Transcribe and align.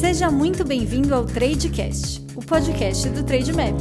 Seja 0.00 0.30
muito 0.30 0.64
bem-vindo 0.64 1.14
ao 1.14 1.24
Tradecast, 1.24 2.20
o 2.34 2.44
podcast 2.44 3.08
do 3.10 3.24
Trademap. 3.24 3.78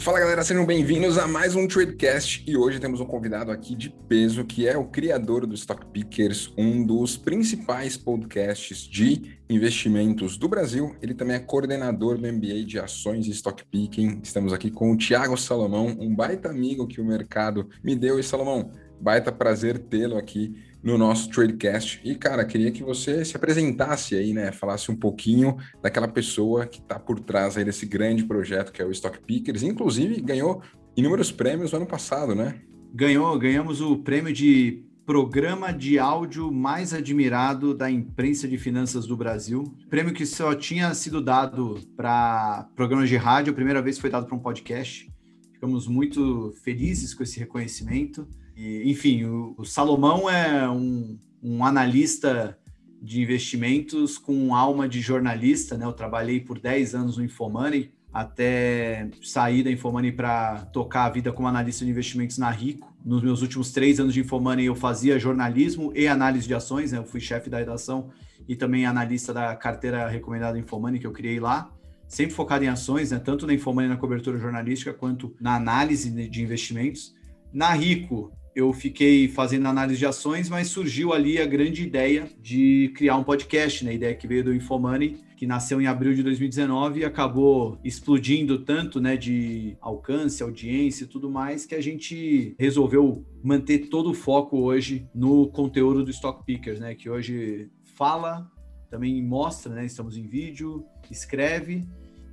Fala 0.00 0.18
galera, 0.18 0.42
sejam 0.42 0.66
bem-vindos 0.66 1.16
a 1.16 1.26
mais 1.26 1.54
um 1.54 1.68
Tradecast 1.68 2.44
e 2.46 2.56
hoje 2.56 2.80
temos 2.80 3.00
um 3.00 3.06
convidado 3.06 3.50
aqui 3.50 3.74
de 3.74 3.90
peso 4.08 4.44
que 4.44 4.68
é 4.68 4.76
o 4.76 4.84
criador 4.84 5.46
do 5.46 5.54
Stock 5.54 5.86
Pickers, 5.86 6.52
um 6.58 6.84
dos 6.84 7.16
principais 7.16 7.96
podcasts 7.96 8.78
de 8.78 9.38
investimentos 9.48 10.36
do 10.36 10.48
Brasil. 10.48 10.94
Ele 11.00 11.14
também 11.14 11.36
é 11.36 11.40
coordenador 11.40 12.18
do 12.18 12.30
MBA 12.30 12.64
de 12.66 12.78
ações 12.78 13.26
e 13.26 13.30
stock 13.30 13.64
picking. 13.64 14.20
Estamos 14.22 14.52
aqui 14.52 14.70
com 14.70 14.92
o 14.92 14.96
Thiago 14.98 15.36
Salomão, 15.38 15.96
um 15.98 16.14
baita 16.14 16.50
amigo 16.50 16.86
que 16.86 17.00
o 17.00 17.04
mercado 17.04 17.70
me 17.82 17.94
deu. 17.94 18.18
E 18.18 18.22
Salomão, 18.22 18.72
baita 19.00 19.32
prazer 19.32 19.78
tê-lo 19.78 20.18
aqui 20.18 20.54
no 20.84 20.98
nosso 20.98 21.30
Tradecast. 21.30 22.00
E, 22.04 22.14
cara, 22.14 22.44
queria 22.44 22.70
que 22.70 22.82
você 22.82 23.24
se 23.24 23.34
apresentasse 23.34 24.14
aí, 24.14 24.34
né? 24.34 24.52
Falasse 24.52 24.90
um 24.90 24.96
pouquinho 24.96 25.56
daquela 25.82 26.06
pessoa 26.06 26.66
que 26.66 26.78
está 26.78 26.98
por 26.98 27.18
trás 27.18 27.56
aí 27.56 27.64
desse 27.64 27.86
grande 27.86 28.24
projeto 28.24 28.70
que 28.70 28.82
é 28.82 28.84
o 28.84 28.90
Stock 28.90 29.18
Pickers. 29.20 29.62
Inclusive, 29.62 30.20
ganhou 30.20 30.62
inúmeros 30.94 31.32
prêmios 31.32 31.72
no 31.72 31.78
ano 31.78 31.86
passado, 31.86 32.34
né? 32.34 32.60
Ganhou, 32.92 33.36
ganhamos 33.38 33.80
o 33.80 33.96
prêmio 33.96 34.32
de 34.32 34.84
programa 35.06 35.72
de 35.72 35.98
áudio 35.98 36.52
mais 36.52 36.94
admirado 36.94 37.74
da 37.74 37.90
imprensa 37.90 38.46
de 38.46 38.58
finanças 38.58 39.06
do 39.06 39.16
Brasil. 39.16 39.64
Prêmio 39.88 40.14
que 40.14 40.26
só 40.26 40.54
tinha 40.54 40.92
sido 40.94 41.20
dado 41.20 41.80
para 41.96 42.68
programas 42.76 43.08
de 43.08 43.16
rádio, 43.16 43.52
a 43.52 43.54
primeira 43.54 43.82
vez 43.82 43.98
foi 43.98 44.10
dado 44.10 44.26
para 44.26 44.36
um 44.36 44.38
podcast. 44.38 45.10
Ficamos 45.52 45.86
muito 45.86 46.52
felizes 46.62 47.14
com 47.14 47.22
esse 47.22 47.38
reconhecimento. 47.38 48.26
E, 48.56 48.90
enfim, 48.90 49.24
o, 49.24 49.54
o, 49.58 49.64
Salomão 49.64 50.28
é 50.30 50.68
um, 50.68 51.18
um, 51.42 51.64
analista 51.64 52.56
de 53.02 53.20
investimentos 53.20 54.16
com 54.16 54.54
alma 54.54 54.88
de 54.88 55.00
jornalista, 55.00 55.76
né? 55.76 55.84
Eu 55.84 55.92
trabalhei 55.92 56.40
por 56.40 56.58
10 56.58 56.94
anos 56.94 57.16
no 57.16 57.24
Infomoney, 57.24 57.92
até 58.12 59.10
sair 59.22 59.62
da 59.62 59.70
Infomoney 59.70 60.12
para 60.12 60.66
tocar 60.66 61.04
a 61.04 61.10
vida 61.10 61.32
como 61.32 61.48
analista 61.48 61.84
de 61.84 61.90
investimentos 61.90 62.38
na 62.38 62.50
Rico. 62.50 62.94
Nos 63.04 63.22
meus 63.22 63.42
últimos 63.42 63.72
três 63.72 63.98
anos 63.98 64.14
de 64.14 64.20
Infomoney, 64.20 64.66
eu 64.66 64.74
fazia 64.74 65.18
jornalismo 65.18 65.92
e 65.94 66.06
análise 66.06 66.46
de 66.46 66.54
ações, 66.54 66.92
né? 66.92 66.98
Eu 66.98 67.04
fui 67.04 67.20
chefe 67.20 67.50
da 67.50 67.58
redação 67.58 68.10
e 68.48 68.54
também 68.54 68.86
analista 68.86 69.32
da 69.32 69.54
carteira 69.56 70.08
recomendada 70.08 70.58
Infomoney 70.58 71.00
que 71.00 71.06
eu 71.06 71.12
criei 71.12 71.40
lá 71.40 71.70
sempre 72.06 72.34
focado 72.34 72.64
em 72.64 72.68
ações, 72.68 73.10
né? 73.10 73.18
tanto 73.18 73.46
na 73.46 73.54
Infomoney 73.54 73.88
na 73.88 73.96
cobertura 73.96 74.38
jornalística 74.38 74.92
quanto 74.92 75.34
na 75.40 75.56
análise 75.56 76.10
de 76.28 76.42
investimentos. 76.42 77.14
Na 77.52 77.72
Rico, 77.72 78.32
eu 78.54 78.72
fiquei 78.72 79.28
fazendo 79.28 79.66
análise 79.66 79.98
de 79.98 80.06
ações, 80.06 80.48
mas 80.48 80.68
surgiu 80.68 81.12
ali 81.12 81.38
a 81.38 81.46
grande 81.46 81.82
ideia 81.82 82.28
de 82.40 82.92
criar 82.94 83.16
um 83.16 83.24
podcast, 83.24 83.84
né? 83.84 83.90
A 83.90 83.94
ideia 83.94 84.14
que 84.14 84.28
veio 84.28 84.44
do 84.44 84.54
Infomoney, 84.54 85.18
que 85.36 85.46
nasceu 85.46 85.80
em 85.80 85.86
abril 85.86 86.14
de 86.14 86.22
2019 86.22 87.00
e 87.00 87.04
acabou 87.04 87.78
explodindo 87.82 88.60
tanto, 88.60 89.00
né, 89.00 89.16
de 89.16 89.76
alcance, 89.80 90.42
audiência 90.42 91.04
e 91.04 91.06
tudo 91.08 91.28
mais, 91.28 91.66
que 91.66 91.74
a 91.74 91.82
gente 91.82 92.54
resolveu 92.58 93.26
manter 93.42 93.88
todo 93.88 94.10
o 94.10 94.14
foco 94.14 94.58
hoje 94.58 95.08
no 95.14 95.48
conteúdo 95.48 96.04
do 96.04 96.10
Stock 96.10 96.44
Pickers, 96.44 96.78
né, 96.78 96.94
que 96.94 97.10
hoje 97.10 97.68
fala, 97.82 98.50
também 98.88 99.20
mostra, 99.22 99.74
né, 99.74 99.84
estamos 99.84 100.16
em 100.16 100.26
vídeo, 100.26 100.84
escreve 101.10 101.84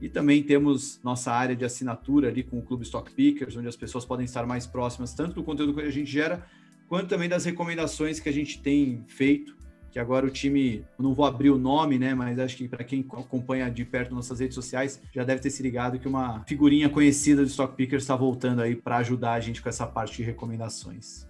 e 0.01 0.09
também 0.09 0.41
temos 0.41 0.99
nossa 1.03 1.31
área 1.31 1.55
de 1.55 1.63
assinatura 1.63 2.29
ali 2.29 2.41
com 2.41 2.57
o 2.57 2.61
Clube 2.61 2.83
Stock 2.83 3.13
Pickers, 3.13 3.55
onde 3.55 3.67
as 3.67 3.75
pessoas 3.75 4.03
podem 4.03 4.25
estar 4.25 4.45
mais 4.47 4.65
próximas 4.65 5.13
tanto 5.13 5.35
do 5.35 5.43
conteúdo 5.43 5.75
que 5.75 5.81
a 5.81 5.91
gente 5.91 6.09
gera, 6.09 6.43
quanto 6.89 7.07
também 7.07 7.29
das 7.29 7.45
recomendações 7.45 8.19
que 8.19 8.27
a 8.27 8.33
gente 8.33 8.59
tem 8.61 9.05
feito. 9.07 9.55
Que 9.91 9.99
agora 9.99 10.25
o 10.25 10.29
time, 10.29 10.85
não 10.97 11.13
vou 11.13 11.25
abrir 11.25 11.49
o 11.49 11.57
nome, 11.57 11.99
né? 11.99 12.15
Mas 12.15 12.39
acho 12.39 12.55
que 12.55 12.65
para 12.65 12.81
quem 12.81 13.05
acompanha 13.11 13.69
de 13.69 13.83
perto 13.83 14.15
nossas 14.15 14.39
redes 14.39 14.55
sociais 14.55 15.01
já 15.13 15.23
deve 15.23 15.41
ter 15.41 15.49
se 15.49 15.61
ligado 15.61 15.99
que 15.99 16.07
uma 16.07 16.45
figurinha 16.45 16.89
conhecida 16.89 17.41
do 17.41 17.47
Stock 17.49 17.75
Pickers 17.75 18.03
está 18.03 18.15
voltando 18.15 18.61
aí 18.61 18.73
para 18.73 18.97
ajudar 18.97 19.33
a 19.33 19.39
gente 19.41 19.61
com 19.61 19.67
essa 19.67 19.85
parte 19.85 20.15
de 20.15 20.23
recomendações. 20.23 21.27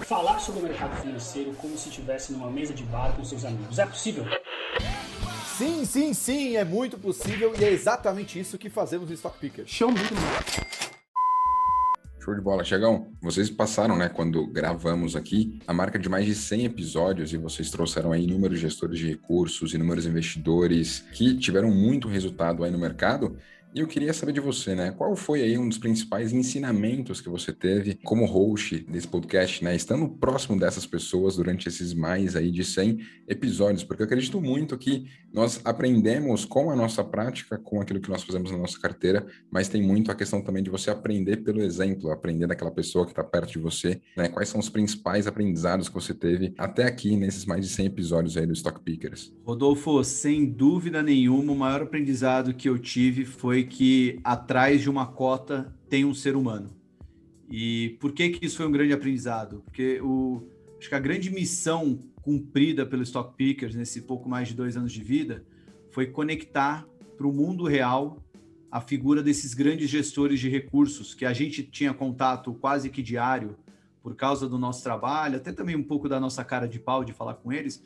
Falar 0.00 0.38
sobre 0.38 0.60
o 0.60 0.62
mercado 0.64 1.00
financeiro 1.00 1.52
como 1.54 1.78
se 1.78 1.88
estivesse 1.88 2.32
numa 2.32 2.50
mesa 2.50 2.74
de 2.74 2.82
bar 2.84 3.16
com 3.16 3.24
seus 3.24 3.44
amigos. 3.44 3.78
É 3.78 3.86
possível? 3.86 4.26
Sim, 5.60 5.84
sim, 5.84 6.14
sim, 6.14 6.56
é 6.56 6.64
muito 6.64 6.96
possível 6.96 7.52
e 7.60 7.62
é 7.62 7.70
exatamente 7.70 8.40
isso 8.40 8.56
que 8.56 8.70
fazemos 8.70 9.10
no 9.10 9.14
Stock 9.14 9.38
Picker. 9.38 9.66
Show 9.66 9.90
muito 9.90 10.14
Show 12.18 12.34
de 12.34 12.40
bola. 12.40 12.64
Chegão, 12.64 13.12
vocês 13.20 13.50
passaram, 13.50 13.94
né, 13.94 14.08
quando 14.08 14.46
gravamos 14.46 15.14
aqui, 15.14 15.60
a 15.66 15.74
marca 15.74 15.98
de 15.98 16.08
mais 16.08 16.24
de 16.24 16.34
100 16.34 16.64
episódios 16.64 17.34
e 17.34 17.36
vocês 17.36 17.70
trouxeram 17.70 18.10
aí 18.10 18.24
inúmeros 18.24 18.58
gestores 18.58 18.98
de 18.98 19.08
recursos, 19.08 19.74
inúmeros 19.74 20.06
investidores 20.06 21.00
que 21.12 21.36
tiveram 21.36 21.70
muito 21.70 22.08
resultado 22.08 22.64
aí 22.64 22.70
no 22.70 22.78
mercado. 22.78 23.36
E 23.72 23.78
eu 23.78 23.86
queria 23.86 24.12
saber 24.12 24.32
de 24.32 24.40
você, 24.40 24.74
né? 24.74 24.90
Qual 24.90 25.14
foi 25.14 25.42
aí 25.42 25.56
um 25.56 25.68
dos 25.68 25.78
principais 25.78 26.32
ensinamentos 26.32 27.20
que 27.20 27.28
você 27.28 27.52
teve 27.52 27.94
como 28.02 28.26
host 28.26 28.78
desse 28.90 29.06
podcast, 29.06 29.62
né? 29.62 29.76
Estando 29.76 30.08
próximo 30.08 30.58
dessas 30.58 30.84
pessoas 30.84 31.36
durante 31.36 31.68
esses 31.68 31.94
mais 31.94 32.34
aí 32.34 32.50
de 32.50 32.64
100 32.64 32.98
episódios, 33.28 33.84
porque 33.84 34.02
eu 34.02 34.06
acredito 34.06 34.40
muito 34.40 34.76
que 34.76 35.06
nós 35.32 35.60
aprendemos 35.64 36.44
com 36.44 36.68
a 36.72 36.74
nossa 36.74 37.04
prática, 37.04 37.58
com 37.58 37.80
aquilo 37.80 38.00
que 38.00 38.10
nós 38.10 38.24
fazemos 38.24 38.50
na 38.50 38.58
nossa 38.58 38.76
carteira, 38.80 39.24
mas 39.48 39.68
tem 39.68 39.80
muito 39.80 40.10
a 40.10 40.16
questão 40.16 40.42
também 40.42 40.64
de 40.64 40.70
você 40.70 40.90
aprender 40.90 41.36
pelo 41.36 41.62
exemplo, 41.62 42.10
aprender 42.10 42.48
daquela 42.48 42.72
pessoa 42.72 43.04
que 43.04 43.12
está 43.12 43.22
perto 43.22 43.52
de 43.52 43.60
você, 43.60 44.00
né? 44.16 44.28
Quais 44.28 44.48
são 44.48 44.58
os 44.58 44.68
principais 44.68 45.28
aprendizados 45.28 45.88
que 45.88 45.94
você 45.94 46.12
teve 46.12 46.52
até 46.58 46.86
aqui 46.86 47.16
nesses 47.16 47.44
mais 47.44 47.64
de 47.64 47.72
100 47.72 47.86
episódios 47.86 48.36
aí 48.36 48.46
do 48.46 48.52
Stock 48.52 48.80
Pickers? 48.80 49.32
Rodolfo, 49.44 50.02
sem 50.02 50.44
dúvida 50.44 51.04
nenhuma, 51.04 51.52
o 51.52 51.56
maior 51.56 51.82
aprendizado 51.82 52.52
que 52.52 52.68
eu 52.68 52.76
tive 52.76 53.24
foi 53.24 53.59
foi 53.60 53.64
que 53.64 54.20
atrás 54.24 54.80
de 54.80 54.88
uma 54.88 55.06
cota 55.06 55.74
tem 55.88 56.04
um 56.04 56.14
ser 56.14 56.34
humano. 56.36 56.70
E 57.50 57.96
por 58.00 58.12
que 58.12 58.30
que 58.30 58.46
isso 58.46 58.56
foi 58.56 58.66
um 58.66 58.72
grande 58.72 58.92
aprendizado? 58.92 59.62
Porque 59.64 60.00
o, 60.00 60.42
acho 60.78 60.88
que 60.88 60.94
a 60.94 61.00
grande 61.00 61.30
missão 61.30 61.98
cumprida 62.22 62.86
pelo 62.86 63.02
Stock 63.02 63.34
Pickers 63.36 63.74
nesse 63.74 64.02
pouco 64.02 64.28
mais 64.28 64.48
de 64.48 64.54
dois 64.54 64.76
anos 64.76 64.92
de 64.92 65.02
vida 65.02 65.44
foi 65.90 66.06
conectar 66.06 66.86
para 67.16 67.26
o 67.26 67.32
mundo 67.32 67.64
real 67.64 68.22
a 68.70 68.80
figura 68.80 69.22
desses 69.22 69.52
grandes 69.52 69.90
gestores 69.90 70.38
de 70.38 70.48
recursos 70.48 71.12
que 71.12 71.26
a 71.26 71.32
gente 71.32 71.62
tinha 71.62 71.92
contato 71.92 72.54
quase 72.54 72.88
que 72.88 73.02
diário 73.02 73.56
por 74.00 74.14
causa 74.14 74.48
do 74.48 74.56
nosso 74.56 74.82
trabalho, 74.82 75.36
até 75.36 75.52
também 75.52 75.76
um 75.76 75.82
pouco 75.82 76.08
da 76.08 76.20
nossa 76.20 76.42
cara 76.44 76.66
de 76.66 76.78
pau 76.78 77.04
de 77.04 77.12
falar 77.12 77.34
com 77.34 77.52
eles, 77.52 77.82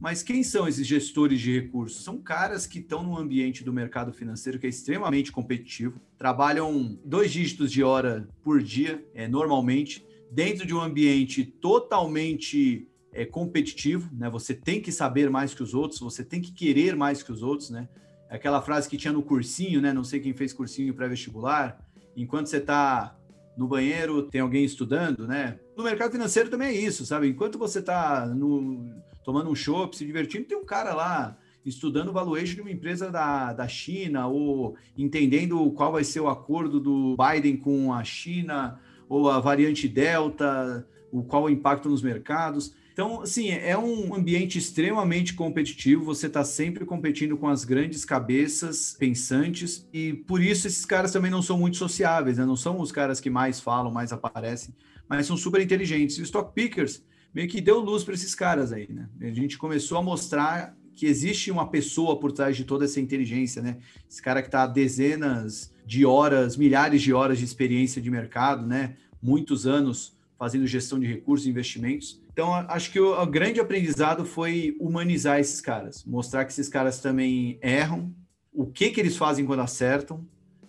mas 0.00 0.22
quem 0.22 0.42
são 0.42 0.66
esses 0.66 0.86
gestores 0.86 1.40
de 1.40 1.60
recursos? 1.60 2.02
São 2.02 2.18
caras 2.18 2.66
que 2.66 2.80
estão 2.80 3.02
no 3.02 3.16
ambiente 3.16 3.62
do 3.62 3.72
mercado 3.72 4.12
financeiro 4.12 4.58
que 4.58 4.66
é 4.66 4.68
extremamente 4.68 5.30
competitivo, 5.30 6.00
trabalham 6.18 6.98
dois 7.04 7.30
dígitos 7.30 7.70
de 7.70 7.82
hora 7.82 8.28
por 8.42 8.62
dia, 8.62 9.04
é, 9.14 9.28
normalmente, 9.28 10.04
dentro 10.30 10.66
de 10.66 10.74
um 10.74 10.80
ambiente 10.80 11.44
totalmente 11.44 12.88
é, 13.12 13.24
competitivo, 13.24 14.08
né? 14.12 14.28
Você 14.30 14.54
tem 14.54 14.80
que 14.80 14.90
saber 14.90 15.30
mais 15.30 15.54
que 15.54 15.62
os 15.62 15.74
outros, 15.74 16.00
você 16.00 16.24
tem 16.24 16.40
que 16.40 16.50
querer 16.50 16.96
mais 16.96 17.22
que 17.22 17.30
os 17.30 17.42
outros, 17.42 17.70
né? 17.70 17.88
Aquela 18.28 18.62
frase 18.62 18.88
que 18.88 18.96
tinha 18.96 19.12
no 19.12 19.22
cursinho, 19.22 19.80
né? 19.80 19.92
Não 19.92 20.02
sei 20.02 20.18
quem 20.18 20.32
fez 20.32 20.52
cursinho 20.52 20.94
pré-vestibular. 20.94 21.78
Enquanto 22.16 22.48
você 22.48 22.56
está 22.56 23.14
no 23.56 23.68
banheiro, 23.68 24.22
tem 24.22 24.40
alguém 24.40 24.64
estudando, 24.64 25.28
né? 25.28 25.58
No 25.76 25.84
mercado 25.84 26.12
financeiro 26.12 26.48
também 26.48 26.68
é 26.68 26.72
isso, 26.72 27.04
sabe? 27.04 27.28
Enquanto 27.28 27.58
você 27.58 27.80
está 27.80 28.26
no 28.26 28.90
tomando 29.24 29.50
um 29.50 29.54
chopp, 29.54 29.96
se 29.96 30.04
divertindo, 30.04 30.44
tem 30.44 30.56
um 30.56 30.64
cara 30.64 30.94
lá 30.94 31.38
estudando 31.64 32.08
o 32.08 32.12
valuation 32.12 32.56
de 32.56 32.60
uma 32.60 32.70
empresa 32.70 33.10
da, 33.10 33.52
da 33.52 33.68
China, 33.68 34.26
ou 34.26 34.76
entendendo 34.96 35.70
qual 35.72 35.92
vai 35.92 36.04
ser 36.04 36.20
o 36.20 36.28
acordo 36.28 36.80
do 36.80 37.16
Biden 37.16 37.56
com 37.56 37.92
a 37.92 38.02
China, 38.02 38.80
ou 39.08 39.30
a 39.30 39.38
variante 39.38 39.88
Delta, 39.88 40.86
o 41.10 41.22
qual 41.22 41.44
o 41.44 41.50
impacto 41.50 41.88
nos 41.88 42.02
mercados. 42.02 42.74
Então, 42.92 43.22
assim, 43.22 43.48
é 43.50 43.76
um 43.76 44.14
ambiente 44.14 44.58
extremamente 44.58 45.32
competitivo, 45.32 46.04
você 46.04 46.26
está 46.26 46.44
sempre 46.44 46.84
competindo 46.84 47.38
com 47.38 47.48
as 47.48 47.64
grandes 47.64 48.04
cabeças 48.04 48.94
pensantes, 48.98 49.88
e 49.92 50.12
por 50.12 50.42
isso 50.42 50.66
esses 50.66 50.84
caras 50.84 51.10
também 51.10 51.30
não 51.30 51.40
são 51.40 51.58
muito 51.58 51.78
sociáveis, 51.78 52.36
né? 52.36 52.44
não 52.44 52.56
são 52.56 52.78
os 52.80 52.92
caras 52.92 53.18
que 53.18 53.30
mais 53.30 53.60
falam, 53.60 53.90
mais 53.90 54.12
aparecem, 54.12 54.74
mas 55.08 55.26
são 55.26 55.38
super 55.38 55.60
inteligentes. 55.60 56.18
E 56.18 56.22
os 56.22 56.28
stock 56.28 56.52
pickers 56.54 57.02
meio 57.34 57.48
que 57.48 57.60
deu 57.60 57.80
luz 57.80 58.04
para 58.04 58.14
esses 58.14 58.34
caras 58.34 58.72
aí, 58.72 58.88
né? 58.90 59.08
A 59.20 59.32
gente 59.32 59.58
começou 59.58 59.98
a 59.98 60.02
mostrar 60.02 60.76
que 60.94 61.06
existe 61.06 61.50
uma 61.50 61.68
pessoa 61.68 62.18
por 62.18 62.32
trás 62.32 62.56
de 62.56 62.64
toda 62.64 62.84
essa 62.84 63.00
inteligência, 63.00 63.62
né? 63.62 63.78
Esse 64.08 64.20
cara 64.20 64.42
que 64.42 64.48
está 64.48 64.66
dezenas 64.66 65.72
de 65.86 66.04
horas, 66.04 66.56
milhares 66.56 67.02
de 67.02 67.12
horas 67.12 67.38
de 67.38 67.44
experiência 67.44 68.00
de 68.00 68.10
mercado, 68.10 68.66
né? 68.66 68.96
Muitos 69.22 69.66
anos 69.66 70.16
fazendo 70.38 70.66
gestão 70.66 70.98
de 70.98 71.06
recursos 71.06 71.46
e 71.46 71.50
investimentos. 71.50 72.20
Então, 72.32 72.52
acho 72.52 72.90
que 72.90 72.98
o, 72.98 73.20
o 73.20 73.26
grande 73.26 73.60
aprendizado 73.60 74.24
foi 74.24 74.76
humanizar 74.80 75.38
esses 75.38 75.60
caras, 75.60 76.04
mostrar 76.04 76.44
que 76.44 76.52
esses 76.52 76.68
caras 76.68 76.98
também 76.98 77.58
erram, 77.62 78.12
o 78.52 78.66
que 78.66 78.90
que 78.90 79.00
eles 79.00 79.16
fazem 79.16 79.46
quando 79.46 79.60
acertam, 79.60 80.26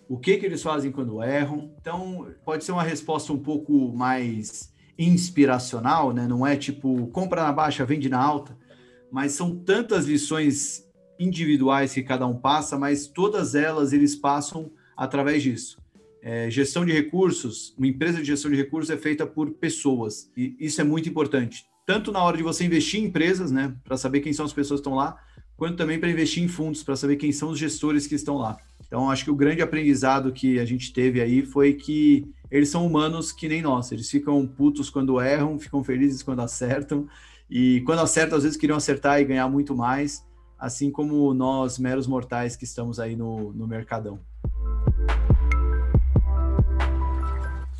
o 0.08 0.18
que 0.18 0.36
que 0.36 0.46
eles 0.46 0.62
fazem 0.62 0.92
quando 0.92 1.22
erram. 1.22 1.74
Então, 1.80 2.28
pode 2.44 2.64
ser 2.64 2.72
uma 2.72 2.82
resposta 2.82 3.32
um 3.32 3.38
pouco 3.38 3.92
mais 3.94 4.72
inspiracional, 4.98 6.12
né? 6.12 6.26
Não 6.26 6.46
é 6.46 6.56
tipo 6.56 7.06
compra 7.08 7.42
na 7.42 7.52
baixa, 7.52 7.84
vende 7.84 8.08
na 8.08 8.18
alta, 8.18 8.56
mas 9.10 9.32
são 9.32 9.56
tantas 9.56 10.06
lições 10.06 10.84
individuais 11.18 11.92
que 11.92 12.02
cada 12.02 12.26
um 12.26 12.36
passa, 12.36 12.78
mas 12.78 13.06
todas 13.06 13.54
elas 13.54 13.92
eles 13.92 14.14
passam 14.14 14.70
através 14.96 15.42
disso. 15.42 15.78
É, 16.22 16.50
gestão 16.50 16.84
de 16.84 16.92
recursos, 16.92 17.74
uma 17.76 17.86
empresa 17.86 18.18
de 18.18 18.24
gestão 18.24 18.50
de 18.50 18.56
recursos 18.56 18.90
é 18.90 18.96
feita 18.96 19.26
por 19.26 19.50
pessoas, 19.50 20.30
e 20.36 20.56
isso 20.58 20.80
é 20.80 20.84
muito 20.84 21.08
importante, 21.08 21.66
tanto 21.86 22.10
na 22.10 22.22
hora 22.22 22.36
de 22.36 22.42
você 22.42 22.64
investir 22.64 23.00
em 23.00 23.04
empresas, 23.04 23.50
né, 23.50 23.74
para 23.84 23.96
saber 23.96 24.20
quem 24.20 24.32
são 24.32 24.46
as 24.46 24.52
pessoas 24.52 24.80
que 24.80 24.88
estão 24.88 24.96
lá, 24.96 25.18
quanto 25.56 25.76
também 25.76 26.00
para 26.00 26.10
investir 26.10 26.42
em 26.42 26.48
fundos, 26.48 26.82
para 26.82 26.96
saber 26.96 27.16
quem 27.16 27.30
são 27.30 27.50
os 27.50 27.58
gestores 27.58 28.06
que 28.06 28.14
estão 28.14 28.36
lá. 28.36 28.56
Então, 28.86 29.10
acho 29.10 29.24
que 29.24 29.30
o 29.30 29.36
grande 29.36 29.60
aprendizado 29.60 30.32
que 30.32 30.58
a 30.58 30.64
gente 30.64 30.92
teve 30.92 31.20
aí 31.20 31.42
foi 31.42 31.74
que 31.74 32.26
eles 32.54 32.68
são 32.68 32.86
humanos 32.86 33.32
que 33.32 33.48
nem 33.48 33.60
nós, 33.60 33.90
eles 33.90 34.08
ficam 34.08 34.46
putos 34.46 34.88
quando 34.88 35.20
erram, 35.20 35.58
ficam 35.58 35.82
felizes 35.82 36.22
quando 36.22 36.38
acertam, 36.38 37.08
e 37.50 37.80
quando 37.80 37.98
acertam, 37.98 38.38
às 38.38 38.44
vezes 38.44 38.56
queriam 38.56 38.76
acertar 38.76 39.20
e 39.20 39.24
ganhar 39.24 39.48
muito 39.48 39.74
mais, 39.74 40.24
assim 40.56 40.88
como 40.88 41.34
nós, 41.34 41.80
meros 41.80 42.06
mortais 42.06 42.54
que 42.54 42.62
estamos 42.62 43.00
aí 43.00 43.16
no, 43.16 43.52
no 43.52 43.66
mercadão. 43.66 44.20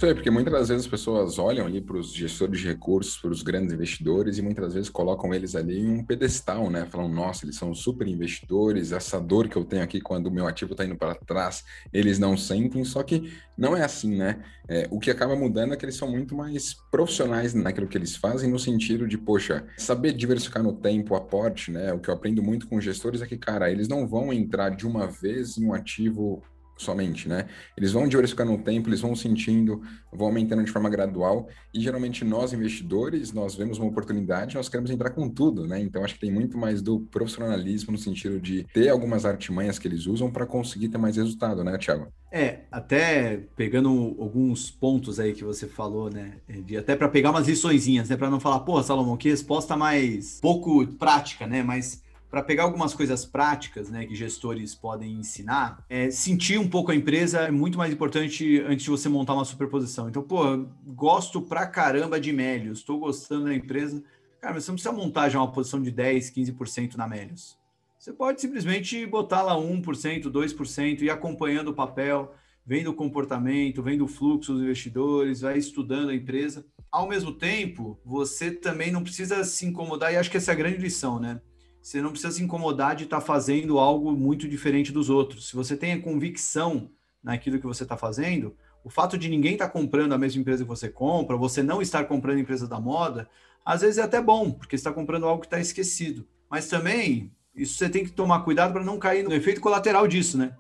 Isso 0.05 0.11
aí, 0.11 0.15
porque 0.15 0.31
muitas 0.31 0.69
vezes 0.69 0.85
as 0.85 0.91
pessoas 0.91 1.39
olham 1.39 1.65
ali 1.65 1.81
para 1.81 1.97
os 1.97 2.12
gestores 2.12 2.61
de 2.61 2.69
recursos, 2.69 3.17
para 3.17 3.31
os 3.31 3.41
grandes 3.41 3.73
investidores, 3.73 4.37
e 4.37 4.43
muitas 4.43 4.75
vezes 4.75 4.91
colocam 4.91 5.33
eles 5.33 5.56
ali 5.56 5.79
em 5.79 5.89
um 5.89 6.05
pedestal, 6.05 6.69
né? 6.69 6.85
Falam, 6.91 7.09
nossa, 7.09 7.47
eles 7.47 7.56
são 7.56 7.75
super 7.75 8.06
investidores, 8.06 8.93
essa 8.93 9.19
dor 9.19 9.49
que 9.49 9.56
eu 9.56 9.65
tenho 9.65 9.83
aqui 9.83 10.03
quando 10.03 10.27
o 10.27 10.31
meu 10.31 10.47
ativo 10.47 10.73
está 10.73 10.85
indo 10.85 10.95
para 10.95 11.15
trás, 11.15 11.65
eles 11.91 12.19
não 12.19 12.37
sentem, 12.37 12.85
só 12.85 13.03
que 13.03 13.33
não 13.56 13.75
é 13.75 13.83
assim, 13.83 14.15
né? 14.15 14.45
É, 14.69 14.87
o 14.91 15.01
que 15.01 15.11
acaba 15.11 15.35
mudando 15.35 15.73
é 15.73 15.77
que 15.79 15.87
eles 15.87 15.97
são 15.97 16.11
muito 16.11 16.37
mais 16.37 16.75
profissionais 16.91 17.55
naquilo 17.55 17.89
que 17.89 17.97
eles 17.97 18.15
fazem, 18.15 18.51
no 18.51 18.59
sentido 18.59 19.09
de, 19.09 19.17
poxa, 19.17 19.65
saber 19.79 20.12
diversificar 20.12 20.62
no 20.62 20.75
tempo, 20.75 21.15
aporte, 21.15 21.71
né? 21.71 21.95
O 21.95 21.99
que 21.99 22.11
eu 22.11 22.15
aprendo 22.15 22.43
muito 22.43 22.69
com 22.69 22.79
gestores 22.79 23.23
é 23.23 23.27
que, 23.27 23.39
cara, 23.39 23.71
eles 23.71 23.89
não 23.89 24.06
vão 24.06 24.35
entrar 24.35 24.69
de 24.69 24.87
uma 24.87 25.06
vez 25.06 25.56
em 25.56 25.65
um 25.65 25.73
ativo 25.73 26.43
somente, 26.76 27.29
né? 27.29 27.47
Eles 27.76 27.93
vão 27.93 28.09
diversificando 28.09 28.53
no 28.53 28.59
tempo, 28.59 28.88
eles 28.88 29.00
vão 29.00 29.15
sentindo, 29.15 29.82
vão 30.12 30.29
aumentando 30.29 30.65
de 30.65 30.71
forma 30.71 30.91
gradual, 30.91 31.49
e 31.73 31.81
geralmente 31.81 32.25
nós, 32.25 32.53
investidores, 32.53 33.32
nós 33.32 33.55
vemos 33.55 33.79
uma 33.79 33.88
oportunidade, 33.88 34.56
nós 34.56 34.69
queremos 34.69 34.91
entrar 34.91 35.11
com 35.11 35.29
tudo, 35.29 35.67
né? 35.67 35.81
Então 35.81 36.05
acho 36.05 36.15
que 36.15 36.21
tem 36.21 36.32
muito 36.32 36.59
mais 36.59 36.82
do 36.82 37.00
profissionalismo 37.00 37.93
no 37.93 37.99
sentido 37.99 38.41
de 38.41 38.65
ter 38.73 38.88
algumas 38.88 39.25
artimanhas 39.25 39.79
que 39.79 39.88
eles 39.88 40.06
usam 40.06 40.31
para 40.31 40.47
conseguir 40.47 40.88
ter 40.88 40.99
mais 40.99 41.17
resultado, 41.17 41.62
né, 41.62 41.79
Thiago? 41.79 42.09
É, 42.32 42.62
até 42.71 43.44
pegando 43.55 44.17
alguns 44.19 44.69
pontos 44.69 45.20
aí 45.20 45.32
que 45.32 45.44
você 45.44 45.69
falou, 45.69 46.11
né? 46.11 46.38
De, 46.65 46.77
até 46.77 46.97
para 46.97 47.09
pegar 47.09 47.31
umas 47.31 47.47
liçõezinhas, 47.47 48.09
né? 48.09 48.17
Para 48.17 48.29
não 48.29 48.41
falar, 48.41 48.61
pô, 48.61 48.82
Salomão, 48.82 49.17
que 49.17 49.29
resposta 49.29 49.77
mais 49.77 50.41
pouco 50.41 50.85
prática, 50.87 51.47
né? 51.47 51.62
Mas 51.62 52.03
para 52.35 52.43
pegar 52.43 52.65
algumas 52.65 52.93
coisas 52.93 53.25
práticas 53.25 53.89
né, 53.89 54.07
que 54.07 54.15
gestores 54.17 54.75
podem 54.75 55.13
ensinar, 55.13 55.85
é, 55.89 56.11
sentir 56.11 56.59
um 56.59 56.69
pouco 56.69 56.91
a 56.91 56.95
empresa 56.95 57.43
é 57.43 57.51
muito 57.53 57.79
mais 57.79 57.93
importante 57.93 58.61
antes 58.67 58.83
de 58.83 58.91
você 58.91 59.09
montar 59.09 59.35
uma 59.35 59.45
superposição. 59.45 60.09
Então, 60.09 60.21
pô, 60.21 60.67
gosto 60.85 61.41
pra 61.41 61.65
caramba 61.65 62.19
de 62.19 62.33
Melios, 62.33 62.81
estou 62.81 62.99
gostando 62.99 63.45
da 63.45 63.55
empresa. 63.55 64.03
Cara, 64.41 64.53
mas 64.53 64.65
você 64.65 64.73
não 64.73 64.75
precisa 64.75 64.93
montar 64.93 65.29
já 65.29 65.39
uma 65.39 65.53
posição 65.53 65.81
de 65.81 65.93
10, 65.93 66.33
15% 66.33 66.97
na 66.97 67.07
Melios. 67.07 67.57
Você 67.97 68.13
pode 68.13 68.41
simplesmente 68.41 69.07
botar 69.07 69.43
lá 69.43 69.57
1%, 69.57 70.25
2% 70.25 71.03
e 71.03 71.11
acompanhando 71.11 71.69
o 71.69 71.75
papel, 71.75 72.35
vendo 72.67 72.91
o 72.91 72.95
comportamento, 72.95 73.81
vendo 73.81 74.07
o 74.07 74.09
fluxo 74.09 74.55
dos 74.55 74.63
investidores, 74.63 75.43
vai 75.43 75.57
estudando 75.57 76.09
a 76.09 76.15
empresa. 76.17 76.67
Ao 76.91 77.09
mesmo 77.09 77.31
tempo, 77.31 77.97
você 78.05 78.51
também 78.51 78.91
não 78.91 79.05
precisa 79.05 79.45
se 79.45 79.65
incomodar, 79.65 80.13
e 80.13 80.17
acho 80.17 80.29
que 80.29 80.37
essa 80.37 80.51
é 80.51 80.55
a 80.55 80.59
grande 80.59 80.79
lição, 80.79 81.21
né? 81.21 81.41
Você 81.85 82.01
não 82.01 82.13
precisa 82.13 82.33
se 82.33 82.43
incomodar 82.43 82.97
de 82.97 83.05
estar 83.05 83.21
tá 83.21 83.27
fazendo 83.27 83.79
algo 83.79 84.13
muito 84.13 84.49
diferente 84.49 84.91
dos 84.91 85.11
outros. 85.11 85.51
Se 85.51 85.55
você 85.55 85.77
tem 85.77 85.93
a 85.93 86.01
convicção 86.01 86.91
naquilo 87.23 87.61
que 87.61 87.67
você 87.67 87.83
está 87.83 87.95
fazendo, 87.95 88.57
o 88.83 88.89
fato 88.89 89.19
de 89.19 89.29
ninguém 89.29 89.53
estar 89.53 89.67
tá 89.67 89.71
comprando 89.71 90.15
a 90.15 90.19
mesma 90.19 90.41
empresa 90.41 90.63
que 90.63 90.69
você 90.69 90.89
compra, 90.89 91.37
você 91.37 91.63
não 91.63 91.83
estar 91.83 92.07
comprando 92.07 92.39
a 92.39 92.41
empresa 92.41 92.67
da 92.67 92.81
moda, 92.81 93.29
às 93.63 93.83
vezes 93.83 93.99
é 93.99 94.03
até 94.03 94.19
bom, 94.19 94.51
porque 94.51 94.75
está 94.75 94.91
comprando 94.91 95.27
algo 95.27 95.43
que 95.43 95.47
está 95.47 95.61
esquecido. 95.61 96.27
Mas 96.49 96.69
também, 96.69 97.31
isso 97.55 97.77
você 97.77 97.91
tem 97.91 98.03
que 98.03 98.13
tomar 98.13 98.45
cuidado 98.45 98.73
para 98.73 98.83
não 98.83 98.99
cair 98.99 99.23
no 99.23 99.35
efeito 99.35 99.61
colateral 99.61 100.09
disso, 100.09 100.39
né? 100.39 100.57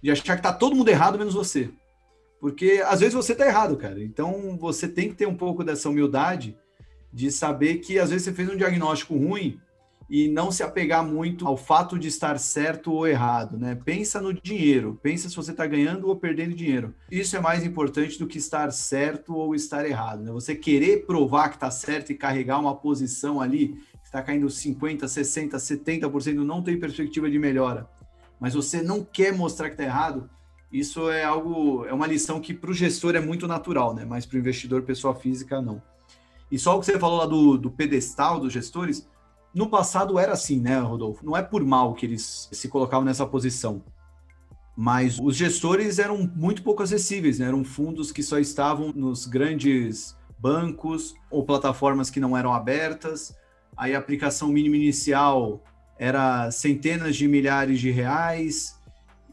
De 0.00 0.12
achar 0.12 0.36
que 0.36 0.46
está 0.46 0.52
todo 0.52 0.76
mundo 0.76 0.90
errado 0.90 1.18
menos 1.18 1.34
você. 1.34 1.72
Porque 2.40 2.84
às 2.86 3.00
vezes 3.00 3.14
você 3.14 3.32
está 3.32 3.44
errado, 3.44 3.76
cara. 3.76 4.00
Então 4.00 4.56
você 4.56 4.86
tem 4.86 5.08
que 5.08 5.16
ter 5.16 5.26
um 5.26 5.36
pouco 5.36 5.64
dessa 5.64 5.88
humildade 5.88 6.56
de 7.12 7.32
saber 7.32 7.78
que 7.78 7.98
às 7.98 8.10
vezes 8.10 8.26
você 8.26 8.32
fez 8.32 8.48
um 8.48 8.56
diagnóstico 8.56 9.16
ruim 9.16 9.60
e 10.08 10.26
não 10.26 10.50
se 10.50 10.62
apegar 10.62 11.04
muito 11.04 11.46
ao 11.46 11.56
fato 11.56 11.98
de 11.98 12.08
estar 12.08 12.38
certo 12.38 12.92
ou 12.92 13.06
errado, 13.06 13.58
né? 13.58 13.74
Pensa 13.74 14.20
no 14.20 14.32
dinheiro, 14.32 14.98
pensa 15.02 15.28
se 15.28 15.36
você 15.36 15.50
está 15.50 15.66
ganhando 15.66 16.08
ou 16.08 16.16
perdendo 16.16 16.54
dinheiro. 16.54 16.94
Isso 17.10 17.36
é 17.36 17.40
mais 17.40 17.62
importante 17.62 18.18
do 18.18 18.26
que 18.26 18.38
estar 18.38 18.70
certo 18.72 19.34
ou 19.34 19.54
estar 19.54 19.86
errado, 19.86 20.22
né? 20.22 20.32
Você 20.32 20.54
querer 20.54 21.04
provar 21.04 21.50
que 21.50 21.56
está 21.56 21.70
certo 21.70 22.10
e 22.10 22.14
carregar 22.14 22.58
uma 22.58 22.74
posição 22.74 23.40
ali 23.40 23.78
está 24.02 24.22
caindo 24.22 24.48
50, 24.48 25.06
60, 25.06 25.58
70%, 25.58 26.36
não 26.36 26.62
tem 26.62 26.80
perspectiva 26.80 27.30
de 27.30 27.38
melhora, 27.38 27.86
mas 28.40 28.54
você 28.54 28.80
não 28.80 29.04
quer 29.04 29.34
mostrar 29.34 29.68
que 29.68 29.74
está 29.74 29.84
errado, 29.84 30.30
isso 30.72 31.10
é 31.10 31.24
algo, 31.24 31.84
é 31.84 31.92
uma 31.92 32.06
lição 32.06 32.40
que 32.40 32.54
para 32.54 32.70
o 32.70 32.74
gestor 32.74 33.14
é 33.14 33.20
muito 33.20 33.46
natural, 33.46 33.94
né? 33.94 34.06
Mas 34.06 34.24
para 34.24 34.36
o 34.36 34.38
investidor, 34.38 34.82
pessoa 34.82 35.14
física, 35.14 35.60
não. 35.60 35.82
E 36.50 36.58
só 36.58 36.76
o 36.76 36.80
que 36.80 36.86
você 36.86 36.98
falou 36.98 37.18
lá 37.18 37.26
do, 37.26 37.58
do 37.58 37.70
pedestal 37.70 38.40
dos 38.40 38.52
gestores, 38.52 39.06
no 39.54 39.68
passado 39.68 40.18
era 40.18 40.32
assim, 40.32 40.60
né, 40.60 40.78
Rodolfo? 40.78 41.24
Não 41.24 41.36
é 41.36 41.42
por 41.42 41.64
mal 41.64 41.94
que 41.94 42.06
eles 42.06 42.48
se 42.52 42.68
colocavam 42.68 43.04
nessa 43.04 43.26
posição. 43.26 43.82
Mas 44.76 45.18
os 45.18 45.34
gestores 45.34 45.98
eram 45.98 46.30
muito 46.36 46.62
pouco 46.62 46.82
acessíveis, 46.82 47.38
né? 47.38 47.46
Eram 47.46 47.64
fundos 47.64 48.12
que 48.12 48.22
só 48.22 48.38
estavam 48.38 48.92
nos 48.94 49.26
grandes 49.26 50.16
bancos 50.38 51.14
ou 51.30 51.44
plataformas 51.44 52.10
que 52.10 52.20
não 52.20 52.36
eram 52.36 52.52
abertas. 52.52 53.34
Aí 53.76 53.94
a 53.94 53.98
aplicação 53.98 54.48
mínima 54.48 54.76
inicial 54.76 55.64
era 55.98 56.48
centenas 56.52 57.16
de 57.16 57.26
milhares 57.26 57.80
de 57.80 57.90
reais. 57.90 58.78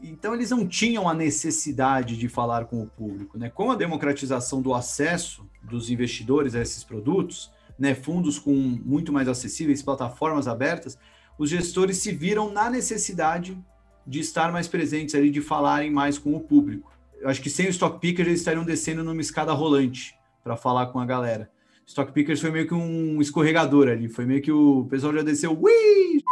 Então 0.02 0.34
eles 0.34 0.50
não 0.50 0.66
tinham 0.66 1.08
a 1.08 1.14
necessidade 1.14 2.16
de 2.16 2.28
falar 2.28 2.64
com 2.64 2.82
o 2.82 2.86
público, 2.86 3.38
né? 3.38 3.48
Com 3.48 3.70
a 3.70 3.76
democratização 3.76 4.60
do 4.60 4.74
acesso 4.74 5.46
dos 5.62 5.90
investidores 5.90 6.54
a 6.54 6.60
esses 6.60 6.82
produtos, 6.82 7.52
né, 7.78 7.94
fundos 7.94 8.38
com 8.38 8.54
muito 8.54 9.12
mais 9.12 9.28
acessíveis, 9.28 9.82
plataformas 9.82 10.48
abertas, 10.48 10.98
os 11.38 11.50
gestores 11.50 11.98
se 11.98 12.12
viram 12.12 12.50
na 12.50 12.70
necessidade 12.70 13.58
de 14.06 14.20
estar 14.20 14.52
mais 14.52 14.68
presentes 14.68 15.14
ali, 15.14 15.30
de 15.30 15.40
falarem 15.40 15.90
mais 15.90 16.18
com 16.18 16.34
o 16.34 16.40
público. 16.40 16.90
Eu 17.20 17.28
acho 17.28 17.42
que 17.42 17.50
sem 17.50 17.66
o 17.66 17.70
Stock 17.70 17.98
Pickers 17.98 18.28
eles 18.28 18.40
estariam 18.40 18.64
descendo 18.64 19.02
numa 19.02 19.20
escada 19.20 19.52
rolante 19.52 20.14
para 20.42 20.56
falar 20.56 20.86
com 20.86 20.98
a 20.98 21.06
galera. 21.06 21.50
Stock 21.86 22.12
Pickers 22.12 22.40
foi 22.40 22.50
meio 22.50 22.66
que 22.66 22.74
um 22.74 23.20
escorregador 23.20 23.88
ali, 23.88 24.08
foi 24.08 24.24
meio 24.24 24.42
que 24.42 24.52
o 24.52 24.86
pessoal 24.86 25.12
já 25.12 25.22
desceu, 25.22 25.58
ui! 25.58 26.22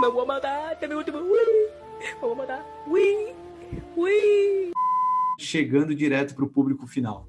Vou 0.00 0.26
mandar, 0.26 0.76
teve 0.78 0.94
último, 0.94 1.18
ui! 1.18 1.68
Vou 2.20 2.34
mandar, 2.34 2.64
ui! 2.86 3.34
Ui! 3.96 4.72
Chegando 5.38 5.94
direto 5.94 6.34
para 6.34 6.44
o 6.44 6.48
público 6.48 6.86
final. 6.86 7.28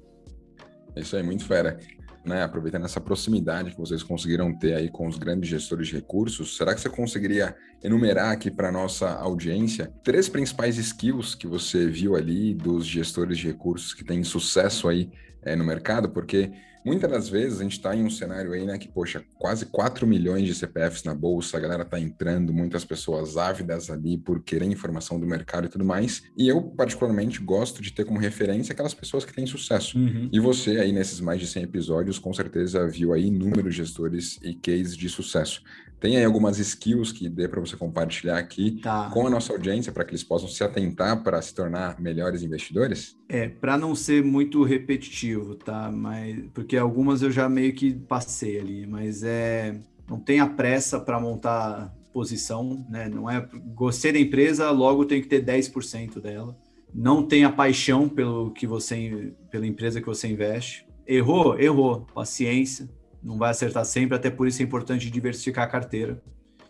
Isso 0.96 1.16
aí, 1.16 1.22
muito 1.22 1.44
fera 1.44 1.78
né, 2.26 2.42
aproveitando 2.42 2.84
essa 2.84 3.00
proximidade 3.00 3.70
que 3.70 3.78
vocês 3.78 4.02
conseguiram 4.02 4.52
ter 4.52 4.74
aí 4.74 4.90
com 4.90 5.06
os 5.06 5.16
grandes 5.16 5.48
gestores 5.48 5.88
de 5.88 5.94
recursos, 5.94 6.56
será 6.56 6.74
que 6.74 6.80
você 6.80 6.90
conseguiria 6.90 7.54
enumerar 7.82 8.32
aqui 8.32 8.50
para 8.50 8.72
nossa 8.72 9.08
audiência 9.14 9.92
três 10.02 10.28
principais 10.28 10.76
skills 10.76 11.34
que 11.34 11.46
você 11.46 11.86
viu 11.86 12.16
ali 12.16 12.52
dos 12.52 12.84
gestores 12.84 13.38
de 13.38 13.46
recursos 13.46 13.94
que 13.94 14.04
têm 14.04 14.24
sucesso 14.24 14.88
aí 14.88 15.08
é, 15.42 15.54
no 15.54 15.64
mercado? 15.64 16.10
Porque 16.10 16.50
Muitas 16.86 17.10
das 17.10 17.28
vezes 17.28 17.58
a 17.58 17.64
gente 17.64 17.72
está 17.72 17.96
em 17.96 18.04
um 18.04 18.10
cenário 18.10 18.52
aí, 18.52 18.64
né, 18.64 18.78
que, 18.78 18.86
poxa, 18.86 19.24
quase 19.40 19.66
4 19.66 20.06
milhões 20.06 20.44
de 20.46 20.54
CPFs 20.54 21.02
na 21.02 21.12
bolsa, 21.12 21.56
a 21.56 21.60
galera 21.60 21.82
está 21.82 21.98
entrando, 21.98 22.52
muitas 22.52 22.84
pessoas 22.84 23.36
ávidas 23.36 23.90
ali 23.90 24.16
por 24.16 24.40
querer 24.40 24.66
informação 24.66 25.18
do 25.18 25.26
mercado 25.26 25.66
e 25.66 25.68
tudo 25.68 25.84
mais. 25.84 26.22
E 26.36 26.46
eu, 26.46 26.62
particularmente, 26.62 27.40
gosto 27.42 27.82
de 27.82 27.92
ter 27.92 28.04
como 28.04 28.20
referência 28.20 28.72
aquelas 28.72 28.94
pessoas 28.94 29.24
que 29.24 29.34
têm 29.34 29.46
sucesso. 29.46 29.98
Uhum. 29.98 30.28
E 30.32 30.38
você 30.38 30.78
aí, 30.78 30.92
nesses 30.92 31.20
mais 31.20 31.40
de 31.40 31.48
100 31.48 31.64
episódios, 31.64 32.20
com 32.20 32.32
certeza 32.32 32.86
viu 32.86 33.12
aí 33.12 33.26
inúmeros 33.26 33.74
gestores 33.74 34.38
e 34.40 34.54
cases 34.54 34.96
de 34.96 35.08
sucesso. 35.08 35.62
Tem 35.98 36.16
aí 36.16 36.24
algumas 36.24 36.58
skills 36.58 37.10
que 37.10 37.28
dê 37.28 37.48
para 37.48 37.60
você 37.60 37.76
compartilhar 37.76 38.38
aqui 38.38 38.80
tá. 38.82 39.10
com 39.12 39.26
a 39.26 39.30
nossa 39.30 39.52
audiência 39.52 39.90
para 39.90 40.04
que 40.04 40.10
eles 40.10 40.22
possam 40.22 40.48
se 40.48 40.62
atentar 40.62 41.22
para 41.22 41.40
se 41.40 41.54
tornar 41.54 41.98
melhores 42.00 42.42
investidores? 42.42 43.16
É, 43.28 43.48
para 43.48 43.78
não 43.78 43.94
ser 43.94 44.22
muito 44.22 44.62
repetitivo, 44.62 45.54
tá? 45.54 45.90
Mas 45.90 46.44
porque 46.52 46.76
algumas 46.76 47.22
eu 47.22 47.30
já 47.30 47.48
meio 47.48 47.74
que 47.74 47.94
passei 47.94 48.60
ali, 48.60 48.86
mas 48.86 49.22
é 49.22 49.80
não 50.08 50.20
tenha 50.20 50.46
pressa 50.46 51.00
para 51.00 51.18
montar 51.18 51.92
posição, 52.12 52.86
né? 52.88 53.08
Não 53.08 53.28
é 53.28 53.46
gostei 53.74 54.12
da 54.12 54.18
empresa, 54.18 54.70
logo 54.70 55.04
tem 55.04 55.20
que 55.20 55.28
ter 55.28 55.44
10% 55.44 56.20
dela. 56.20 56.56
Não 56.94 57.22
tenha 57.22 57.50
paixão 57.50 58.08
pelo 58.08 58.50
que 58.52 58.66
você 58.66 59.34
pela 59.50 59.66
empresa 59.66 60.00
que 60.00 60.06
você 60.06 60.28
investe. 60.28 60.86
Errou, 61.06 61.58
errou, 61.58 62.06
paciência 62.14 62.88
não 63.26 63.36
vai 63.36 63.50
acertar 63.50 63.84
sempre, 63.84 64.16
até 64.16 64.30
por 64.30 64.46
isso 64.46 64.62
é 64.62 64.64
importante 64.64 65.10
diversificar 65.10 65.64
a 65.64 65.66
carteira. 65.66 66.22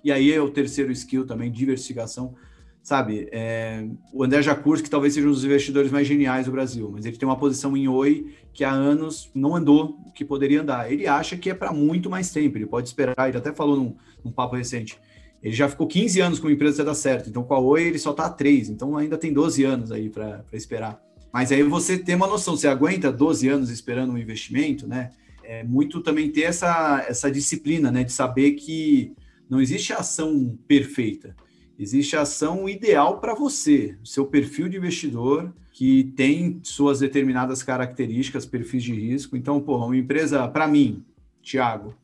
E 0.03 0.11
aí 0.11 0.33
é 0.33 0.41
o 0.41 0.49
terceiro 0.49 0.91
skill 0.91 1.27
também, 1.27 1.53
diversificação. 1.53 2.35
Sabe, 2.83 3.29
é, 3.31 3.85
o 4.13 4.25
André 4.25 4.41
Jacurs, 4.41 4.81
que 4.81 4.89
talvez 4.89 5.13
seja 5.13 5.27
um 5.27 5.33
dos 5.33 5.45
investidores 5.45 5.91
mais 5.91 6.07
geniais 6.07 6.47
do 6.47 6.53
Brasil, 6.53 6.89
mas 6.91 7.05
ele 7.05 7.17
tem 7.17 7.29
uma 7.29 7.37
posição 7.37 7.77
em 7.77 7.89
Oi 7.89 8.33
que 8.55 8.65
há 8.65 8.71
anos 8.71 9.31
não 9.35 9.55
andou 9.55 9.99
que 10.15 10.25
poderia 10.25 10.63
andar. 10.63 10.91
Ele 10.91 11.07
acha 11.07 11.37
que 11.37 11.51
é 11.51 11.55
para 11.55 11.73
muito 11.73 12.09
mais 12.09 12.31
tempo, 12.31 12.57
ele 12.57 12.65
pode 12.65 12.89
esperar, 12.89 13.29
ele 13.29 13.37
até 13.37 13.53
falou 13.53 13.77
num, 13.77 13.97
num 14.25 14.31
papo 14.31 14.57
recente, 14.57 14.99
ele 15.43 15.55
já 15.55 15.69
ficou 15.69 15.87
15 15.87 16.21
anos 16.21 16.39
com 16.39 16.47
a 16.47 16.53
empresa 16.53 16.77
até 16.77 16.85
dar 16.85 16.95
certo, 16.95 17.29
então 17.29 17.43
com 17.43 17.55
a 17.55 17.59
Oi 17.59 17.83
ele 17.83 17.99
só 17.99 18.13
está 18.13 18.27
há 18.27 18.31
3, 18.31 18.71
então 18.71 18.97
ainda 18.97 19.19
tem 19.19 19.33
12 19.33 19.65
anos 19.65 19.93
aí 19.93 20.09
para 20.09 20.43
esperar. 20.53 21.03
Mas 21.33 21.53
aí 21.53 21.63
você 21.65 21.99
tem 21.99 22.15
uma 22.15 22.29
noção, 22.29 22.57
você 22.57 22.69
aguenta 22.69 23.13
12 23.13 23.49
anos 23.49 23.69
esperando 23.69 24.13
um 24.13 24.19
investimento, 24.19 24.87
né? 24.87 25.11
É 25.49 25.63
muito 25.65 26.01
também 26.01 26.31
ter 26.31 26.43
essa, 26.43 27.05
essa 27.09 27.31
disciplina, 27.31 27.91
né? 27.91 28.03
De 28.05 28.13
saber 28.13 28.53
que 28.53 29.13
não 29.49 29.61
existe 29.61 29.93
ação 29.93 30.59
perfeita, 30.67 31.37
existe 31.79 32.17
ação 32.17 32.69
ideal 32.69 33.21
para 33.21 33.35
você, 33.35 33.97
seu 34.05 34.27
perfil 34.27 34.69
de 34.69 34.77
investidor, 34.77 35.53
que 35.73 36.05
tem 36.17 36.59
suas 36.63 37.01
determinadas 37.01 37.63
características, 37.63 38.47
perfis 38.47 38.83
de 38.83 38.95
risco. 38.95 39.37
Então, 39.37 39.61
pô, 39.61 39.77
uma 39.85 39.97
empresa, 39.97 40.49
para 40.49 40.67
mim, 40.67 41.05
Thiago, 41.43 41.95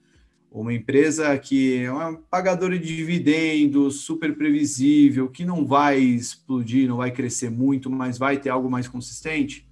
uma 0.51 0.75
empresa 0.75 1.37
que 1.39 1.79
é 1.79 1.91
uma 1.91 2.15
pagadora 2.15 2.79
de 2.79 2.95
dividendos, 2.95 4.03
super 4.03 4.37
previsível, 4.37 5.29
que 5.31 5.45
não 5.45 5.67
vai 5.67 5.99
explodir, 5.99 6.87
não 6.87 6.99
vai 6.99 7.11
crescer 7.11 7.51
muito, 7.51 7.91
mas 7.91 8.19
vai 8.19 8.37
ter 8.37 8.51
algo 8.51 8.71
mais 8.71 8.87
consistente, 8.87 9.67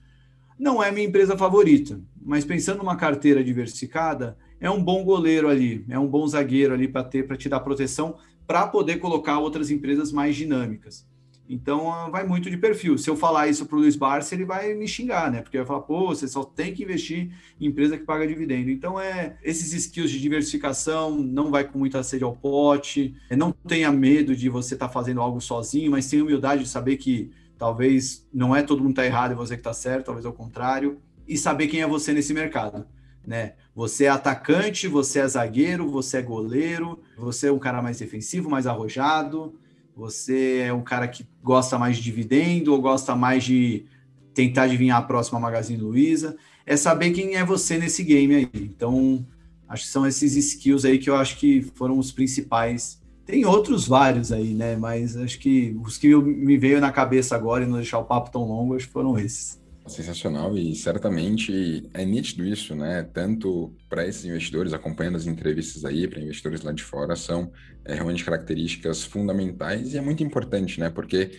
não 0.61 0.83
é 0.83 0.93
minha 0.93 1.07
empresa 1.07 1.38
favorita. 1.38 1.99
Mas 2.23 2.45
pensando 2.45 2.79
numa 2.79 2.95
carteira 2.95 3.43
diversificada, 3.43 4.37
é 4.61 4.71
um 4.71 4.85
bom 4.85 5.02
goleiro 5.02 5.49
ali, 5.49 5.87
é 5.88 5.99
um 5.99 6.07
bom 6.07 6.26
zagueiro 6.26 6.75
ali 6.75 6.87
para 6.87 7.02
ter, 7.02 7.26
para 7.26 7.37
te 7.37 7.49
dar 7.49 7.61
proteção, 7.61 8.19
para 8.47 8.67
poder 8.67 8.99
colocar 8.99 9.38
outras 9.38 9.71
empresas 9.71 10.12
mais 10.12 10.37
dinâmicas. 10.37 11.09
Então, 11.49 11.90
ah, 11.90 12.09
vai 12.09 12.25
muito 12.25 12.49
de 12.49 12.57
perfil. 12.57 12.97
Se 12.97 13.11
eu 13.11 13.17
falar 13.17 13.49
isso 13.49 13.67
para 13.67 13.76
o 13.76 13.81
Luiz 13.81 13.97
Barça, 13.97 14.35
ele 14.35 14.45
vai 14.45 14.73
me 14.75 14.87
xingar, 14.87 15.33
né? 15.33 15.43
Porque 15.43 15.57
vai 15.57 15.67
falar, 15.67 15.81
pô, 15.81 16.07
você 16.07 16.29
só 16.29 16.45
tem 16.45 16.73
que 16.73 16.85
investir 16.85 17.33
em 17.61 17.67
empresa 17.67 17.99
que 17.99 18.05
paga 18.05 18.25
dividendo. 18.25 18.71
Então, 18.71 19.00
é 19.00 19.37
esses 19.43 19.73
skills 19.73 20.12
de 20.12 20.21
diversificação, 20.21 21.17
não 21.17 21.50
vai 21.50 21.64
com 21.64 21.76
muita 21.76 22.05
sede 22.05 22.23
ao 22.23 22.37
pote, 22.37 23.17
não 23.37 23.50
tenha 23.50 23.90
medo 23.90 24.37
de 24.37 24.49
você 24.49 24.75
estar 24.75 24.87
tá 24.87 24.93
fazendo 24.93 25.21
algo 25.21 25.40
sozinho, 25.40 25.90
mas 25.90 26.09
tenha 26.09 26.23
humildade 26.23 26.62
de 26.62 26.69
saber 26.69 26.99
que 26.99 27.33
talvez 27.61 28.26
não 28.33 28.57
é 28.57 28.62
todo 28.62 28.83
mundo 28.83 28.95
tá 28.95 29.05
errado 29.05 29.33
e 29.33 29.35
você 29.35 29.52
que 29.52 29.61
está 29.61 29.75
certo, 29.75 30.07
talvez 30.07 30.25
ao 30.25 30.33
contrário, 30.33 30.99
e 31.29 31.37
saber 31.37 31.67
quem 31.67 31.83
é 31.83 31.87
você 31.87 32.11
nesse 32.11 32.33
mercado. 32.33 32.87
Né? 33.25 33.52
Você 33.75 34.07
é 34.07 34.09
atacante, 34.09 34.88
você 34.88 35.19
é 35.19 35.29
zagueiro, 35.29 35.87
você 35.90 36.17
é 36.17 36.23
goleiro, 36.23 37.02
você 37.19 37.49
é 37.49 37.52
um 37.52 37.59
cara 37.59 37.83
mais 37.83 37.99
defensivo, 37.99 38.49
mais 38.49 38.67
arrojado, 38.67 39.55
você 39.95 40.64
é 40.69 40.73
um 40.73 40.81
cara 40.81 41.07
que 41.07 41.29
gosta 41.43 41.79
mais 41.79 41.99
de 41.99 42.02
dividendo 42.02 42.73
ou 42.73 42.81
gosta 42.81 43.14
mais 43.14 43.45
de 43.45 43.85
tentar 44.33 44.62
adivinhar 44.62 44.97
a 44.97 45.02
próxima 45.02 45.38
Magazine 45.38 45.83
Luiza. 45.83 46.38
É 46.64 46.79
saber 46.79 47.11
quem 47.11 47.35
é 47.35 47.45
você 47.45 47.76
nesse 47.76 48.02
game 48.02 48.37
aí. 48.37 48.50
Então, 48.55 49.23
acho 49.69 49.85
que 49.85 49.90
são 49.90 50.07
esses 50.07 50.35
skills 50.35 50.87
aí 50.87 50.99
que 50.99 51.11
eu 51.11 51.17
acho 51.17 51.37
que 51.37 51.61
foram 51.75 51.99
os 51.99 52.11
principais. 52.11 53.00
Tem 53.31 53.45
outros 53.45 53.87
vários 53.87 54.33
aí, 54.33 54.55
né? 54.55 54.77
Mas 54.77 55.17
acho 55.17 55.39
que 55.39 55.77
os 55.85 55.97
que 55.97 56.13
me 56.17 56.59
veio 56.59 56.81
na 56.81 56.91
cabeça 56.91 57.37
agora 57.37 57.63
e 57.63 57.67
não 57.67 57.77
deixar 57.77 58.01
o 58.01 58.05
papo 58.05 58.31
tão 58.31 58.43
longo, 58.45 58.75
acho 58.75 58.89
que 58.89 58.93
foram 58.93 59.17
esses. 59.17 59.61
Sensacional 59.87 60.57
e 60.59 60.75
certamente 60.75 61.89
é 61.95 62.05
nítido 62.05 62.45
isso, 62.45 62.75
né? 62.75 63.09
Tanto 63.13 63.73
para 63.89 64.07
esses 64.07 64.25
investidores, 64.25 64.73
acompanhando 64.73 65.17
as 65.17 65.27
entrevistas 65.27 65.85
aí, 65.85 66.09
para 66.09 66.21
investidores 66.21 66.63
lá 66.63 66.73
de 66.73 66.83
fora, 66.83 67.15
são 67.15 67.53
é, 67.85 67.95
realmente 67.95 68.25
características 68.25 69.05
fundamentais 69.05 69.95
e 69.95 69.99
é 69.99 70.01
muito 70.01 70.25
importante, 70.25 70.81
né? 70.81 70.91
Porque 70.91 71.31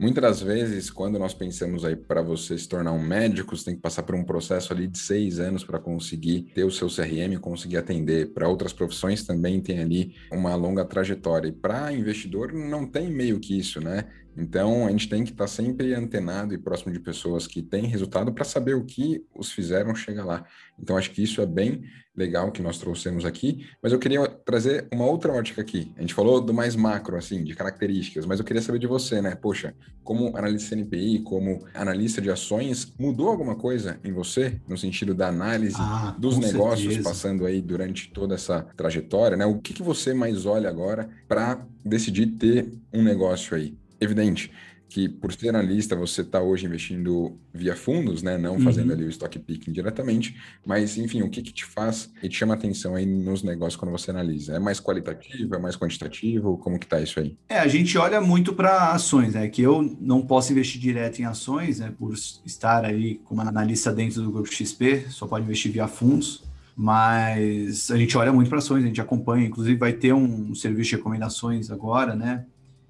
Muitas 0.00 0.22
das 0.22 0.40
vezes, 0.40 0.90
quando 0.90 1.18
nós 1.18 1.34
pensamos 1.34 1.84
aí 1.84 1.96
para 1.96 2.22
você 2.22 2.56
se 2.56 2.68
tornar 2.68 2.92
um 2.92 3.02
médico, 3.02 3.56
você 3.56 3.64
tem 3.64 3.74
que 3.74 3.80
passar 3.80 4.04
por 4.04 4.14
um 4.14 4.22
processo 4.22 4.72
ali 4.72 4.86
de 4.86 4.96
seis 4.96 5.40
anos 5.40 5.64
para 5.64 5.80
conseguir 5.80 6.42
ter 6.54 6.62
o 6.62 6.70
seu 6.70 6.86
CRM, 6.86 7.36
conseguir 7.40 7.78
atender. 7.78 8.32
Para 8.32 8.48
outras 8.48 8.72
profissões 8.72 9.24
também 9.24 9.60
tem 9.60 9.80
ali 9.80 10.14
uma 10.30 10.54
longa 10.54 10.84
trajetória. 10.84 11.48
E 11.48 11.52
para 11.52 11.92
investidor 11.92 12.52
não 12.52 12.86
tem 12.86 13.10
meio 13.10 13.40
que 13.40 13.58
isso, 13.58 13.80
né? 13.80 14.04
Então, 14.38 14.86
a 14.86 14.90
gente 14.90 15.08
tem 15.08 15.24
que 15.24 15.32
estar 15.32 15.44
tá 15.44 15.48
sempre 15.48 15.92
antenado 15.92 16.54
e 16.54 16.58
próximo 16.58 16.92
de 16.92 17.00
pessoas 17.00 17.44
que 17.44 17.60
têm 17.60 17.86
resultado 17.86 18.32
para 18.32 18.44
saber 18.44 18.74
o 18.74 18.84
que 18.84 19.24
os 19.34 19.50
fizeram 19.50 19.96
chegar 19.96 20.24
lá. 20.24 20.44
Então, 20.78 20.96
acho 20.96 21.10
que 21.10 21.24
isso 21.24 21.42
é 21.42 21.46
bem 21.46 21.82
legal 22.16 22.52
que 22.52 22.62
nós 22.62 22.78
trouxemos 22.78 23.24
aqui, 23.24 23.66
mas 23.82 23.92
eu 23.92 23.98
queria 23.98 24.26
trazer 24.28 24.86
uma 24.92 25.06
outra 25.06 25.32
ótica 25.32 25.60
aqui. 25.60 25.92
A 25.96 26.00
gente 26.00 26.14
falou 26.14 26.40
do 26.40 26.54
mais 26.54 26.76
macro, 26.76 27.16
assim, 27.16 27.42
de 27.42 27.54
características, 27.54 28.26
mas 28.26 28.38
eu 28.38 28.44
queria 28.44 28.62
saber 28.62 28.78
de 28.78 28.86
você, 28.86 29.20
né? 29.20 29.34
Poxa, 29.34 29.74
como 30.04 30.36
analista 30.36 30.76
CNPI, 30.76 31.20
como 31.20 31.66
analista 31.74 32.20
de 32.20 32.30
ações, 32.30 32.92
mudou 32.98 33.28
alguma 33.28 33.56
coisa 33.56 33.98
em 34.04 34.12
você, 34.12 34.60
no 34.68 34.78
sentido 34.78 35.14
da 35.14 35.28
análise 35.28 35.76
ah, 35.78 36.14
dos 36.18 36.38
negócios, 36.38 36.94
certeza. 36.94 37.08
passando 37.08 37.44
aí 37.44 37.60
durante 37.60 38.10
toda 38.10 38.36
essa 38.36 38.62
trajetória, 38.76 39.36
né? 39.36 39.46
O 39.46 39.58
que, 39.58 39.74
que 39.74 39.82
você 39.82 40.14
mais 40.14 40.46
olha 40.46 40.68
agora 40.68 41.08
para 41.26 41.60
decidir 41.84 42.26
ter 42.26 42.72
um 42.92 43.02
negócio 43.02 43.56
aí? 43.56 43.76
Evidente 44.00 44.50
que 44.88 45.08
por 45.08 45.32
ser 45.32 45.50
analista 45.50 45.94
você 45.94 46.22
está 46.22 46.40
hoje 46.40 46.66
investindo 46.66 47.38
via 47.52 47.76
fundos, 47.76 48.22
né, 48.22 48.38
não 48.38 48.58
fazendo 48.58 48.88
uhum. 48.88 48.94
ali 48.94 49.04
o 49.04 49.10
stock 49.10 49.38
picking 49.38 49.70
diretamente, 49.70 50.34
mas 50.64 50.96
enfim, 50.96 51.22
o 51.22 51.28
que, 51.28 51.42
que 51.42 51.52
te 51.52 51.64
faz 51.64 52.10
e 52.22 52.28
te 52.28 52.36
chama 52.36 52.54
atenção 52.54 52.94
aí 52.94 53.04
nos 53.04 53.42
negócios 53.42 53.76
quando 53.76 53.92
você 53.92 54.10
analisa? 54.10 54.56
É 54.56 54.58
mais 54.58 54.80
qualitativo, 54.80 55.54
é 55.54 55.58
mais 55.58 55.76
quantitativo? 55.76 56.56
Como 56.56 56.78
que 56.78 56.86
tá 56.86 57.00
isso 57.00 57.20
aí? 57.20 57.36
É, 57.48 57.58
a 57.58 57.68
gente 57.68 57.98
olha 57.98 58.20
muito 58.20 58.54
para 58.54 58.92
ações, 58.92 59.34
né, 59.34 59.48
que 59.48 59.60
eu 59.60 59.82
não 60.00 60.22
posso 60.22 60.52
investir 60.52 60.80
direto 60.80 61.20
em 61.20 61.24
ações, 61.24 61.80
né, 61.80 61.92
por 61.98 62.14
estar 62.14 62.84
aí 62.84 63.20
como 63.24 63.42
analista 63.42 63.92
dentro 63.92 64.22
do 64.22 64.32
grupo 64.32 64.52
XP, 64.52 65.06
só 65.10 65.26
pode 65.26 65.44
investir 65.44 65.70
via 65.70 65.86
fundos, 65.86 66.44
mas 66.74 67.90
a 67.90 67.96
gente 67.96 68.16
olha 68.16 68.32
muito 68.32 68.48
para 68.48 68.58
ações, 68.58 68.84
a 68.84 68.86
gente 68.86 69.00
acompanha, 69.00 69.46
inclusive 69.46 69.76
vai 69.76 69.92
ter 69.92 70.14
um 70.14 70.54
serviço 70.54 70.90
de 70.90 70.96
recomendações 70.96 71.70
agora, 71.70 72.14
né, 72.14 72.46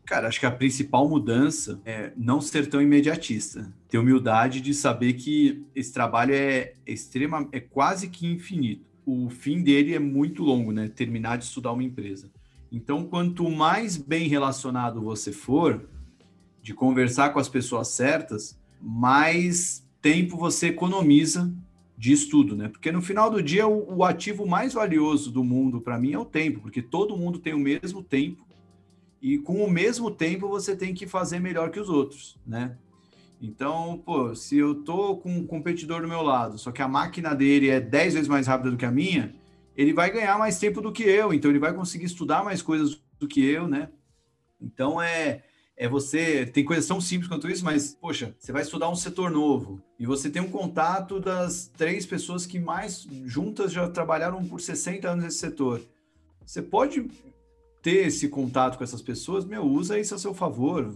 Cara, 0.09 0.27
acho 0.27 0.41
que 0.41 0.47
a 0.47 0.51
principal 0.51 1.07
mudança 1.07 1.83
é 1.85 2.13
não 2.17 2.41
ser 2.41 2.67
tão 2.67 2.81
imediatista. 2.81 3.71
Ter 3.91 3.99
humildade 3.99 4.63
de 4.63 4.73
saber 4.73 5.13
que 5.13 5.63
esse 5.75 5.93
trabalho 5.93 6.33
é 6.35 6.73
extrema, 6.87 7.47
é 7.53 7.61
quase 7.61 8.09
que 8.09 8.27
infinito. 8.27 8.87
O 9.05 9.29
fim 9.29 9.63
dele 9.63 9.95
é 9.95 9.99
muito 9.99 10.43
longo, 10.43 10.73
né? 10.73 10.89
Terminar 10.89 11.37
de 11.37 11.45
estudar 11.45 11.73
uma 11.73 11.85
empresa. 11.85 12.31
Então, 12.73 13.05
quanto 13.05 13.51
mais 13.51 13.99
bem 13.99 14.29
relacionado 14.29 15.03
você 15.03 15.31
for, 15.31 15.87
de 16.63 16.73
conversar 16.73 17.35
com 17.35 17.39
as 17.39 17.49
pessoas 17.49 17.89
certas, 17.89 18.59
mais 18.81 19.87
tempo 20.01 20.39
você 20.39 20.69
economiza 20.69 21.53
de 21.99 22.13
estudo, 22.13 22.57
né? 22.57 22.69
Porque 22.69 22.91
no 22.91 23.03
final 23.03 23.31
do 23.31 23.43
dia, 23.43 23.69
o, 23.69 23.99
o 23.99 24.05
ativo 24.05 24.47
mais 24.47 24.73
valioso 24.73 25.31
do 25.31 25.45
mundo 25.45 25.83
para 25.83 25.99
mim 25.99 26.15
é 26.15 26.19
o 26.19 26.25
tempo, 26.25 26.61
porque 26.61 26.81
todo 26.81 27.15
mundo 27.15 27.39
tem 27.39 27.53
o 27.53 27.59
mesmo 27.59 28.03
tempo 28.03 28.48
e 29.21 29.39
com 29.39 29.65
o 29.65 29.71
mesmo 29.71 30.11
tempo 30.11 30.49
você 30.49 30.77
tem 30.77 30.95
que 30.95 31.07
fazer 31.07 31.39
melhor 31.41 31.71
que 31.71 31.81
os 31.81 31.89
outros, 31.89 32.39
né? 32.47 32.77
Então, 33.41 34.03
pô, 34.05 34.35
se 34.35 34.59
eu 34.59 34.75
tô 34.83 35.17
com 35.17 35.31
um 35.31 35.47
competidor 35.47 36.03
do 36.03 36.09
meu 36.09 36.23
lado, 36.23 36.59
só 36.59 36.73
que 36.73 36.83
a 36.83 36.89
máquina 36.89 37.35
dele 37.35 37.69
é 37.69 37.81
10 37.81 38.15
vezes 38.15 38.29
mais 38.29 38.47
rápida 38.47 38.71
do 38.71 38.77
que 38.77 38.85
a 38.85 38.91
minha, 38.91 39.35
ele 39.77 39.93
vai 39.93 40.11
ganhar 40.11 40.37
mais 40.39 40.59
tempo 40.59 40.81
do 40.81 40.93
que 40.93 41.05
eu, 41.05 41.33
então 41.33 41.51
ele 41.51 41.61
vai 41.61 41.73
conseguir 41.73 42.07
estudar 42.07 42.45
mais 42.45 42.61
coisas 42.63 43.01
do 43.19 43.29
que 43.29 43.45
eu, 43.45 43.69
né? 43.69 43.91
Então 44.61 45.01
é 45.01 45.45
é 45.79 45.89
você 45.89 46.45
tem 46.45 46.65
coisas 46.65 46.87
tão 46.87 47.01
simples 47.01 47.29
quanto 47.29 47.49
isso, 47.49 47.65
mas 47.65 47.95
poxa, 47.95 48.35
você 48.37 48.51
vai 48.51 48.63
estudar 48.63 48.91
um 48.91 48.97
setor 48.97 49.31
novo 49.31 49.81
e 49.97 50.05
você 50.05 50.29
tem 50.29 50.43
um 50.43 50.51
contato 50.51 51.21
das 51.21 51.69
três 51.69 52.05
pessoas 52.05 52.45
que 52.45 52.59
mais 52.59 53.07
juntas 53.25 53.73
já 53.73 53.89
trabalharam 53.89 54.45
por 54.45 54.61
60 54.61 55.09
anos 55.09 55.25
nesse 55.25 55.39
setor. 55.39 55.81
Você 56.45 56.61
pode 56.61 57.09
ter 57.89 58.07
esse 58.07 58.29
contato 58.29 58.77
com 58.77 58.85
essas 58.85 59.01
pessoas, 59.01 59.47
meu, 59.47 59.65
usa 59.65 59.99
isso 59.99 60.15
a 60.15 60.19
seu 60.19 60.35
favor, 60.35 60.93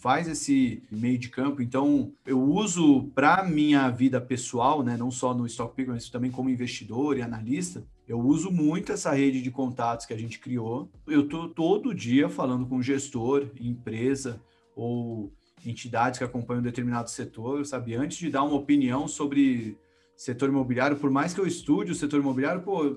faz 0.00 0.28
esse 0.28 0.84
meio 0.88 1.18
de 1.18 1.28
campo. 1.28 1.60
Então, 1.60 2.12
eu 2.24 2.40
uso 2.40 3.10
para 3.12 3.42
minha 3.42 3.90
vida 3.90 4.20
pessoal, 4.20 4.84
né, 4.84 4.96
não 4.96 5.10
só 5.10 5.34
no 5.34 5.46
Stock 5.46 5.74
Picker, 5.74 5.92
mas 5.92 6.08
também 6.08 6.30
como 6.30 6.48
investidor 6.48 7.18
e 7.18 7.22
analista, 7.22 7.84
eu 8.06 8.20
uso 8.20 8.52
muito 8.52 8.92
essa 8.92 9.12
rede 9.12 9.42
de 9.42 9.50
contatos 9.50 10.06
que 10.06 10.14
a 10.14 10.16
gente 10.16 10.38
criou. 10.38 10.88
Eu 11.08 11.28
tô 11.28 11.48
todo 11.48 11.92
dia 11.92 12.28
falando 12.28 12.66
com 12.66 12.80
gestor, 12.80 13.48
empresa 13.60 14.40
ou 14.76 15.32
entidades 15.66 16.18
que 16.18 16.24
acompanham 16.24 16.60
um 16.60 16.64
determinado 16.64 17.10
setor, 17.10 17.66
sabe? 17.66 17.96
Antes 17.96 18.16
de 18.16 18.30
dar 18.30 18.44
uma 18.44 18.54
opinião 18.54 19.08
sobre 19.08 19.76
setor 20.16 20.50
imobiliário, 20.50 20.98
por 20.98 21.10
mais 21.10 21.34
que 21.34 21.40
eu 21.40 21.48
estude 21.48 21.90
o 21.90 21.96
setor 21.96 22.20
imobiliário, 22.20 22.62
pô, 22.62 22.96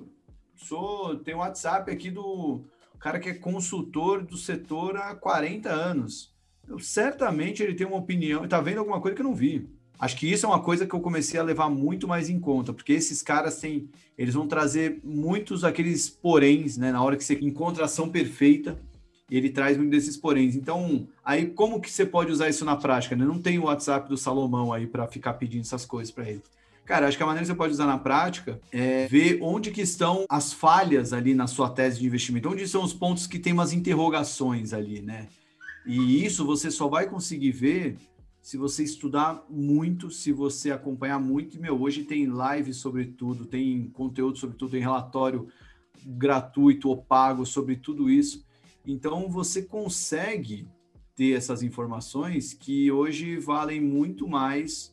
sou, 0.55 1.15
tem 1.15 1.33
um 1.33 1.39
WhatsApp 1.39 1.89
aqui 1.89 2.11
do 2.11 2.63
cara 3.01 3.19
que 3.19 3.29
é 3.29 3.33
consultor 3.33 4.23
do 4.23 4.37
setor 4.37 4.95
há 4.95 5.15
40 5.15 5.69
anos. 5.69 6.31
Eu, 6.67 6.79
certamente 6.79 7.61
ele 7.61 7.73
tem 7.73 7.85
uma 7.85 7.97
opinião, 7.97 8.45
está 8.45 8.61
vendo 8.61 8.77
alguma 8.77 9.01
coisa 9.01 9.15
que 9.15 9.21
eu 9.21 9.25
não 9.25 9.35
vi. 9.35 9.67
Acho 9.99 10.15
que 10.15 10.31
isso 10.31 10.45
é 10.45 10.49
uma 10.49 10.61
coisa 10.61 10.85
que 10.85 10.93
eu 10.93 10.99
comecei 10.99 11.39
a 11.39 11.43
levar 11.43 11.69
muito 11.69 12.07
mais 12.07 12.29
em 12.29 12.39
conta, 12.39 12.71
porque 12.71 12.93
esses 12.93 13.21
caras 13.21 13.59
têm, 13.59 13.89
eles 14.17 14.35
vão 14.35 14.47
trazer 14.47 14.99
muitos 15.03 15.63
aqueles 15.63 16.09
poréns, 16.09 16.77
né, 16.77 16.91
na 16.91 17.03
hora 17.03 17.17
que 17.17 17.23
você 17.23 17.37
encontra 17.41 17.83
a 17.83 17.85
ação 17.85 18.07
perfeita, 18.09 18.79
ele 19.29 19.49
traz 19.49 19.77
muito 19.77 19.91
desses 19.91 20.17
poréns. 20.17 20.55
Então, 20.55 21.07
aí 21.23 21.47
como 21.47 21.79
que 21.79 21.89
você 21.89 22.05
pode 22.05 22.31
usar 22.31 22.49
isso 22.49 22.65
na 22.65 22.75
prática? 22.75 23.15
Né? 23.15 23.25
Não 23.25 23.39
tem 23.39 23.57
o 23.57 23.63
WhatsApp 23.63 24.09
do 24.09 24.17
Salomão 24.17 24.73
aí 24.73 24.85
para 24.85 25.07
ficar 25.07 25.33
pedindo 25.33 25.61
essas 25.61 25.85
coisas 25.85 26.11
para 26.11 26.29
ele. 26.29 26.41
Cara, 26.91 27.07
acho 27.07 27.15
que 27.15 27.23
a 27.23 27.25
maneira 27.25 27.45
que 27.45 27.47
você 27.47 27.55
pode 27.55 27.71
usar 27.71 27.85
na 27.85 27.97
prática 27.97 28.59
é 28.69 29.07
ver 29.07 29.39
onde 29.41 29.71
que 29.71 29.79
estão 29.79 30.25
as 30.27 30.51
falhas 30.51 31.13
ali 31.13 31.33
na 31.33 31.47
sua 31.47 31.69
tese 31.69 31.97
de 32.01 32.05
investimento, 32.05 32.49
onde 32.49 32.67
são 32.67 32.83
os 32.83 32.93
pontos 32.93 33.25
que 33.25 33.39
tem 33.39 33.53
umas 33.53 33.71
interrogações 33.71 34.73
ali, 34.73 35.01
né? 35.01 35.29
E 35.85 36.25
isso 36.25 36.45
você 36.45 36.69
só 36.69 36.89
vai 36.89 37.07
conseguir 37.09 37.53
ver 37.53 37.95
se 38.41 38.57
você 38.57 38.83
estudar 38.83 39.41
muito, 39.49 40.11
se 40.11 40.33
você 40.33 40.69
acompanhar 40.69 41.17
muito. 41.17 41.61
Meu, 41.61 41.81
hoje 41.81 42.03
tem 42.03 42.27
live 42.27 42.73
sobre 42.73 43.05
tudo, 43.05 43.45
tem 43.45 43.89
conteúdo 43.93 44.37
sobre 44.37 44.57
tudo, 44.57 44.71
tem 44.71 44.81
relatório 44.81 45.47
gratuito 46.05 46.89
ou 46.89 46.97
pago 46.97 47.45
sobre 47.45 47.77
tudo 47.77 48.09
isso. 48.09 48.45
Então 48.85 49.29
você 49.29 49.61
consegue 49.61 50.67
ter 51.15 51.37
essas 51.37 51.63
informações 51.63 52.53
que 52.53 52.91
hoje 52.91 53.37
valem 53.37 53.79
muito 53.79 54.27
mais 54.27 54.90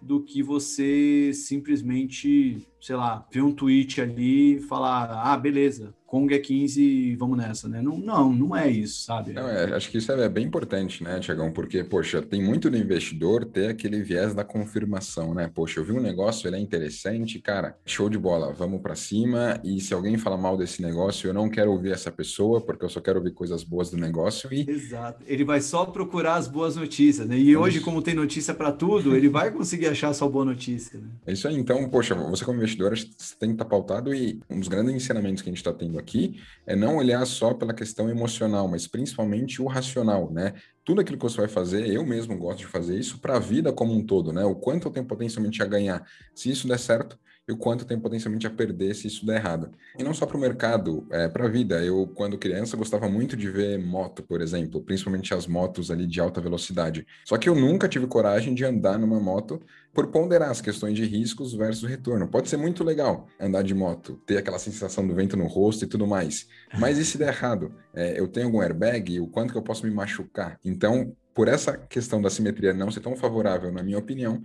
do 0.00 0.22
que 0.22 0.42
você 0.42 1.32
simplesmente, 1.32 2.66
sei 2.80 2.96
lá, 2.96 3.26
ver 3.30 3.42
um 3.42 3.52
tweet 3.52 4.00
ali 4.00 4.56
e 4.56 4.60
falar, 4.60 5.10
ah, 5.24 5.36
beleza, 5.36 5.94
Kong 6.10 6.34
é 6.34 6.40
15 6.40 6.82
e 6.82 7.14
vamos 7.14 7.38
nessa, 7.38 7.68
né? 7.68 7.80
Não, 7.80 7.96
não, 7.96 8.32
não 8.32 8.56
é 8.56 8.68
isso, 8.68 9.04
sabe? 9.04 9.32
Não, 9.32 9.48
é, 9.48 9.76
acho 9.76 9.88
que 9.88 9.98
isso 9.98 10.10
é 10.10 10.28
bem 10.28 10.44
importante, 10.44 11.04
né, 11.04 11.20
Tiagão? 11.20 11.52
Porque, 11.52 11.84
poxa, 11.84 12.20
tem 12.20 12.42
muito 12.42 12.68
do 12.68 12.76
investidor 12.76 13.44
ter 13.44 13.68
aquele 13.68 14.02
viés 14.02 14.34
da 14.34 14.42
confirmação, 14.42 15.32
né? 15.32 15.48
Poxa, 15.54 15.78
eu 15.78 15.84
vi 15.84 15.92
um 15.92 16.00
negócio, 16.00 16.48
ele 16.48 16.56
é 16.56 16.58
interessante, 16.58 17.38
cara, 17.38 17.76
show 17.86 18.08
de 18.08 18.18
bola, 18.18 18.52
vamos 18.52 18.82
para 18.82 18.96
cima. 18.96 19.60
E 19.62 19.80
se 19.80 19.94
alguém 19.94 20.18
fala 20.18 20.36
mal 20.36 20.56
desse 20.56 20.82
negócio, 20.82 21.28
eu 21.28 21.32
não 21.32 21.48
quero 21.48 21.70
ouvir 21.70 21.92
essa 21.92 22.10
pessoa, 22.10 22.60
porque 22.60 22.84
eu 22.84 22.88
só 22.88 23.00
quero 23.00 23.20
ouvir 23.20 23.30
coisas 23.30 23.62
boas 23.62 23.88
do 23.88 23.96
negócio. 23.96 24.52
E... 24.52 24.68
Exato. 24.68 25.22
Ele 25.28 25.44
vai 25.44 25.60
só 25.60 25.86
procurar 25.86 26.34
as 26.34 26.48
boas 26.48 26.74
notícias, 26.74 27.28
né? 27.28 27.38
E 27.38 27.56
hoje, 27.56 27.78
como 27.78 28.02
tem 28.02 28.14
notícia 28.14 28.52
para 28.52 28.72
tudo, 28.72 29.14
ele 29.14 29.28
vai 29.28 29.52
conseguir 29.52 29.86
achar 29.86 30.12
só 30.12 30.28
boa 30.28 30.44
notícia, 30.44 30.98
né? 30.98 31.06
É 31.24 31.32
isso 31.34 31.46
aí. 31.46 31.54
Então, 31.54 31.88
poxa, 31.88 32.16
você 32.16 32.44
como 32.44 32.58
investidor, 32.58 32.98
tem 33.38 33.50
que 33.50 33.54
estar 33.54 33.64
pautado 33.64 34.12
e 34.12 34.40
um 34.50 34.58
dos 34.58 34.66
grandes 34.66 34.92
ensinamentos 34.92 35.40
que 35.40 35.48
a 35.48 35.52
gente 35.52 35.58
está 35.58 35.72
tendo 35.72 35.99
aqui 36.00 36.40
é 36.66 36.74
não 36.74 36.96
olhar 36.96 37.24
só 37.26 37.54
pela 37.54 37.72
questão 37.72 38.08
emocional, 38.10 38.66
mas 38.66 38.86
principalmente 38.86 39.62
o 39.62 39.66
racional, 39.66 40.32
né? 40.32 40.54
Tudo 40.84 41.00
aquilo 41.00 41.18
que 41.18 41.22
você 41.22 41.36
vai 41.36 41.48
fazer, 41.48 41.86
eu 41.86 42.04
mesmo 42.04 42.36
gosto 42.36 42.58
de 42.58 42.66
fazer 42.66 42.98
isso 42.98 43.20
para 43.20 43.36
a 43.36 43.38
vida 43.38 43.72
como 43.72 43.94
um 43.94 44.04
todo, 44.04 44.32
né? 44.32 44.44
O 44.44 44.56
quanto 44.56 44.88
eu 44.88 44.92
tenho 44.92 45.06
potencialmente 45.06 45.62
a 45.62 45.66
ganhar 45.66 46.04
se 46.34 46.50
isso 46.50 46.66
der 46.66 46.78
certo 46.78 47.18
e 47.50 47.52
o 47.52 47.56
quanto 47.56 47.84
tem 47.84 47.98
potencialmente 47.98 48.46
a 48.46 48.50
perder 48.50 48.94
se 48.94 49.08
isso 49.08 49.26
der 49.26 49.36
errado. 49.36 49.72
E 49.98 50.04
não 50.04 50.14
só 50.14 50.24
para 50.24 50.36
o 50.36 50.40
mercado, 50.40 51.04
é, 51.10 51.26
para 51.28 51.46
a 51.46 51.48
vida. 51.48 51.84
Eu, 51.84 52.06
quando 52.14 52.38
criança, 52.38 52.76
gostava 52.76 53.08
muito 53.08 53.36
de 53.36 53.50
ver 53.50 53.76
moto, 53.76 54.22
por 54.22 54.40
exemplo, 54.40 54.80
principalmente 54.80 55.34
as 55.34 55.48
motos 55.48 55.90
ali 55.90 56.06
de 56.06 56.20
alta 56.20 56.40
velocidade. 56.40 57.04
Só 57.24 57.36
que 57.36 57.48
eu 57.48 57.56
nunca 57.56 57.88
tive 57.88 58.06
coragem 58.06 58.54
de 58.54 58.64
andar 58.64 58.98
numa 58.98 59.18
moto 59.18 59.60
por 59.92 60.06
ponderar 60.12 60.50
as 60.50 60.60
questões 60.60 60.94
de 60.94 61.04
riscos 61.04 61.52
versus 61.52 61.88
retorno. 61.88 62.28
Pode 62.28 62.48
ser 62.48 62.56
muito 62.56 62.84
legal 62.84 63.26
andar 63.40 63.62
de 63.62 63.74
moto, 63.74 64.20
ter 64.24 64.38
aquela 64.38 64.60
sensação 64.60 65.04
do 65.04 65.12
vento 65.12 65.36
no 65.36 65.48
rosto 65.48 65.84
e 65.84 65.88
tudo 65.88 66.06
mais. 66.06 66.46
Mas 66.78 66.98
e 66.98 67.04
se 67.04 67.18
der 67.18 67.28
errado? 67.34 67.74
É, 67.92 68.18
eu 68.18 68.28
tenho 68.28 68.46
algum 68.46 68.60
airbag? 68.60 69.18
O 69.18 69.26
quanto 69.26 69.52
que 69.52 69.58
eu 69.58 69.62
posso 69.62 69.84
me 69.84 69.92
machucar? 69.92 70.56
Então, 70.64 71.16
por 71.34 71.48
essa 71.48 71.76
questão 71.76 72.22
da 72.22 72.30
simetria 72.30 72.72
não 72.72 72.92
ser 72.92 73.00
tão 73.00 73.16
favorável, 73.16 73.72
na 73.72 73.82
minha 73.82 73.98
opinião, 73.98 74.40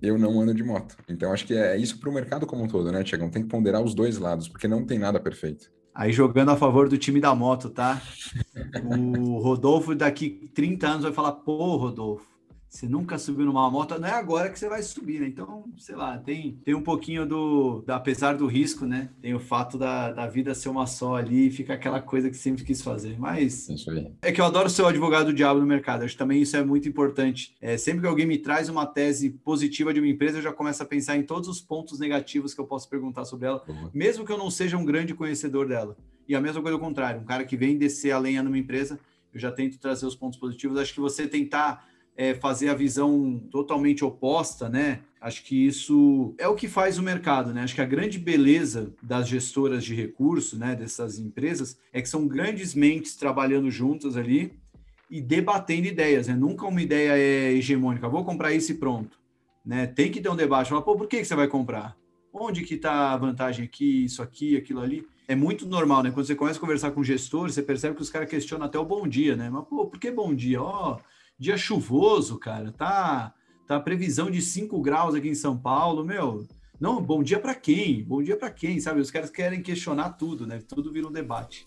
eu 0.00 0.18
não 0.18 0.40
ando 0.40 0.54
de 0.54 0.62
moto. 0.62 0.96
Então 1.08 1.32
acho 1.32 1.46
que 1.46 1.54
é 1.54 1.76
isso 1.76 1.98
para 1.98 2.10
o 2.10 2.12
mercado 2.12 2.46
como 2.46 2.64
um 2.64 2.68
todo, 2.68 2.90
né, 2.90 3.02
Tiagão? 3.02 3.30
Tem 3.30 3.42
que 3.42 3.48
ponderar 3.48 3.82
os 3.82 3.94
dois 3.94 4.18
lados, 4.18 4.48
porque 4.48 4.68
não 4.68 4.84
tem 4.84 4.98
nada 4.98 5.20
perfeito. 5.20 5.70
Aí 5.94 6.12
jogando 6.12 6.50
a 6.50 6.56
favor 6.56 6.88
do 6.88 6.98
time 6.98 7.20
da 7.20 7.34
moto, 7.34 7.70
tá? 7.70 8.02
O 8.84 9.38
Rodolfo 9.38 9.94
daqui 9.94 10.50
30 10.52 10.88
anos 10.88 11.02
vai 11.04 11.12
falar, 11.12 11.32
pô, 11.32 11.76
Rodolfo, 11.76 12.26
você 12.74 12.88
nunca 12.88 13.16
subiu 13.18 13.46
numa 13.46 13.70
moto, 13.70 13.96
não 14.00 14.08
é 14.08 14.10
agora 14.10 14.50
que 14.50 14.58
você 14.58 14.68
vai 14.68 14.82
subir, 14.82 15.20
né? 15.20 15.28
Então, 15.28 15.64
sei 15.78 15.94
lá, 15.94 16.18
tem, 16.18 16.58
tem 16.64 16.74
um 16.74 16.82
pouquinho 16.82 17.24
do, 17.24 17.84
apesar 17.86 18.36
do 18.36 18.48
risco, 18.48 18.84
né? 18.84 19.10
Tem 19.22 19.32
o 19.32 19.38
fato 19.38 19.78
da, 19.78 20.10
da 20.10 20.26
vida 20.26 20.52
ser 20.56 20.70
uma 20.70 20.84
só 20.84 21.14
ali 21.14 21.46
e 21.46 21.50
fica 21.52 21.74
aquela 21.74 22.00
coisa 22.02 22.28
que 22.28 22.36
sempre 22.36 22.64
quis 22.64 22.82
fazer. 22.82 23.16
Mas 23.16 23.68
aí. 23.88 24.12
é 24.22 24.32
que 24.32 24.40
eu 24.40 24.44
adoro 24.44 24.68
ser 24.68 24.82
o 24.82 24.88
advogado 24.88 25.26
do 25.26 25.32
diabo 25.32 25.60
no 25.60 25.66
mercado. 25.66 26.02
Acho 26.02 26.14
que 26.14 26.18
também 26.18 26.42
isso 26.42 26.56
é 26.56 26.64
muito 26.64 26.88
importante. 26.88 27.54
É, 27.60 27.76
sempre 27.76 28.00
que 28.00 28.08
alguém 28.08 28.26
me 28.26 28.38
traz 28.38 28.68
uma 28.68 28.84
tese 28.84 29.30
positiva 29.30 29.94
de 29.94 30.00
uma 30.00 30.08
empresa, 30.08 30.38
eu 30.38 30.42
já 30.42 30.52
começo 30.52 30.82
a 30.82 30.86
pensar 30.86 31.16
em 31.16 31.22
todos 31.22 31.48
os 31.48 31.60
pontos 31.60 32.00
negativos 32.00 32.54
que 32.54 32.60
eu 32.60 32.66
posso 32.66 32.90
perguntar 32.90 33.24
sobre 33.24 33.46
ela, 33.46 33.62
uhum. 33.68 33.88
mesmo 33.94 34.24
que 34.26 34.32
eu 34.32 34.38
não 34.38 34.50
seja 34.50 34.76
um 34.76 34.84
grande 34.84 35.14
conhecedor 35.14 35.68
dela. 35.68 35.96
E 36.26 36.34
a 36.34 36.40
mesma 36.40 36.60
coisa 36.60 36.74
ao 36.74 36.80
contrário, 36.80 37.20
um 37.20 37.24
cara 37.24 37.44
que 37.44 37.56
vem 37.56 37.78
descer 37.78 38.10
a 38.10 38.18
lenha 38.18 38.42
numa 38.42 38.58
empresa, 38.58 38.98
eu 39.32 39.38
já 39.38 39.52
tento 39.52 39.78
trazer 39.78 40.06
os 40.06 40.16
pontos 40.16 40.38
positivos. 40.40 40.76
Acho 40.76 40.92
que 40.92 41.00
você 41.00 41.28
tentar 41.28 41.93
é, 42.16 42.34
fazer 42.34 42.68
a 42.68 42.74
visão 42.74 43.40
totalmente 43.50 44.04
oposta, 44.04 44.68
né? 44.68 45.00
Acho 45.20 45.42
que 45.42 45.66
isso 45.66 46.34
é 46.38 46.46
o 46.46 46.54
que 46.54 46.68
faz 46.68 46.98
o 46.98 47.02
mercado, 47.02 47.52
né? 47.52 47.62
Acho 47.62 47.74
que 47.74 47.80
a 47.80 47.86
grande 47.86 48.18
beleza 48.18 48.92
das 49.02 49.26
gestoras 49.28 49.84
de 49.84 49.94
recursos, 49.94 50.58
né, 50.58 50.76
dessas 50.76 51.18
empresas, 51.18 51.78
é 51.92 52.02
que 52.02 52.08
são 52.08 52.28
grandes 52.28 52.74
mentes 52.74 53.16
trabalhando 53.16 53.70
juntas 53.70 54.16
ali 54.16 54.52
e 55.10 55.20
debatendo 55.20 55.86
ideias, 55.86 56.28
né? 56.28 56.34
Nunca 56.34 56.66
uma 56.66 56.82
ideia 56.82 57.16
é 57.16 57.52
hegemônica, 57.52 58.08
vou 58.08 58.24
comprar 58.24 58.52
isso 58.52 58.72
e 58.72 58.74
pronto, 58.74 59.18
né? 59.64 59.86
Tem 59.86 60.10
que 60.10 60.20
ter 60.20 60.28
um 60.28 60.36
debate, 60.36 60.68
falar, 60.68 60.82
pô, 60.82 60.96
por 60.96 61.08
que, 61.08 61.24
você 61.24 61.34
vai 61.34 61.48
comprar? 61.48 61.96
Onde 62.32 62.62
que 62.62 62.74
está 62.74 63.12
a 63.12 63.16
vantagem 63.16 63.64
aqui, 63.64 64.04
isso 64.04 64.22
aqui, 64.22 64.56
aquilo 64.56 64.80
ali? 64.80 65.06
É 65.26 65.34
muito 65.34 65.66
normal, 65.66 66.02
né? 66.02 66.10
Quando 66.10 66.26
você 66.26 66.34
começa 66.34 66.58
a 66.58 66.60
conversar 66.60 66.90
com 66.90 67.02
gestores, 67.02 67.54
você 67.54 67.62
percebe 67.62 67.96
que 67.96 68.02
os 68.02 68.10
caras 68.10 68.28
questionam 68.28 68.66
até 68.66 68.78
o 68.78 68.84
bom 68.84 69.08
dia, 69.08 69.36
né? 69.36 69.48
Mas, 69.48 69.64
pô, 69.66 69.86
por 69.86 69.98
que 69.98 70.10
bom 70.10 70.34
dia? 70.34 70.60
Ó, 70.60 70.98
oh, 70.98 71.13
Dia 71.36 71.56
chuvoso, 71.56 72.38
cara. 72.38 72.70
Tá, 72.70 73.34
tá 73.66 73.80
previsão 73.80 74.30
de 74.30 74.40
5 74.40 74.80
graus 74.80 75.16
aqui 75.16 75.28
em 75.28 75.34
São 75.34 75.58
Paulo, 75.58 76.04
meu. 76.04 76.46
Não, 76.80 77.02
bom 77.02 77.24
dia 77.24 77.40
para 77.40 77.56
quem? 77.56 78.04
Bom 78.04 78.22
dia 78.22 78.36
para 78.36 78.50
quem, 78.50 78.78
sabe? 78.78 79.00
Os 79.00 79.10
caras 79.10 79.30
querem 79.30 79.60
questionar 79.60 80.10
tudo, 80.10 80.46
né? 80.46 80.60
Tudo 80.68 80.92
vira 80.92 81.08
um 81.08 81.12
debate. 81.12 81.66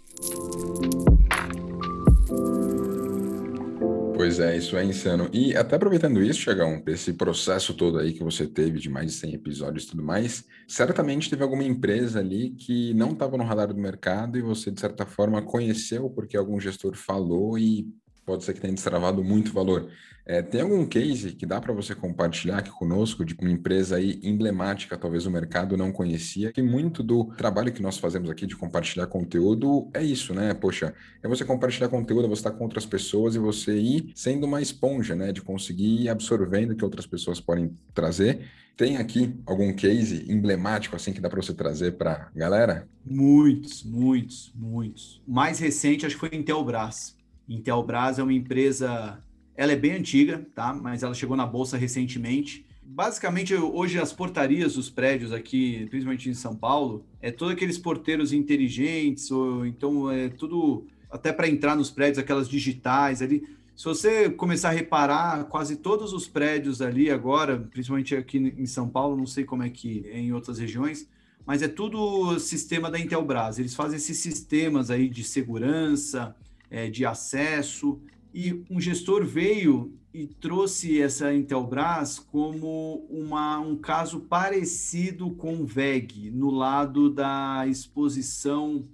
Pois 4.16 4.40
é, 4.40 4.58
isso 4.58 4.78
é 4.78 4.86
insano. 4.86 5.30
E 5.34 5.54
até 5.56 5.76
aproveitando 5.76 6.24
isso, 6.24 6.40
Chagão, 6.40 6.82
esse 6.88 7.14
processo 7.14 7.74
todo 7.74 8.00
aí 8.00 8.14
que 8.14 8.24
você 8.24 8.48
teve 8.48 8.80
de 8.80 8.90
mais 8.90 9.08
de 9.08 9.18
100 9.18 9.34
episódios 9.34 9.84
e 9.84 9.88
tudo 9.88 10.04
mais, 10.04 10.46
certamente 10.66 11.30
teve 11.30 11.44
alguma 11.44 11.64
empresa 11.64 12.20
ali 12.20 12.52
que 12.52 12.94
não 12.94 13.12
estava 13.12 13.38
no 13.38 13.44
radar 13.44 13.68
do 13.68 13.80
mercado 13.80 14.38
e 14.38 14.42
você, 14.42 14.72
de 14.72 14.80
certa 14.80 15.06
forma, 15.06 15.42
conheceu 15.42 16.10
porque 16.10 16.38
algum 16.38 16.58
gestor 16.58 16.96
falou 16.96 17.60
e 17.60 17.86
pode 18.28 18.44
ser 18.44 18.54
que 18.54 18.60
tenha 18.60 18.74
destravado 18.74 19.24
muito 19.24 19.54
valor. 19.54 19.90
É, 20.26 20.42
tem 20.42 20.60
algum 20.60 20.86
case 20.86 21.32
que 21.32 21.46
dá 21.46 21.62
para 21.62 21.72
você 21.72 21.96
compartilhar 21.96 22.58
aqui 22.58 22.70
conosco 22.70 23.24
de 23.24 23.34
uma 23.40 23.50
empresa 23.50 23.96
aí 23.96 24.20
emblemática, 24.22 24.98
talvez 24.98 25.26
o 25.26 25.32
mercado 25.32 25.78
não 25.78 25.90
conhecia, 25.94 26.52
que 26.52 26.62
muito 26.62 27.02
do 27.02 27.24
trabalho 27.38 27.72
que 27.72 27.82
nós 27.82 27.98
fazemos 27.98 28.30
aqui 28.30 28.46
de 28.46 28.58
compartilhar 28.58 29.08
conteúdo 29.08 29.90
é 29.94 30.04
isso, 30.04 30.34
né? 30.34 30.54
Poxa, 30.54 30.94
é 31.24 31.28
você 31.30 31.46
compartilhar 31.46 31.88
conteúdo, 31.88 32.28
você 32.28 32.42
estar 32.42 32.52
tá 32.52 32.58
com 32.58 32.66
outras 32.66 32.86
pessoas 32.86 33.36
e 33.36 33.40
você 33.40 33.80
ir 33.80 34.12
sendo 34.14 34.46
uma 34.46 34.62
esponja, 34.62 35.16
né? 35.16 35.32
De 35.32 35.42
conseguir 35.42 36.02
ir 36.02 36.10
absorvendo 36.10 36.72
o 36.72 36.76
que 36.76 36.84
outras 36.84 37.08
pessoas 37.08 37.40
podem 37.40 37.74
trazer. 37.94 38.42
Tem 38.76 38.98
aqui 38.98 39.34
algum 39.46 39.74
case 39.74 40.30
emblemático 40.30 40.98
assim 40.98 41.14
que 41.14 41.22
dá 41.22 41.30
para 41.30 41.42
você 41.42 41.54
trazer 41.54 41.94
para 41.94 42.30
galera? 42.36 42.86
Muitos, 43.04 43.84
muitos, 43.84 44.52
muitos. 44.54 45.22
Mais 45.26 45.60
recente 45.60 46.06
acho 46.06 46.16
que 46.16 46.20
foi 46.20 46.38
Intelbras. 46.38 47.17
Intelbras 47.48 48.20
é 48.20 48.24
uma 48.24 48.34
empresa, 48.34 49.20
ela 49.56 49.72
é 49.72 49.76
bem 49.76 49.94
antiga, 49.94 50.46
tá? 50.54 50.74
Mas 50.74 51.04
ela 51.04 51.14
chegou 51.14 51.38
na 51.38 51.46
bolsa 51.46 51.78
recentemente. 51.78 52.66
Basicamente, 52.84 53.54
hoje 53.54 54.00
as 54.00 54.14
portarias 54.14 54.76
dos 54.76 54.90
prédios 54.90 55.34
aqui, 55.34 55.86
principalmente 55.90 56.30
em 56.30 56.34
São 56.34 56.56
Paulo, 56.56 57.06
é 57.22 57.32
todos 57.32 57.54
aqueles 57.54 57.78
porteiros 57.78 58.32
inteligentes, 58.32 59.30
ou 59.30 59.66
então 59.66 60.10
é 60.10 60.30
tudo 60.30 60.86
até 61.12 61.32
para 61.32 61.48
entrar 61.50 61.76
nos 61.76 61.90
prédios, 61.90 62.18
aquelas 62.18 62.48
digitais 62.48 63.22
ali. 63.22 63.44
Se 63.76 63.86
você 63.86 64.30
começar 64.30 64.70
a 64.70 64.72
reparar, 64.72 65.44
quase 65.46 65.76
todos 65.76 66.12
os 66.12 66.28
prédios 66.28 66.82
ali 66.82 67.12
agora, 67.12 67.58
principalmente 67.60 68.16
aqui 68.16 68.38
em 68.58 68.66
São 68.66 68.90
Paulo, 68.90 69.16
não 69.16 69.28
sei 69.28 69.44
como 69.44 69.64
é 69.64 69.70
que 69.70 70.04
é 70.08 70.20
em 70.20 70.34
outras 70.34 70.58
regiões, 70.58 71.08
mas 71.46 71.62
é 71.62 71.68
tudo 71.68 72.40
sistema 72.40 72.90
da 72.90 73.00
Intelbras. 73.00 73.60
Eles 73.60 73.76
fazem 73.76 73.98
esses 73.98 74.18
sistemas 74.18 74.90
aí 74.90 75.08
de 75.08 75.24
segurança, 75.24 76.36
é, 76.70 76.90
de 76.90 77.06
acesso, 77.06 78.00
e 78.34 78.64
um 78.70 78.80
gestor 78.80 79.26
veio 79.26 79.94
e 80.14 80.28
trouxe 80.28 81.02
essa 81.02 81.34
Intelbras 81.34 82.20
como 82.20 83.06
uma, 83.10 83.60
um 83.60 83.76
caso 83.76 84.22
parecido 84.22 85.32
com 85.32 85.62
o 85.62 85.66
VEG, 85.66 86.32
no 86.32 86.50
lado 86.50 87.10
da 87.10 87.66
exposição 87.68 88.88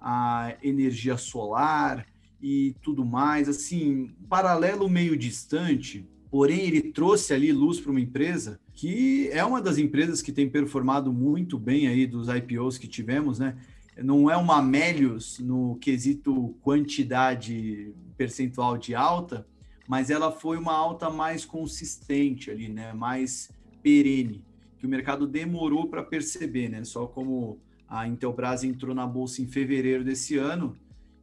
à 0.00 0.54
energia 0.62 1.16
solar 1.16 2.06
e 2.40 2.74
tudo 2.82 3.04
mais, 3.04 3.48
assim, 3.48 4.10
paralelo 4.28 4.88
meio 4.88 5.16
distante, 5.16 6.06
porém 6.30 6.60
ele 6.60 6.92
trouxe 6.92 7.34
ali 7.34 7.52
luz 7.52 7.80
para 7.80 7.90
uma 7.90 8.00
empresa 8.00 8.60
que 8.78 9.28
é 9.32 9.44
uma 9.44 9.60
das 9.60 9.76
empresas 9.76 10.22
que 10.22 10.30
tem 10.30 10.48
performado 10.48 11.12
muito 11.12 11.58
bem 11.58 11.88
aí 11.88 12.06
dos 12.06 12.28
IPOs 12.28 12.78
que 12.78 12.86
tivemos, 12.86 13.36
né? 13.36 13.56
Não 14.02 14.30
é 14.30 14.36
uma 14.36 14.62
Melius 14.62 15.38
no 15.38 15.76
quesito 15.76 16.54
quantidade 16.62 17.92
percentual 18.16 18.78
de 18.78 18.94
alta, 18.94 19.46
mas 19.86 20.10
ela 20.10 20.30
foi 20.30 20.58
uma 20.58 20.72
alta 20.72 21.10
mais 21.10 21.44
consistente 21.44 22.50
ali, 22.50 22.68
né? 22.68 22.92
Mais 22.92 23.50
perene, 23.82 24.44
que 24.78 24.86
o 24.86 24.88
mercado 24.88 25.26
demorou 25.26 25.88
para 25.88 26.02
perceber, 26.02 26.68
né? 26.68 26.84
Só 26.84 27.06
como 27.06 27.58
a 27.88 28.06
Intelbras 28.06 28.64
entrou 28.64 28.94
na 28.94 29.06
bolsa 29.06 29.40
em 29.40 29.46
fevereiro 29.46 30.04
desse 30.04 30.36
ano 30.36 30.76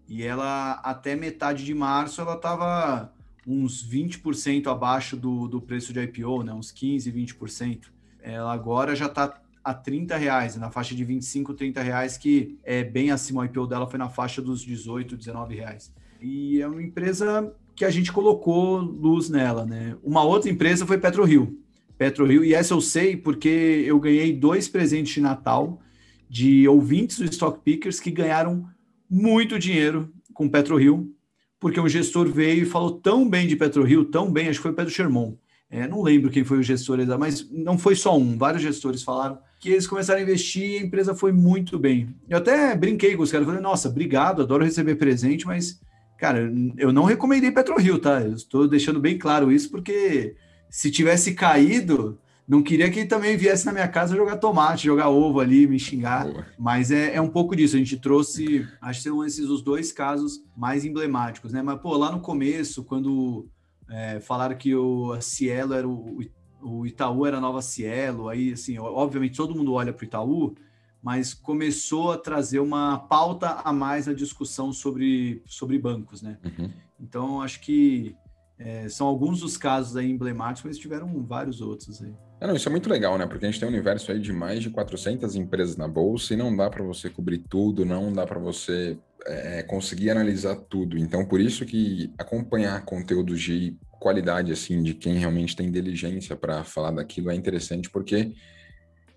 e 0.08 0.24
ela 0.24 0.74
até 0.84 1.16
metade 1.16 1.64
de 1.64 1.74
março 1.74 2.22
ela 2.22 2.36
estava 2.36 3.14
uns 3.46 3.88
20% 3.88 4.68
abaixo 4.68 5.16
do, 5.16 5.48
do 5.48 5.62
preço 5.62 5.94
de 5.94 6.02
IPO, 6.02 6.44
né? 6.44 6.54
Uns 6.54 6.72
15, 6.72 7.12
20%. 7.12 7.86
Ela 8.20 8.52
agora 8.52 8.96
já 8.96 9.06
está 9.06 9.40
a 9.66 9.74
30 9.74 10.16
reais, 10.16 10.56
na 10.58 10.70
faixa 10.70 10.94
de 10.94 11.04
25, 11.04 11.56
30 11.56 11.82
reais, 11.82 12.18
que 12.20 12.60
é 12.64 12.84
bem 12.84 13.10
acima, 13.10 13.42
o 13.42 13.46
IPO 13.46 13.66
dela 13.66 13.90
foi 13.90 13.98
na 13.98 14.08
faixa 14.08 14.40
dos 14.40 14.62
18, 14.62 15.18
19 15.18 15.56
reais. 15.56 15.92
E 16.22 16.62
é 16.62 16.68
uma 16.68 16.84
empresa 16.84 17.52
que 17.76 17.84
a 17.84 17.90
gente 17.90 18.14
colocou 18.14 18.78
luz 18.78 19.28
nela, 19.28 19.66
né? 19.66 19.98
Uma 20.04 20.24
outra 20.24 20.52
empresa 20.52 20.86
foi 20.86 21.00
PetroRio. 21.00 21.58
PetroRio, 21.98 22.46
e 22.46 22.54
essa 22.54 22.76
eu 22.76 22.82
sei 22.82 23.18
porque 23.18 23.84
eu 23.88 24.00
ganhei 24.00 24.32
dois 24.32 24.68
presentes 24.68 25.16
de 25.16 25.22
Natal 25.22 25.82
de 26.30 26.68
ouvintes 26.68 27.18
do 27.18 27.26
Stock 27.26 27.60
Pickers 27.64 28.00
que 28.00 28.12
ganharam 28.12 28.70
muito 29.10 29.58
dinheiro 29.58 30.14
com 30.32 30.48
PetroRio, 30.48 31.12
porque 31.60 31.80
um 31.80 31.90
gestor 31.90 32.28
veio 32.28 32.62
e 32.62 32.66
falou 32.66 32.92
tão 32.92 33.28
bem 33.28 33.48
de 33.48 33.56
PetroRio, 33.56 34.06
tão 34.06 34.32
bem, 34.32 34.48
acho 34.48 34.60
que 34.60 34.64
foi 34.64 34.72
o 34.72 34.76
Pedro 34.76 34.94
Sherman. 34.94 35.40
É, 35.72 35.88
não 35.88 36.04
lembro 36.04 36.30
quem 36.30 36.44
foi 36.44 36.60
o 36.60 36.64
gestor, 36.64 37.00
mas 37.18 37.50
não 37.50 37.78
foi 37.78 37.96
só 37.96 38.16
um, 38.16 38.38
vários 38.38 38.62
gestores 38.62 39.02
falaram 39.02 39.40
que 39.66 39.74
eles 39.74 39.88
começaram 39.88 40.20
a 40.20 40.24
investir 40.24 40.64
e 40.64 40.78
a 40.78 40.84
empresa 40.84 41.16
foi 41.16 41.32
muito 41.32 41.78
bem. 41.80 42.16
Eu 42.30 42.38
até 42.38 42.76
brinquei 42.76 43.16
com 43.16 43.24
os 43.24 43.32
caras, 43.32 43.48
falei, 43.48 43.62
nossa, 43.62 43.90
obrigado, 43.90 44.42
adoro 44.42 44.64
receber 44.64 44.96
presente, 44.96 45.46
mas 45.46 45.80
Cara, 46.18 46.52
eu 46.78 46.94
não 46.94 47.04
recomendei 47.04 47.52
PetroRio, 47.52 48.00
tá? 48.00 48.22
Eu 48.22 48.34
estou 48.34 48.68
deixando 48.68 49.00
bem 49.00 49.18
claro 49.18 49.52
isso, 49.52 49.70
porque 49.70 50.36
se 50.70 50.90
tivesse 50.90 51.34
caído, 51.34 52.18
não 52.48 52.64
queria 52.64 52.90
que 52.90 53.06
também 53.06 53.36
viesse 53.36 53.66
na 53.66 53.74
minha 53.74 53.88
casa 53.88 54.16
jogar 54.16 54.38
tomate, 54.38 54.86
jogar 54.86 55.10
ovo 55.10 55.42
ali, 55.42 55.68
me 55.68 55.78
xingar. 55.78 56.26
Boa. 56.26 56.46
Mas 56.58 56.90
é, 56.90 57.16
é, 57.16 57.22
um 57.22 57.28
pouco 57.28 57.56
disso. 57.56 57.76
A 57.76 57.80
gente 57.80 57.98
trouxe, 57.98 58.66
acho 58.82 59.00
que 59.04 59.10
são 59.10 59.26
esses 59.26 59.50
os 59.50 59.62
dois 59.62 59.92
casos 59.92 60.42
mais 60.56 60.86
emblemáticos, 60.86 61.52
né? 61.52 61.62
Mas, 61.62 61.82
pô, 61.82 61.98
lá 61.98 62.12
no 62.12 62.22
começo, 62.22 62.84
quando 62.86 63.48
é, 63.90 64.22
falaram 64.22 64.56
que 64.56 64.74
o 64.74 65.20
Cielo 65.20 65.74
era 65.74 65.88
o, 65.88 66.22
o 66.66 66.86
Itaú 66.86 67.26
era 67.26 67.40
nova 67.40 67.62
Cielo, 67.62 68.28
aí, 68.28 68.54
assim, 68.54 68.78
obviamente 68.80 69.38
todo 69.38 69.56
mundo 69.56 69.74
olha 69.74 69.94
para 69.94 70.04
o 70.04 70.08
Itaú, 70.08 70.56
mas 71.02 71.34
começou 71.34 72.12
a 72.12 72.18
trazer 72.18 72.60
uma 72.60 72.98
pauta 72.98 73.62
a 73.64 73.72
mais 73.72 74.08
na 74.08 74.14
discussão 74.14 74.74
sobre, 74.74 75.44
sobre 75.46 75.78
bancos, 75.78 76.24
né? 76.24 76.40
Uhum. 76.44 76.72
Então, 77.00 77.42
acho 77.42 77.62
que 77.62 78.16
é, 78.58 78.90
são 78.90 79.06
alguns 79.06 79.42
dos 79.42 79.56
casos 79.58 79.96
aí 79.96 80.10
emblemáticos, 80.10 80.68
mas 80.68 80.80
tiveram 80.80 81.24
vários 81.24 81.62
outros 81.62 82.02
aí. 82.02 82.16
É, 82.40 82.48
não, 82.48 82.56
isso 82.56 82.68
é 82.68 82.72
muito 82.72 82.90
legal, 82.90 83.18
né? 83.18 83.26
Porque 83.26 83.46
a 83.46 83.50
gente 83.50 83.60
tem 83.60 83.68
um 83.68 83.72
universo 83.72 84.12
aí 84.12 84.20
de 84.20 84.34
mais 84.34 84.62
de 84.62 84.70
400 84.70 85.36
empresas 85.36 85.78
na 85.78 85.88
bolsa 85.88 86.34
e 86.34 86.38
não 86.38 86.56
dá 86.56 86.70
para 86.70 86.84
você 86.84 87.10
cobrir 87.10 87.40
tudo, 87.40 87.86
não 87.86 88.12
dá 88.12 88.26
para 88.26 88.40
você 88.40 88.98
é, 89.26 89.64
conseguir 89.64 90.10
analisar 90.10 90.56
tudo. 90.56 90.98
Então, 90.98 91.26
por 91.26 91.40
isso 91.40 91.66
que 91.66 92.12
acompanhar 92.18 92.84
conteúdos 92.84 93.42
de 93.42 93.78
qualidade, 94.00 94.52
assim, 94.52 94.84
de 94.84 94.94
quem 94.94 95.16
realmente 95.18 95.56
tem 95.56 95.68
inteligência 95.68 96.36
para 96.36 96.64
falar 96.64 96.92
daquilo 96.92 97.32
é 97.32 97.36
interessante, 97.36 97.90
porque 97.90 98.34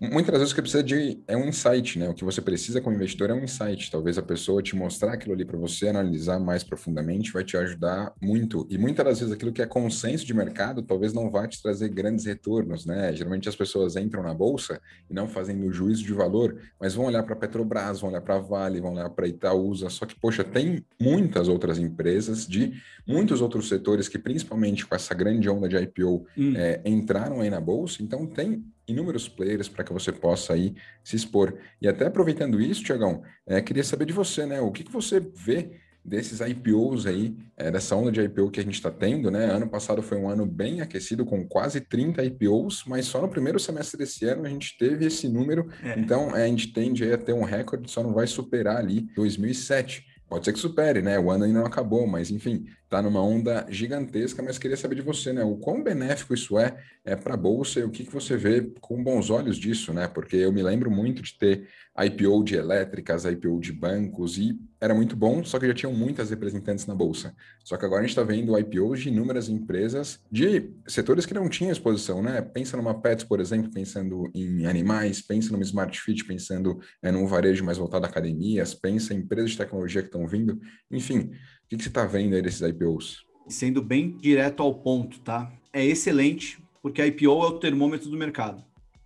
Muitas 0.01 0.37
vezes 0.37 0.51
o 0.53 0.55
que 0.55 0.61
precisa 0.61 0.81
de 0.81 1.21
é 1.27 1.35
um 1.35 1.47
insight, 1.47 1.99
né? 1.99 2.07
O 2.07 2.13
que 2.13 2.23
você 2.23 2.41
precisa 2.41 2.79
como 2.79 2.95
investidor 2.95 3.29
é 3.31 3.33
um 3.33 3.43
insight. 3.43 3.91
Talvez 3.91 4.17
a 4.17 4.21
pessoa 4.21 4.61
te 4.61 4.73
mostrar 4.75 5.13
aquilo 5.13 5.33
ali 5.33 5.43
para 5.43 5.57
você 5.57 5.89
analisar 5.89 6.39
mais 6.39 6.63
profundamente 6.63 7.33
vai 7.33 7.43
te 7.43 7.57
ajudar 7.57 8.13
muito. 8.21 8.65
E 8.69 8.77
muitas 8.77 9.05
das 9.05 9.19
vezes 9.19 9.33
aquilo 9.33 9.51
que 9.51 9.61
é 9.61 9.65
consenso 9.65 10.25
de 10.25 10.33
mercado 10.33 10.81
talvez 10.81 11.11
não 11.11 11.29
vá 11.29 11.45
te 11.47 11.61
trazer 11.61 11.89
grandes 11.89 12.25
retornos, 12.25 12.85
né? 12.85 13.13
Geralmente 13.13 13.49
as 13.49 13.55
pessoas 13.55 13.97
entram 13.97 14.23
na 14.23 14.33
bolsa 14.33 14.79
e 15.09 15.13
não 15.13 15.27
fazem 15.27 15.61
o 15.63 15.71
juízo 15.71 16.03
de 16.03 16.13
valor, 16.13 16.57
mas 16.79 16.93
vão 16.93 17.05
olhar 17.05 17.23
para 17.23 17.35
Petrobras, 17.35 17.99
vão 17.99 18.09
olhar 18.09 18.21
para 18.21 18.39
Vale, 18.39 18.79
vão 18.79 18.93
olhar 18.93 19.09
para 19.09 19.27
Itaúsa. 19.27 19.89
Só 19.89 20.05
que 20.05 20.17
poxa, 20.17 20.45
tem 20.45 20.85
muitas 20.99 21.49
outras 21.49 21.77
empresas 21.77 22.47
de 22.47 22.71
muitos 23.05 23.41
outros 23.41 23.67
setores 23.67 24.07
que 24.07 24.17
principalmente 24.17 24.85
com 24.85 24.95
essa 24.95 25.13
grande 25.13 25.49
onda 25.49 25.67
de 25.67 25.75
IPO 25.75 26.25
hum. 26.37 26.53
é, 26.55 26.81
entraram 26.85 27.41
aí 27.41 27.49
na 27.49 27.59
bolsa. 27.59 28.01
Então 28.01 28.25
tem 28.25 28.63
inúmeros 28.89 29.27
players 29.27 29.69
para 29.69 29.83
que 29.83 29.93
você 29.93 30.11
possa 30.11 30.53
aí 30.53 30.75
se 31.03 31.15
expor. 31.15 31.57
E 31.81 31.87
até 31.87 32.05
aproveitando 32.07 32.59
isso, 32.59 32.83
Tiagão, 32.83 33.21
é, 33.45 33.61
queria 33.61 33.83
saber 33.83 34.05
de 34.05 34.13
você, 34.13 34.45
né? 34.45 34.59
O 34.61 34.71
que, 34.71 34.83
que 34.83 34.91
você 34.91 35.19
vê 35.19 35.71
desses 36.03 36.39
IPOs 36.39 37.05
aí, 37.05 37.35
é, 37.57 37.69
dessa 37.69 37.95
onda 37.95 38.11
de 38.11 38.21
IPO 38.21 38.49
que 38.49 38.59
a 38.59 38.63
gente 38.63 38.75
está 38.75 38.89
tendo, 38.89 39.29
né? 39.29 39.45
Ano 39.45 39.69
passado 39.69 40.01
foi 40.01 40.17
um 40.17 40.29
ano 40.29 40.45
bem 40.45 40.81
aquecido, 40.81 41.25
com 41.25 41.45
quase 41.47 41.81
30 41.81 42.23
IPOs, 42.25 42.83
mas 42.87 43.05
só 43.05 43.21
no 43.21 43.29
primeiro 43.29 43.59
semestre 43.59 43.97
desse 43.97 44.25
ano 44.25 44.45
a 44.45 44.49
gente 44.49 44.77
teve 44.77 45.05
esse 45.05 45.27
número. 45.27 45.69
É. 45.83 45.99
Então, 45.99 46.35
é, 46.35 46.45
a 46.45 46.47
gente 46.47 46.73
tende 46.73 47.11
a 47.11 47.17
ter 47.17 47.33
um 47.33 47.43
recorde, 47.43 47.91
só 47.91 48.01
não 48.01 48.13
vai 48.13 48.27
superar 48.27 48.77
ali 48.77 49.07
2007. 49.15 50.08
Pode 50.29 50.45
ser 50.45 50.53
que 50.53 50.59
supere, 50.59 51.01
né? 51.01 51.17
O 51.17 51.31
ano 51.31 51.45
ainda 51.45 51.59
não 51.59 51.65
acabou, 51.65 52.05
mas 52.05 52.29
enfim, 52.29 52.67
está 52.83 53.01
numa 53.01 53.21
onda 53.21 53.65
gigantesca. 53.67 54.43
Mas 54.43 54.59
queria 54.59 54.77
saber 54.77 54.93
de 54.93 55.01
você, 55.01 55.33
né? 55.33 55.43
O 55.43 55.57
quão 55.57 55.83
benéfico 55.83 56.35
isso 56.35 56.59
é, 56.59 56.77
é 57.03 57.15
para 57.15 57.33
a 57.33 57.37
bolsa 57.37 57.79
e 57.79 57.83
o 57.83 57.89
que, 57.89 58.05
que 58.05 58.13
você 58.13 58.37
vê 58.37 58.71
com 58.79 59.03
bons 59.03 59.31
olhos 59.31 59.57
disso, 59.57 59.91
né? 59.91 60.07
Porque 60.07 60.35
eu 60.35 60.53
me 60.53 60.61
lembro 60.61 60.91
muito 60.91 61.23
de 61.23 61.35
ter 61.35 61.67
IPO 61.97 62.43
de 62.43 62.55
elétricas, 62.55 63.25
IPO 63.25 63.59
de 63.59 63.73
bancos, 63.73 64.37
e 64.37 64.55
era 64.81 64.93
muito 64.93 65.15
bom, 65.15 65.43
só 65.43 65.59
que 65.59 65.67
já 65.67 65.73
tinham 65.73 65.93
muitas 65.93 66.29
representantes 66.29 66.85
na 66.85 66.95
bolsa. 66.95 67.35
Só 67.63 67.75
que 67.75 67.85
agora 67.85 68.01
a 68.01 68.03
gente 68.03 68.11
está 68.11 68.23
vendo 68.23 68.57
IPOs 68.57 69.01
de 69.01 69.09
inúmeras 69.09 69.49
empresas 69.49 70.19
de 70.31 70.71
setores 70.87 71.25
que 71.25 71.33
não 71.33 71.49
tinham 71.49 71.71
exposição, 71.71 72.21
né? 72.21 72.41
Pensa 72.41 72.77
numa 72.77 72.99
Pets, 72.99 73.25
por 73.25 73.39
exemplo, 73.39 73.69
pensando 73.71 74.29
em 74.33 74.65
animais, 74.65 75.21
pensa 75.21 75.51
numa 75.51 75.63
Smart 75.63 75.99
Fit, 75.99 76.23
pensando 76.23 76.79
é, 77.01 77.11
num 77.11 77.27
varejo 77.27 77.63
mais 77.65 77.77
voltado 77.77 78.05
a 78.05 78.09
academias, 78.09 78.73
pensa 78.73 79.13
em 79.13 79.17
empresas 79.17 79.51
de 79.51 79.57
tecnologia 79.57 80.01
que 80.01 80.07
estão 80.07 80.25
vindo. 80.25 80.59
Enfim, 80.89 81.19
o 81.19 81.67
que, 81.69 81.77
que 81.77 81.83
você 81.83 81.89
está 81.89 82.05
vendo 82.05 82.35
aí 82.35 82.41
desses 82.41 82.61
IPOs? 82.61 83.25
Sendo 83.47 83.81
bem 83.81 84.15
direto 84.17 84.63
ao 84.63 84.73
ponto, 84.73 85.19
tá? 85.19 85.51
É 85.73 85.83
excelente, 85.85 86.63
porque 86.81 87.01
a 87.01 87.07
IPO 87.07 87.43
é 87.43 87.47
o 87.47 87.59
termômetro 87.59 88.09
do 88.09 88.17
mercado. 88.17 88.63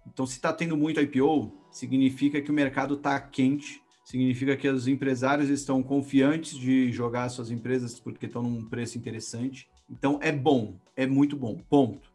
Então, 0.07 0.25
se 0.25 0.33
está 0.33 0.53
tendo 0.53 0.77
muito 0.77 0.99
IPO, 0.99 1.51
significa 1.71 2.41
que 2.41 2.51
o 2.51 2.53
mercado 2.53 2.95
está 2.95 3.19
quente, 3.19 3.83
significa 4.04 4.56
que 4.58 4.68
os 4.68 4.88
empresários 4.88 5.50
estão 5.50 5.82
confiantes 5.82 6.58
de 6.58 6.92
jogar 6.92 7.30
suas 7.30 7.50
empresas 7.50 8.00
porque 8.00 8.26
estão 8.26 8.44
num 8.44 8.66
preço 8.66 8.98
interessante. 8.98 9.68
Então 9.89 10.20
é 10.22 10.32
bom, 10.32 10.76
é 10.96 11.06
muito 11.06 11.36
bom. 11.36 11.58
Ponto. 11.70 12.12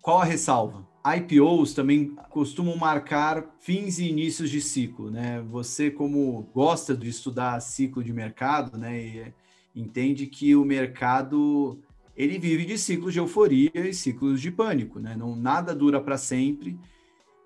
Qual 0.00 0.20
a 0.20 0.24
ressalva? 0.24 0.86
IPOs 1.04 1.74
também 1.74 2.14
costumam 2.30 2.76
marcar 2.76 3.54
fins 3.58 3.98
e 3.98 4.08
inícios 4.08 4.48
de 4.48 4.60
ciclo, 4.60 5.10
né? 5.10 5.42
Você 5.50 5.90
como 5.90 6.48
gosta 6.54 6.96
de 6.96 7.08
estudar 7.08 7.60
ciclo 7.60 8.02
de 8.02 8.12
mercado, 8.12 8.78
né, 8.78 8.98
e 8.98 9.34
entende 9.74 10.26
que 10.26 10.54
o 10.54 10.64
mercado 10.64 11.78
ele 12.16 12.38
vive 12.38 12.64
de 12.64 12.78
ciclos 12.78 13.12
de 13.12 13.18
euforia 13.18 13.70
e 13.74 13.92
ciclos 13.92 14.40
de 14.40 14.50
pânico, 14.50 14.98
né? 14.98 15.16
Não 15.16 15.34
nada 15.34 15.74
dura 15.74 16.00
para 16.00 16.16
sempre 16.16 16.78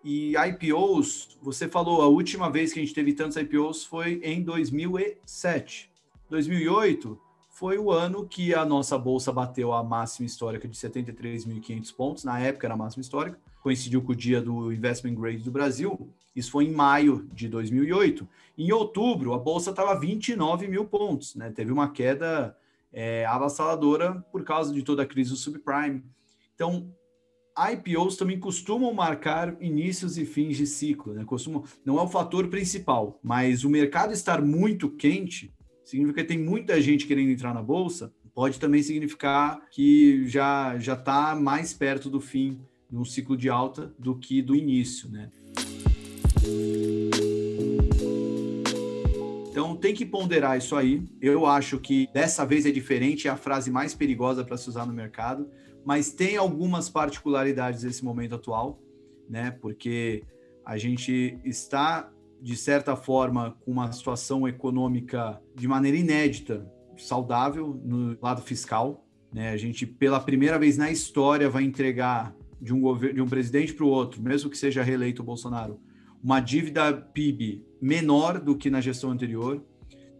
e 0.04 0.34
IPOs, 0.36 1.38
você 1.42 1.68
falou, 1.68 2.02
a 2.02 2.06
última 2.06 2.50
vez 2.50 2.72
que 2.72 2.78
a 2.78 2.82
gente 2.82 2.94
teve 2.94 3.12
tantos 3.12 3.36
IPOs 3.36 3.84
foi 3.84 4.20
em 4.22 4.42
2007. 4.42 5.90
2008 6.30 7.18
foi 7.50 7.76
o 7.76 7.90
ano 7.90 8.26
que 8.26 8.54
a 8.54 8.64
nossa 8.64 8.96
bolsa 8.96 9.32
bateu 9.32 9.72
a 9.72 9.82
máxima 9.82 10.26
histórica 10.26 10.68
de 10.68 10.76
73.500 10.76 11.94
pontos. 11.94 12.24
Na 12.24 12.38
época 12.38 12.66
era 12.66 12.74
a 12.74 12.76
máxima 12.76 13.00
histórica, 13.00 13.38
coincidiu 13.60 14.00
com 14.00 14.12
o 14.12 14.16
dia 14.16 14.40
do 14.40 14.72
Investment 14.72 15.14
Grade 15.14 15.42
do 15.42 15.50
Brasil. 15.50 16.08
Isso 16.36 16.52
foi 16.52 16.66
em 16.66 16.72
maio 16.72 17.28
de 17.32 17.48
2008. 17.48 18.28
Em 18.56 18.70
outubro, 18.70 19.34
a 19.34 19.38
bolsa 19.38 19.70
estava 19.70 19.98
29 19.98 20.68
mil 20.68 20.84
pontos, 20.84 21.34
né? 21.34 21.50
Teve 21.50 21.72
uma 21.72 21.90
queda 21.90 22.56
é, 22.92 23.26
avassaladora 23.26 24.24
por 24.30 24.44
causa 24.44 24.72
de 24.72 24.82
toda 24.82 25.02
a 25.02 25.06
crise 25.06 25.30
do 25.30 25.36
subprime. 25.36 26.04
Então, 26.54 26.92
IPOs 27.58 28.16
também 28.16 28.38
costumam 28.38 28.94
marcar 28.94 29.56
inícios 29.60 30.16
e 30.16 30.24
fins 30.24 30.56
de 30.56 30.66
ciclo, 30.66 31.12
né? 31.12 31.24
Costumam, 31.24 31.64
não 31.84 31.98
é 31.98 32.02
o 32.02 32.08
fator 32.08 32.46
principal, 32.48 33.18
mas 33.22 33.64
o 33.64 33.68
mercado 33.68 34.12
estar 34.12 34.40
muito 34.40 34.88
quente 34.88 35.52
significa 35.84 36.22
que 36.22 36.28
tem 36.28 36.38
muita 36.38 36.80
gente 36.80 37.06
querendo 37.06 37.30
entrar 37.30 37.52
na 37.52 37.62
bolsa, 37.62 38.12
pode 38.34 38.60
também 38.60 38.82
significar 38.82 39.60
que 39.70 40.28
já 40.28 40.78
já 40.78 40.92
está 40.92 41.34
mais 41.34 41.72
perto 41.72 42.08
do 42.08 42.20
fim 42.20 42.60
de 42.88 42.96
um 42.96 43.04
ciclo 43.04 43.36
de 43.36 43.48
alta 43.48 43.92
do 43.98 44.14
que 44.14 44.40
do 44.40 44.54
início, 44.54 45.10
né? 45.10 45.30
Então 49.50 49.74
tem 49.74 49.92
que 49.92 50.06
ponderar 50.06 50.56
isso 50.56 50.76
aí. 50.76 51.02
Eu 51.20 51.44
acho 51.46 51.80
que 51.80 52.08
dessa 52.14 52.46
vez 52.46 52.64
é 52.64 52.70
diferente, 52.70 53.26
é 53.26 53.30
a 53.30 53.36
frase 53.36 53.70
mais 53.70 53.92
perigosa 53.94 54.44
para 54.44 54.56
se 54.56 54.68
usar 54.68 54.86
no 54.86 54.92
mercado 54.92 55.48
mas 55.88 56.12
tem 56.12 56.36
algumas 56.36 56.90
particularidades 56.90 57.82
nesse 57.82 58.04
momento 58.04 58.34
atual, 58.34 58.78
né? 59.26 59.50
Porque 59.50 60.22
a 60.62 60.76
gente 60.76 61.40
está 61.42 62.12
de 62.42 62.54
certa 62.58 62.94
forma, 62.94 63.56
com 63.64 63.72
uma 63.72 63.90
situação 63.90 64.46
econômica 64.46 65.40
de 65.54 65.66
maneira 65.66 65.96
inédita, 65.96 66.70
saudável 66.98 67.80
no 67.82 68.18
lado 68.20 68.42
fiscal. 68.42 69.02
Né? 69.32 69.50
A 69.50 69.56
gente, 69.56 69.86
pela 69.86 70.20
primeira 70.20 70.58
vez 70.58 70.76
na 70.76 70.90
história, 70.90 71.48
vai 71.48 71.64
entregar 71.64 72.36
de 72.60 72.74
um, 72.74 72.80
governo, 72.82 73.14
de 73.16 73.22
um 73.22 73.26
presidente 73.26 73.72
para 73.72 73.86
o 73.86 73.88
outro, 73.88 74.22
mesmo 74.22 74.50
que 74.50 74.58
seja 74.58 74.82
reeleito 74.82 75.22
o 75.22 75.24
Bolsonaro, 75.24 75.80
uma 76.22 76.38
dívida 76.38 76.92
PIB 76.92 77.64
menor 77.80 78.38
do 78.38 78.54
que 78.54 78.68
na 78.68 78.82
gestão 78.82 79.10
anterior. 79.10 79.64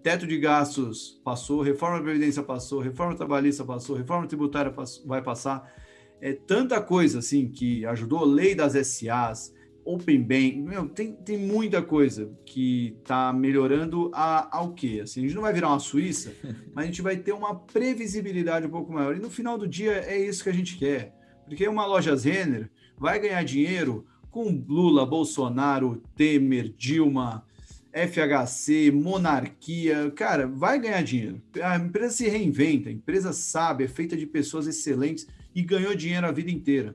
Teto 0.03 0.27
de 0.27 0.39
gastos 0.39 1.21
passou, 1.25 1.61
reforma 1.61 1.99
da 1.99 2.05
Previdência 2.05 2.43
passou, 2.43 2.81
reforma 2.81 3.15
trabalhista 3.15 3.65
passou, 3.65 3.97
reforma 3.97 4.27
tributária 4.27 4.71
passou, 4.71 5.07
vai 5.07 5.23
passar. 5.23 5.73
É 6.21 6.33
tanta 6.33 6.81
coisa 6.81 7.19
assim 7.21 7.49
que 7.49 7.85
ajudou, 7.87 8.25
lei 8.25 8.55
das 8.55 8.73
SAs, 8.87 9.53
Open 9.85 10.23
Bank, 10.23 10.59
meu, 10.59 10.87
tem, 10.87 11.15
tem 11.15 11.39
muita 11.39 11.81
coisa 11.81 12.31
que 12.45 12.95
está 13.01 13.33
melhorando 13.33 14.11
a, 14.13 14.59
ao 14.59 14.75
quê? 14.75 15.01
Assim, 15.03 15.21
a 15.21 15.23
gente 15.23 15.35
não 15.35 15.43
vai 15.43 15.53
virar 15.53 15.69
uma 15.69 15.79
Suíça, 15.79 16.35
mas 16.75 16.85
a 16.85 16.87
gente 16.87 17.01
vai 17.01 17.17
ter 17.17 17.33
uma 17.33 17.55
previsibilidade 17.55 18.67
um 18.67 18.71
pouco 18.71 18.93
maior. 18.93 19.17
E 19.17 19.21
no 19.21 19.31
final 19.31 19.57
do 19.57 19.67
dia 19.67 19.93
é 19.93 20.19
isso 20.19 20.45
que 20.45 20.51
a 20.51 20.55
gente 20.55 20.77
quer. 20.77 21.15
Porque 21.47 21.67
uma 21.67 21.87
loja 21.87 22.15
Renner 22.15 22.71
vai 22.99 23.19
ganhar 23.19 23.43
dinheiro 23.45 24.05
com 24.31 24.63
Lula, 24.69 25.07
Bolsonaro, 25.07 26.03
Temer, 26.15 26.69
Dilma, 26.77 27.47
FHC, 27.93 28.91
monarquia, 28.91 30.11
cara, 30.13 30.47
vai 30.47 30.79
ganhar 30.79 31.03
dinheiro. 31.03 31.43
A 31.63 31.77
empresa 31.77 32.17
se 32.17 32.29
reinventa, 32.29 32.89
a 32.89 32.93
empresa 32.93 33.33
sabe, 33.33 33.85
é 33.85 33.89
feita 33.89 34.17
de 34.17 34.27
pessoas 34.27 34.67
excelentes 34.67 35.27
e 35.55 35.63
ganhou 35.63 35.95
dinheiro 35.95 36.27
a 36.27 36.33
vida 36.33 36.51
inteira 36.51 36.95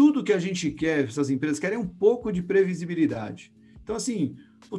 tudo 0.00 0.24
que 0.24 0.32
a 0.32 0.38
gente 0.38 0.70
quer, 0.70 1.04
essas 1.04 1.28
empresas 1.28 1.58
querem 1.58 1.76
um 1.76 1.86
pouco 1.86 2.32
de 2.32 2.42
previsibilidade. 2.42 3.52
Então, 3.82 3.94
assim, 3.94 4.34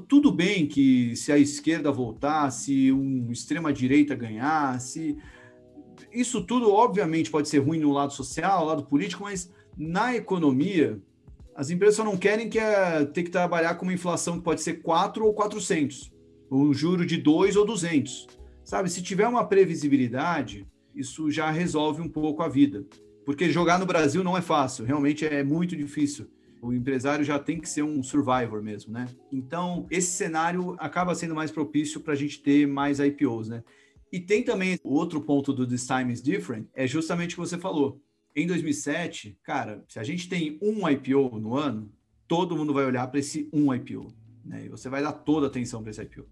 tudo 0.08 0.32
bem 0.32 0.66
que 0.66 1.16
se 1.16 1.32
a 1.32 1.38
esquerda 1.38 1.92
voltar, 1.92 2.50
se 2.50 2.92
um 2.92 3.32
extrema-direita 3.32 4.16
ganhar, 4.16 4.80
se. 4.82 5.16
Isso 6.12 6.44
tudo, 6.44 6.72
obviamente, 6.72 7.30
pode 7.30 7.48
ser 7.48 7.60
ruim 7.60 7.80
no 7.80 7.92
lado 7.92 8.14
social, 8.14 8.62
no 8.62 8.66
lado 8.66 8.84
político, 8.88 9.22
mas 9.22 9.52
na 9.78 10.16
economia, 10.16 11.00
as 11.62 11.70
empresas 11.70 11.96
só 11.96 12.04
não 12.04 12.18
querem 12.18 12.50
que 12.50 12.58
é, 12.58 13.06
ter 13.06 13.22
que 13.22 13.30
trabalhar 13.30 13.76
com 13.76 13.86
uma 13.86 13.94
inflação 13.94 14.40
que 14.40 14.44
pode 14.44 14.64
ser 14.64 14.82
4 14.82 15.24
ou 15.24 15.32
400, 15.32 16.12
ou 16.50 16.64
um 16.64 16.74
juro 16.74 17.06
de 17.06 17.18
2 17.18 17.56
ou 17.56 17.64
200. 17.64 18.26
Sabe, 18.64 18.90
se 18.90 19.00
tiver 19.00 19.28
uma 19.28 19.46
previsibilidade, 19.46 20.68
isso 20.96 21.30
já 21.30 21.52
resolve 21.52 22.02
um 22.02 22.10
pouco 22.10 22.42
a 22.42 22.50
vida. 22.50 22.84
Porque 23.24 23.52
jogar 23.52 23.78
no 23.78 23.86
Brasil 23.86 24.24
não 24.24 24.36
é 24.36 24.42
fácil, 24.42 24.86
realmente 24.86 25.24
é 25.24 25.44
muito 25.44 25.76
difícil. 25.76 26.28
O 26.64 26.74
empresário 26.74 27.24
já 27.24 27.38
tem 27.38 27.60
que 27.60 27.70
ser 27.70 27.84
um 27.84 28.02
survivor 28.02 28.64
mesmo, 28.64 28.92
né? 28.92 29.08
Então, 29.32 29.86
esse 29.92 30.14
cenário 30.14 30.76
acaba 30.80 31.14
sendo 31.14 31.36
mais 31.36 31.52
propício 31.52 32.00
para 32.00 32.14
a 32.14 32.18
gente 32.18 32.42
ter 32.42 32.66
mais 32.66 33.00
IPOs, 33.00 33.50
né? 33.50 33.64
E 34.12 34.20
tem 34.20 34.42
também 34.42 34.80
outro 34.84 35.22
ponto 35.22 35.54
do 35.54 35.68
This 35.68 35.86
Time 35.86 36.12
is 36.12 36.24
Different, 36.24 36.66
é 36.74 36.88
justamente 36.88 37.34
o 37.34 37.36
que 37.36 37.48
você 37.48 37.60
falou. 37.60 38.02
Em 38.36 38.48
2007, 38.48 39.38
cara, 39.44 39.84
se 39.88 40.00
a 40.00 40.04
gente 40.04 40.30
tem 40.30 40.58
um 40.62 40.88
IPO 40.88 41.38
no 41.38 41.58
ano, 41.58 41.92
todo 42.28 42.56
mundo 42.56 42.74
vai 42.74 42.86
olhar 42.86 43.06
para 43.08 43.20
esse 43.20 43.50
um 43.52 43.74
IPO, 43.74 44.08
né? 44.46 44.66
E 44.66 44.70
você 44.70 44.88
vai 44.88 45.02
dar 45.04 45.12
toda 45.12 45.48
a 45.48 45.50
atenção 45.50 45.82
para 45.82 45.92
esse 45.92 46.02
IPO. 46.02 46.26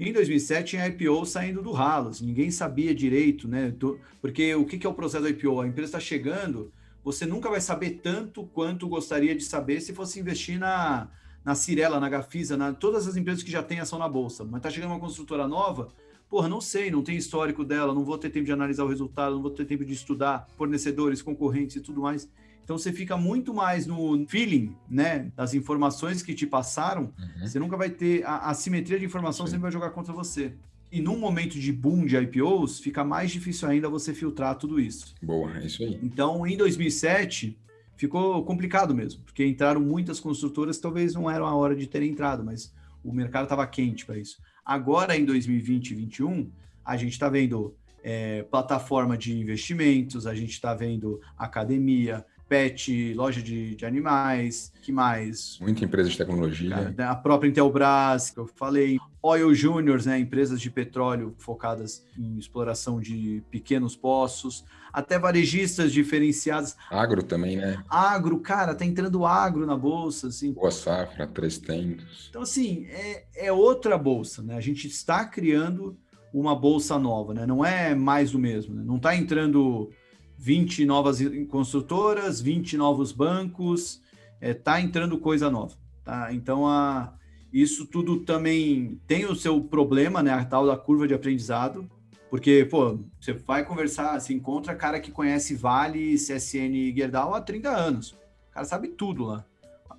Em 0.00 0.12
2007 0.12 0.70
tinha 0.70 0.86
IPO 0.88 1.24
saindo 1.26 1.62
do 1.62 1.70
ralo, 1.70 2.08
assim, 2.08 2.26
ninguém 2.26 2.50
sabia 2.50 2.94
direito, 2.94 3.46
né? 3.46 3.74
Porque 4.20 4.54
o 4.54 4.64
que 4.64 4.84
é 4.84 4.88
o 4.88 4.94
processo 4.94 5.24
do 5.24 5.28
IPO? 5.28 5.60
A 5.60 5.68
empresa 5.68 5.88
está 5.88 6.00
chegando, 6.00 6.72
você 7.04 7.26
nunca 7.26 7.50
vai 7.50 7.60
saber 7.60 8.00
tanto 8.02 8.46
quanto 8.46 8.88
gostaria 8.88 9.34
de 9.36 9.44
saber 9.44 9.80
se 9.82 9.92
fosse 9.92 10.18
investir 10.18 10.58
na, 10.58 11.10
na 11.44 11.54
Cirela, 11.54 12.00
na 12.00 12.08
Gafisa, 12.08 12.56
na 12.56 12.72
todas 12.72 13.06
as 13.06 13.16
empresas 13.16 13.42
que 13.44 13.50
já 13.50 13.62
têm 13.62 13.78
ação 13.78 13.98
na 13.98 14.08
bolsa. 14.08 14.44
Mas 14.44 14.56
está 14.56 14.70
chegando 14.70 14.92
uma 14.92 15.00
construtora 15.00 15.46
nova, 15.46 15.88
porra, 16.34 16.48
não 16.48 16.60
sei, 16.60 16.90
não 16.90 17.00
tem 17.00 17.16
histórico 17.16 17.64
dela, 17.64 17.94
não 17.94 18.04
vou 18.04 18.18
ter 18.18 18.28
tempo 18.28 18.44
de 18.44 18.50
analisar 18.50 18.82
o 18.82 18.88
resultado, 18.88 19.36
não 19.36 19.42
vou 19.42 19.52
ter 19.52 19.64
tempo 19.64 19.84
de 19.84 19.92
estudar 19.92 20.48
fornecedores, 20.56 21.22
concorrentes 21.22 21.76
e 21.76 21.80
tudo 21.80 22.00
mais. 22.00 22.28
Então 22.64 22.76
você 22.76 22.92
fica 22.92 23.16
muito 23.16 23.54
mais 23.54 23.86
no 23.86 24.26
feeling, 24.26 24.74
né, 24.90 25.30
das 25.36 25.54
informações 25.54 26.24
que 26.24 26.34
te 26.34 26.44
passaram. 26.44 27.12
Uhum. 27.16 27.46
Você 27.46 27.60
nunca 27.60 27.76
vai 27.76 27.88
ter 27.88 28.24
a, 28.24 28.50
a 28.50 28.54
simetria 28.54 28.98
de 28.98 29.04
informação 29.04 29.46
Sim. 29.46 29.52
sempre 29.52 29.62
vai 29.62 29.70
jogar 29.70 29.90
contra 29.90 30.12
você. 30.12 30.52
E 30.90 31.00
num 31.00 31.16
momento 31.16 31.56
de 31.56 31.72
boom 31.72 32.04
de 32.04 32.16
IPOs, 32.16 32.80
fica 32.80 33.04
mais 33.04 33.30
difícil 33.30 33.68
ainda 33.68 33.88
você 33.88 34.12
filtrar 34.12 34.56
tudo 34.56 34.80
isso. 34.80 35.14
Boa, 35.22 35.56
é 35.58 35.66
isso 35.66 35.84
aí. 35.84 36.00
Então, 36.02 36.44
em 36.44 36.56
2007, 36.56 37.56
ficou 37.96 38.44
complicado 38.44 38.92
mesmo, 38.92 39.22
porque 39.22 39.46
entraram 39.46 39.80
muitas 39.80 40.18
construtoras 40.18 40.78
que 40.78 40.82
talvez 40.82 41.14
não 41.14 41.30
era 41.30 41.44
a 41.44 41.54
hora 41.54 41.76
de 41.76 41.86
terem 41.86 42.10
entrado, 42.10 42.42
mas 42.42 42.74
o 43.04 43.12
mercado 43.12 43.44
estava 43.44 43.66
quente 43.66 44.06
para 44.06 44.18
isso. 44.18 44.40
Agora, 44.64 45.16
em 45.16 45.24
2020 45.24 45.90
e 45.90 45.94
2021, 45.94 46.50
a 46.84 46.96
gente 46.96 47.12
está 47.12 47.28
vendo 47.28 47.74
é, 48.02 48.42
plataforma 48.44 49.16
de 49.16 49.38
investimentos, 49.38 50.26
a 50.26 50.34
gente 50.34 50.50
está 50.50 50.74
vendo 50.74 51.20
academia, 51.38 52.24
pet, 52.48 53.14
loja 53.14 53.42
de, 53.42 53.74
de 53.74 53.86
animais, 53.86 54.72
que 54.82 54.92
mais? 54.92 55.58
Muita 55.60 55.84
empresa 55.84 56.08
de 56.10 56.16
tecnologia. 56.16 56.94
Né, 56.96 57.04
a 57.04 57.14
própria 57.14 57.48
Intelbras, 57.48 58.30
que 58.30 58.38
eu 58.38 58.46
falei, 58.46 58.98
Oil 59.22 59.54
Juniors, 59.54 60.06
né, 60.06 60.18
empresas 60.18 60.60
de 60.60 60.70
petróleo 60.70 61.34
focadas 61.38 62.06
em 62.18 62.38
exploração 62.38 63.00
de 63.00 63.42
pequenos 63.50 63.96
poços, 63.96 64.64
até 64.92 65.18
varejistas 65.18 65.92
diferenciadas. 65.92 66.76
Agro 66.90 67.22
também, 67.22 67.56
né? 67.56 67.82
Agro, 67.88 68.38
cara, 68.38 68.74
tá 68.74 68.84
entrando 68.84 69.26
agro 69.26 69.66
na 69.66 69.76
bolsa, 69.76 70.28
assim. 70.28 70.52
Boa 70.52 70.70
safra, 70.70 71.26
três 71.26 71.58
tentos. 71.58 72.28
Então, 72.30 72.42
assim, 72.42 72.86
é, 72.86 73.24
é 73.34 73.52
outra 73.52 73.98
bolsa, 73.98 74.42
né? 74.42 74.56
A 74.56 74.60
gente 74.60 74.86
está 74.86 75.24
criando 75.24 75.96
uma 76.32 76.54
bolsa 76.54 76.98
nova, 76.98 77.32
né? 77.32 77.46
Não 77.46 77.64
é 77.64 77.94
mais 77.94 78.32
do 78.32 78.38
mesmo, 78.38 78.74
né? 78.74 78.82
Não 78.84 78.96
está 78.96 79.16
entrando 79.16 79.90
20 80.36 80.84
novas 80.84 81.18
construtoras, 81.48 82.40
20 82.40 82.76
novos 82.76 83.12
bancos, 83.12 84.02
está 84.40 84.78
é, 84.78 84.82
entrando 84.82 85.18
coisa 85.18 85.50
nova. 85.50 85.74
Tá? 86.04 86.32
Então, 86.32 86.66
a, 86.66 87.14
isso 87.52 87.86
tudo 87.86 88.20
também 88.20 89.00
tem 89.06 89.24
o 89.24 89.34
seu 89.34 89.60
problema, 89.60 90.22
né? 90.22 90.32
A 90.32 90.44
tal 90.44 90.66
da 90.66 90.76
curva 90.76 91.06
de 91.06 91.14
aprendizado, 91.14 91.88
porque, 92.28 92.66
pô, 92.68 92.98
você 93.20 93.32
vai 93.32 93.64
conversar, 93.64 94.18
se 94.20 94.34
encontra 94.34 94.74
cara 94.74 94.98
que 94.98 95.12
conhece 95.12 95.54
Vale, 95.54 96.16
CSN 96.16 96.74
e 96.74 96.94
Gerdau 96.94 97.32
há 97.32 97.40
30 97.40 97.70
anos. 97.70 98.10
O 98.10 98.52
cara 98.52 98.66
sabe 98.66 98.88
tudo 98.88 99.24
lá. 99.24 99.44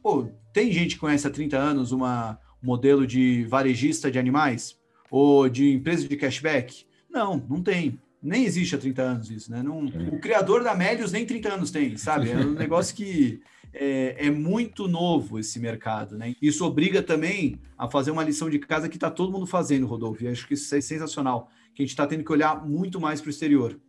Pô, 0.03 0.27
tem 0.51 0.71
gente 0.71 0.95
que 0.95 1.01
conhece 1.01 1.25
há 1.25 1.29
30 1.31 1.57
anos 1.57 1.91
uma 1.91 2.37
um 2.61 2.67
modelo 2.67 3.07
de 3.07 3.45
varejista 3.45 4.11
de 4.11 4.19
animais? 4.19 4.77
Ou 5.09 5.47
de 5.47 5.71
empresa 5.71 6.07
de 6.07 6.17
cashback? 6.17 6.85
Não, 7.09 7.37
não 7.49 7.61
tem 7.61 7.99
nem 8.25 8.43
existe 8.43 8.75
há 8.75 8.77
30 8.77 9.01
anos 9.01 9.29
isso, 9.29 9.51
né? 9.51 9.61
Não, 9.61 9.85
o 9.85 10.19
criador 10.19 10.63
da 10.63 10.73
Melius 10.73 11.11
nem 11.11 11.25
30 11.25 11.53
anos 11.53 11.71
tem, 11.71 11.95
sabe? 11.95 12.31
É 12.31 12.37
um 12.37 12.51
negócio 12.57 12.95
que 12.95 13.39
é, 13.71 14.27
é, 14.27 14.31
muito 14.31 14.87
novo 14.87 15.37
esse 15.37 15.59
mercado, 15.59 16.17
né? 16.17 16.33
Isso 16.41 16.65
obriga 16.65 17.03
também 17.03 17.59
a 17.77 17.87
fazer 17.87 18.11
uma 18.11 18.23
lição 18.23 18.49
de 18.49 18.57
casa 18.57 18.89
que 18.89 18.97
está 18.97 19.11
todo 19.11 19.31
mundo 19.31 19.45
fazendo, 19.45 19.85
Rodolfo. 19.85 20.23
E 20.23 20.27
acho 20.27 20.47
que 20.47 20.55
isso 20.55 20.73
é 20.73 20.81
sensacional, 20.81 21.49
que 21.73 21.81
a 21.81 21.85
gente 21.85 21.91
está 21.91 22.07
tendo 22.07 22.23
que 22.23 22.31
olhar 22.31 22.65
muito 22.65 22.99
mais 22.99 23.21
para 23.21 23.27
o 23.27 23.31
exterior. 23.31 23.79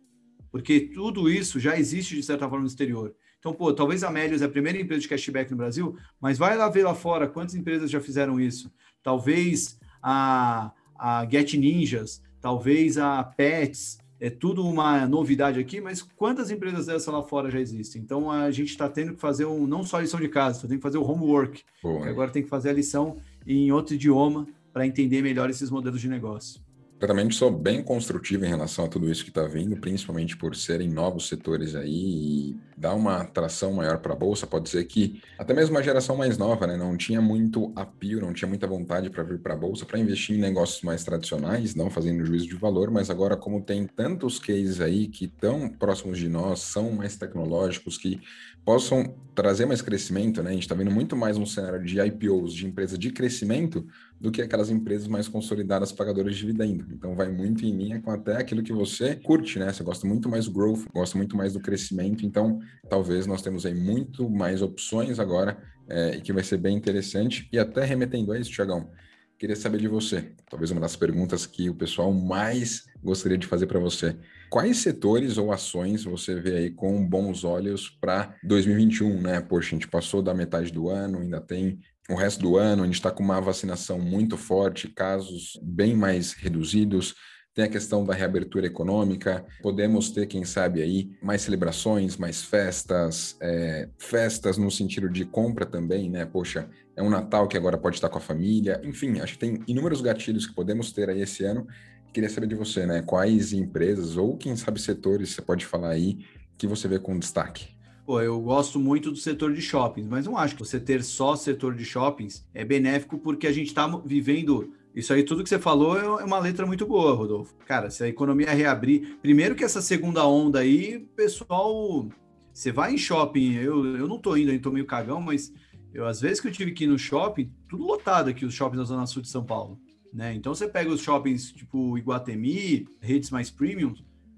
Porque 0.51 0.81
tudo 0.81 1.29
isso 1.29 1.59
já 1.59 1.77
existe, 1.77 2.15
de 2.15 2.23
certa 2.23 2.47
forma, 2.47 2.61
no 2.61 2.67
exterior. 2.67 3.15
Então, 3.39 3.53
pô, 3.53 3.73
talvez 3.73 4.03
a 4.03 4.11
Melius 4.11 4.41
é 4.41 4.45
a 4.45 4.49
primeira 4.49 4.79
empresa 4.79 5.01
de 5.01 5.07
cashback 5.07 5.49
no 5.49 5.57
Brasil, 5.57 5.95
mas 6.19 6.37
vai 6.37 6.57
lá 6.57 6.69
ver 6.69 6.83
lá 6.83 6.93
fora 6.93 7.27
quantas 7.27 7.55
empresas 7.55 7.89
já 7.89 7.99
fizeram 7.99 8.39
isso. 8.39 8.71
Talvez 9.01 9.79
a, 10.01 10.71
a 10.95 11.27
Get 11.29 11.53
Ninjas, 11.53 12.21
talvez 12.41 12.97
a 12.97 13.23
Pets, 13.23 13.99
é 14.19 14.29
tudo 14.29 14.65
uma 14.65 15.07
novidade 15.07 15.59
aqui, 15.59 15.79
mas 15.79 16.01
quantas 16.01 16.49
empresas 16.51 16.87
dessas 16.87 17.13
lá 17.13 17.21
fora 17.21 17.49
já 17.51 17.59
existem? 17.59 18.01
Então 18.01 18.31
a 18.31 18.49
gente 18.51 18.69
está 18.69 18.89
tendo 18.89 19.13
que 19.13 19.19
fazer 19.19 19.45
um, 19.45 19.67
não 19.67 19.83
só 19.83 19.97
a 19.97 20.01
lição 20.01 20.19
de 20.19 20.27
casa, 20.27 20.67
tem 20.67 20.77
que 20.77 20.83
fazer 20.83 20.97
o 20.97 21.03
homework. 21.03 21.63
Agora 22.09 22.31
tem 22.31 22.43
que 22.43 22.49
fazer 22.49 22.69
a 22.69 22.73
lição 22.73 23.17
em 23.45 23.71
outro 23.71 23.95
idioma 23.95 24.47
para 24.73 24.85
entender 24.85 25.21
melhor 25.21 25.49
esses 25.49 25.69
modelos 25.69 26.01
de 26.01 26.09
negócio 26.09 26.66
também 26.99 27.29
sou 27.29 27.51
bem 27.51 27.83
construtivo 27.83 28.43
em 28.43 28.47
relação 28.47 28.85
a 28.85 28.87
tudo 28.87 29.09
isso 29.11 29.23
que 29.23 29.29
está 29.29 29.43
vindo, 29.43 29.77
principalmente 29.77 30.35
por 30.35 30.55
serem 30.55 30.89
novos 30.89 31.27
setores 31.27 31.75
aí 31.75 32.49
e 32.49 32.57
dar 32.75 32.95
uma 32.95 33.17
atração 33.17 33.73
maior 33.73 33.99
para 33.99 34.13
a 34.13 34.15
bolsa. 34.15 34.47
Pode 34.47 34.69
ser 34.69 34.83
que 34.85 35.21
até 35.37 35.53
mesmo 35.53 35.75
uma 35.75 35.83
geração 35.83 36.15
mais 36.15 36.37
nova, 36.37 36.65
né, 36.65 36.75
não 36.75 36.97
tinha 36.97 37.21
muito 37.21 37.71
apio, 37.75 38.19
não 38.19 38.33
tinha 38.33 38.47
muita 38.47 38.65
vontade 38.65 39.09
para 39.09 39.23
vir 39.23 39.39
para 39.39 39.53
a 39.53 39.57
bolsa 39.57 39.85
para 39.85 39.99
investir 39.99 40.35
em 40.35 40.39
negócios 40.39 40.81
mais 40.81 41.03
tradicionais, 41.03 41.75
não 41.75 41.89
fazendo 41.89 42.25
juízo 42.25 42.47
de 42.47 42.55
valor, 42.55 42.89
mas 42.89 43.09
agora 43.11 43.37
como 43.37 43.61
tem 43.61 43.85
tantos 43.85 44.39
cases 44.39 44.81
aí 44.81 45.07
que 45.07 45.25
estão 45.25 45.69
próximos 45.69 46.17
de 46.17 46.27
nós, 46.27 46.61
são 46.61 46.91
mais 46.91 47.15
tecnológicos 47.15 47.97
que 47.97 48.19
possam 48.65 49.15
trazer 49.33 49.65
mais 49.65 49.81
crescimento, 49.81 50.43
né? 50.43 50.49
A 50.49 50.53
gente 50.53 50.63
está 50.63 50.75
vendo 50.75 50.91
muito 50.91 51.15
mais 51.15 51.37
um 51.37 51.45
cenário 51.45 51.81
de 51.81 52.01
IPOs 52.01 52.53
de 52.53 52.65
empresa 52.65 52.97
de 52.97 53.11
crescimento 53.11 53.87
do 54.19 54.31
que 54.31 54.41
aquelas 54.41 54.69
empresas 54.69 55.07
mais 55.07 55.27
consolidadas 55.27 55.91
pagadoras 55.91 56.35
de 56.35 56.41
dividendo. 56.41 56.85
Então 56.91 57.15
vai 57.15 57.29
muito 57.29 57.65
em 57.65 57.71
linha 57.75 58.01
com 58.01 58.11
até 58.11 58.37
aquilo 58.37 58.63
que 58.63 58.73
você 58.73 59.15
curte, 59.15 59.59
né? 59.59 59.71
Você 59.71 59.83
gosta 59.83 60.07
muito 60.07 60.27
mais 60.27 60.45
do 60.45 60.51
growth, 60.51 60.85
gosta 60.93 61.17
muito 61.17 61.37
mais 61.37 61.53
do 61.53 61.59
crescimento. 61.59 62.25
Então 62.25 62.59
talvez 62.89 63.27
nós 63.27 63.41
temos 63.41 63.65
aí 63.65 63.75
muito 63.75 64.29
mais 64.29 64.61
opções 64.61 65.19
agora 65.19 65.57
é, 65.87 66.15
e 66.15 66.21
que 66.21 66.33
vai 66.33 66.43
ser 66.43 66.57
bem 66.57 66.75
interessante. 66.75 67.47
E 67.51 67.59
até 67.59 67.85
remetendo 67.85 68.31
a 68.31 68.39
isso, 68.39 68.51
Tiagão, 68.51 68.89
queria 69.37 69.55
saber 69.55 69.77
de 69.79 69.87
você, 69.87 70.31
talvez 70.49 70.71
uma 70.71 70.81
das 70.81 70.95
perguntas 70.95 71.45
que 71.45 71.69
o 71.69 71.75
pessoal 71.75 72.11
mais 72.11 72.85
gostaria 73.03 73.37
de 73.37 73.45
fazer 73.45 73.67
para 73.67 73.79
você. 73.79 74.17
Quais 74.49 74.77
setores 74.77 75.37
ou 75.37 75.51
ações 75.51 76.03
você 76.05 76.39
vê 76.39 76.57
aí 76.57 76.71
com 76.71 77.05
bons 77.07 77.43
olhos 77.43 77.89
para 77.89 78.35
2021, 78.43 79.21
né? 79.21 79.41
Poxa, 79.41 79.67
a 79.67 79.71
gente 79.71 79.87
passou 79.87 80.21
da 80.21 80.33
metade 80.33 80.71
do 80.71 80.89
ano, 80.89 81.19
ainda 81.19 81.39
tem 81.39 81.79
o 82.09 82.15
resto 82.15 82.41
do 82.41 82.57
ano, 82.57 82.83
a 82.83 82.85
gente 82.85 82.95
está 82.95 83.11
com 83.11 83.23
uma 83.23 83.41
vacinação 83.41 83.99
muito 83.99 84.37
forte, 84.37 84.87
casos 84.87 85.59
bem 85.61 85.95
mais 85.95 86.33
reduzidos 86.33 87.15
tem 87.57 87.65
a 87.65 87.67
questão 87.67 88.05
da 88.05 88.13
reabertura 88.13 88.67
econômica, 88.67 89.43
podemos 89.63 90.11
ter, 90.11 90.27
quem 90.27 90.45
sabe, 90.45 90.79
aí 90.79 91.09
mais 91.23 91.41
celebrações, 91.41 92.15
mais 92.15 92.43
festas, 92.43 93.35
é, 93.41 93.89
festas 93.97 94.59
no 94.59 94.69
sentido 94.69 95.09
de 95.09 95.25
compra 95.25 95.65
também, 95.65 96.07
né? 96.07 96.23
Poxa, 96.23 96.69
é 96.95 97.01
um 97.01 97.09
Natal 97.09 97.47
que 97.47 97.57
agora 97.57 97.75
pode 97.75 97.95
estar 97.95 98.09
com 98.09 98.19
a 98.19 98.21
família, 98.21 98.79
enfim, 98.83 99.19
acho 99.21 99.33
que 99.33 99.39
tem 99.39 99.63
inúmeros 99.67 100.01
gatilhos 100.01 100.45
que 100.45 100.53
podemos 100.53 100.91
ter 100.91 101.09
aí 101.09 101.19
esse 101.19 101.43
ano. 101.45 101.65
Queria 102.13 102.29
saber 102.29 102.45
de 102.45 102.53
você, 102.53 102.85
né? 102.85 103.01
Quais 103.01 103.51
empresas 103.53 104.17
ou, 104.17 104.37
quem 104.37 104.55
sabe, 104.55 104.79
setores 104.79 105.31
você 105.31 105.41
pode 105.41 105.65
falar 105.65 105.89
aí 105.89 106.19
que 106.59 106.67
você 106.67 106.87
vê 106.87 106.99
com 106.99 107.17
destaque? 107.17 107.76
Pô, 108.07 108.21
eu 108.21 108.39
gosto 108.39 108.79
muito 108.79 109.11
do 109.11 109.17
setor 109.17 109.51
de 109.53 109.61
shoppings, 109.61 110.07
mas 110.07 110.25
não 110.25 110.37
acho 110.37 110.55
que 110.55 110.65
você 110.65 110.79
ter 110.79 111.03
só 111.03 111.35
setor 111.35 111.75
de 111.75 111.83
shoppings 111.83 112.47
é 112.53 112.63
benéfico 112.63 113.17
porque 113.17 113.45
a 113.45 113.51
gente 113.51 113.67
está 113.67 113.85
vivendo 114.05 114.73
isso 114.95 115.11
aí, 115.11 115.23
tudo 115.23 115.43
que 115.43 115.49
você 115.49 115.59
falou 115.59 115.99
é, 115.99 116.05
é 116.21 116.25
uma 116.25 116.39
letra 116.39 116.65
muito 116.65 116.85
boa, 116.85 117.13
Rodolfo. 117.13 117.53
Cara, 117.65 117.89
se 117.89 118.01
a 118.05 118.07
economia 118.07 118.49
reabrir. 118.51 119.17
Primeiro 119.21 119.55
que 119.55 119.63
essa 119.65 119.81
segunda 119.81 120.25
onda 120.25 120.59
aí, 120.59 120.99
pessoal. 121.17 122.07
Você 122.53 122.71
vai 122.71 122.93
em 122.93 122.97
shopping, 122.97 123.55
eu, 123.55 123.97
eu 123.97 124.07
não 124.07 124.17
tô 124.17 124.37
indo, 124.37 124.53
eu 124.53 124.61
tô 124.61 124.71
meio 124.71 124.85
cagão, 124.85 125.19
mas 125.19 125.51
eu, 125.93 126.05
às 126.05 126.21
vezes 126.21 126.39
que 126.39 126.47
eu 126.47 126.51
tive 126.51 126.71
que 126.71 126.85
ir 126.85 126.87
no 126.87 126.97
shopping, 126.97 127.51
tudo 127.67 127.83
lotado 127.83 128.29
aqui, 128.29 128.45
os 128.45 128.53
shoppings 128.53 128.79
da 128.79 128.85
Zona 128.85 129.05
Sul 129.05 129.21
de 129.21 129.27
São 129.27 129.43
Paulo. 129.43 129.77
Né? 130.13 130.33
Então 130.33 130.55
você 130.55 130.65
pega 130.65 130.89
os 130.89 131.01
shoppings 131.01 131.51
tipo 131.51 131.97
Iguatemi, 131.97 132.87
redes 133.01 133.29
mais 133.31 133.51
premium, 133.51 133.93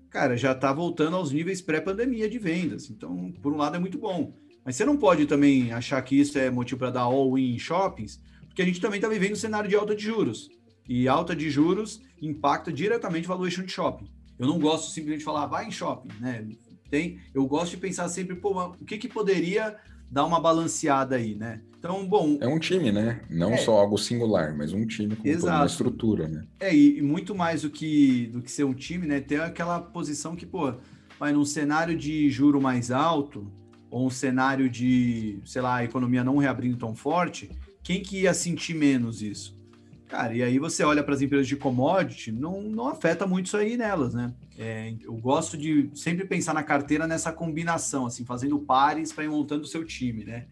cara, 0.09 0.35
já 0.35 0.53
tá 0.55 0.73
voltando 0.73 1.15
aos 1.15 1.31
níveis 1.31 1.61
pré-pandemia 1.61 2.29
de 2.29 2.39
vendas. 2.39 2.89
Então, 2.89 3.31
por 3.41 3.53
um 3.53 3.57
lado, 3.57 3.75
é 3.75 3.79
muito 3.79 3.97
bom. 3.97 4.33
Mas 4.65 4.75
você 4.75 4.85
não 4.85 4.97
pode 4.97 5.25
também 5.25 5.71
achar 5.71 6.01
que 6.01 6.19
isso 6.19 6.37
é 6.37 6.49
motivo 6.49 6.79
para 6.79 6.91
dar 6.91 7.01
all-in 7.01 7.55
em 7.55 7.59
shoppings, 7.59 8.21
porque 8.47 8.61
a 8.61 8.65
gente 8.65 8.81
também 8.81 8.97
está 8.97 9.07
vivendo 9.07 9.33
um 9.33 9.37
cenário 9.37 9.69
de 9.69 9.75
alta 9.75 9.95
de 9.95 10.03
juros. 10.03 10.49
E 10.87 11.07
alta 11.07 11.35
de 11.35 11.49
juros 11.49 12.01
impacta 12.21 12.73
diretamente 12.73 13.25
o 13.25 13.29
valuation 13.29 13.63
de 13.63 13.71
shopping. 13.71 14.11
Eu 14.37 14.47
não 14.47 14.59
gosto 14.59 14.91
simplesmente 14.91 15.19
de 15.19 15.25
falar, 15.25 15.45
vai 15.45 15.67
em 15.67 15.71
shopping, 15.71 16.09
né? 16.19 16.47
Tem, 16.89 17.19
eu 17.33 17.45
gosto 17.45 17.71
de 17.71 17.77
pensar 17.77 18.09
sempre, 18.09 18.35
pô, 18.35 18.73
o 18.79 18.85
que, 18.85 18.97
que 18.97 19.07
poderia 19.07 19.77
dar 20.09 20.25
uma 20.25 20.39
balanceada 20.39 21.15
aí, 21.15 21.35
né? 21.35 21.61
Então, 21.77 22.05
bom. 22.05 22.37
É 22.41 22.47
um 22.47 22.59
time, 22.59 22.91
né? 22.91 23.21
Não 23.29 23.53
é, 23.53 23.57
só 23.57 23.77
algo 23.77 23.97
singular, 23.97 24.55
mas 24.55 24.73
um 24.73 24.85
time 24.85 25.15
com 25.15 25.23
toda 25.23 25.55
uma 25.55 25.65
estrutura, 25.65 26.27
né? 26.27 26.43
É, 26.59 26.75
e, 26.75 27.01
muito 27.01 27.33
mais 27.33 27.61
do 27.61 27.69
que, 27.69 28.27
do 28.27 28.41
que 28.41 28.51
ser 28.51 28.65
um 28.65 28.73
time, 28.73 29.07
né? 29.07 29.21
Ter 29.21 29.41
aquela 29.41 29.79
posição 29.79 30.35
que, 30.35 30.45
pô, 30.45 30.73
vai 31.17 31.31
num 31.31 31.45
cenário 31.45 31.97
de 31.97 32.29
juro 32.29 32.61
mais 32.61 32.91
alto, 32.91 33.49
ou 33.89 34.07
um 34.07 34.09
cenário 34.09 34.69
de, 34.69 35.39
sei 35.45 35.61
lá, 35.61 35.77
a 35.77 35.83
economia 35.83 36.23
não 36.23 36.37
reabrindo 36.37 36.77
tão 36.77 36.93
forte, 36.93 37.49
quem 37.81 38.01
que 38.01 38.21
ia 38.21 38.33
sentir 38.33 38.73
menos 38.73 39.21
isso? 39.21 39.57
Cara, 40.09 40.33
e 40.33 40.41
aí 40.41 40.57
você 40.57 40.83
olha 40.83 41.03
para 41.03 41.13
as 41.13 41.21
empresas 41.21 41.47
de 41.47 41.55
commodity, 41.55 42.31
não, 42.31 42.63
não 42.63 42.87
afeta 42.87 43.27
muito 43.27 43.45
isso 43.45 43.55
aí 43.55 43.77
nelas, 43.77 44.15
né? 44.15 44.33
É, 44.57 44.95
eu 45.03 45.13
gosto 45.13 45.55
de 45.55 45.87
sempre 45.93 46.25
pensar 46.25 46.51
na 46.51 46.63
carteira 46.63 47.05
nessa 47.05 47.31
combinação, 47.31 48.07
assim, 48.07 48.25
fazendo 48.25 48.57
pares 48.57 49.13
para 49.13 49.23
ir 49.23 49.29
montando 49.29 49.61
o 49.61 49.67
seu 49.67 49.85
time, 49.85 50.25
né? 50.25 50.47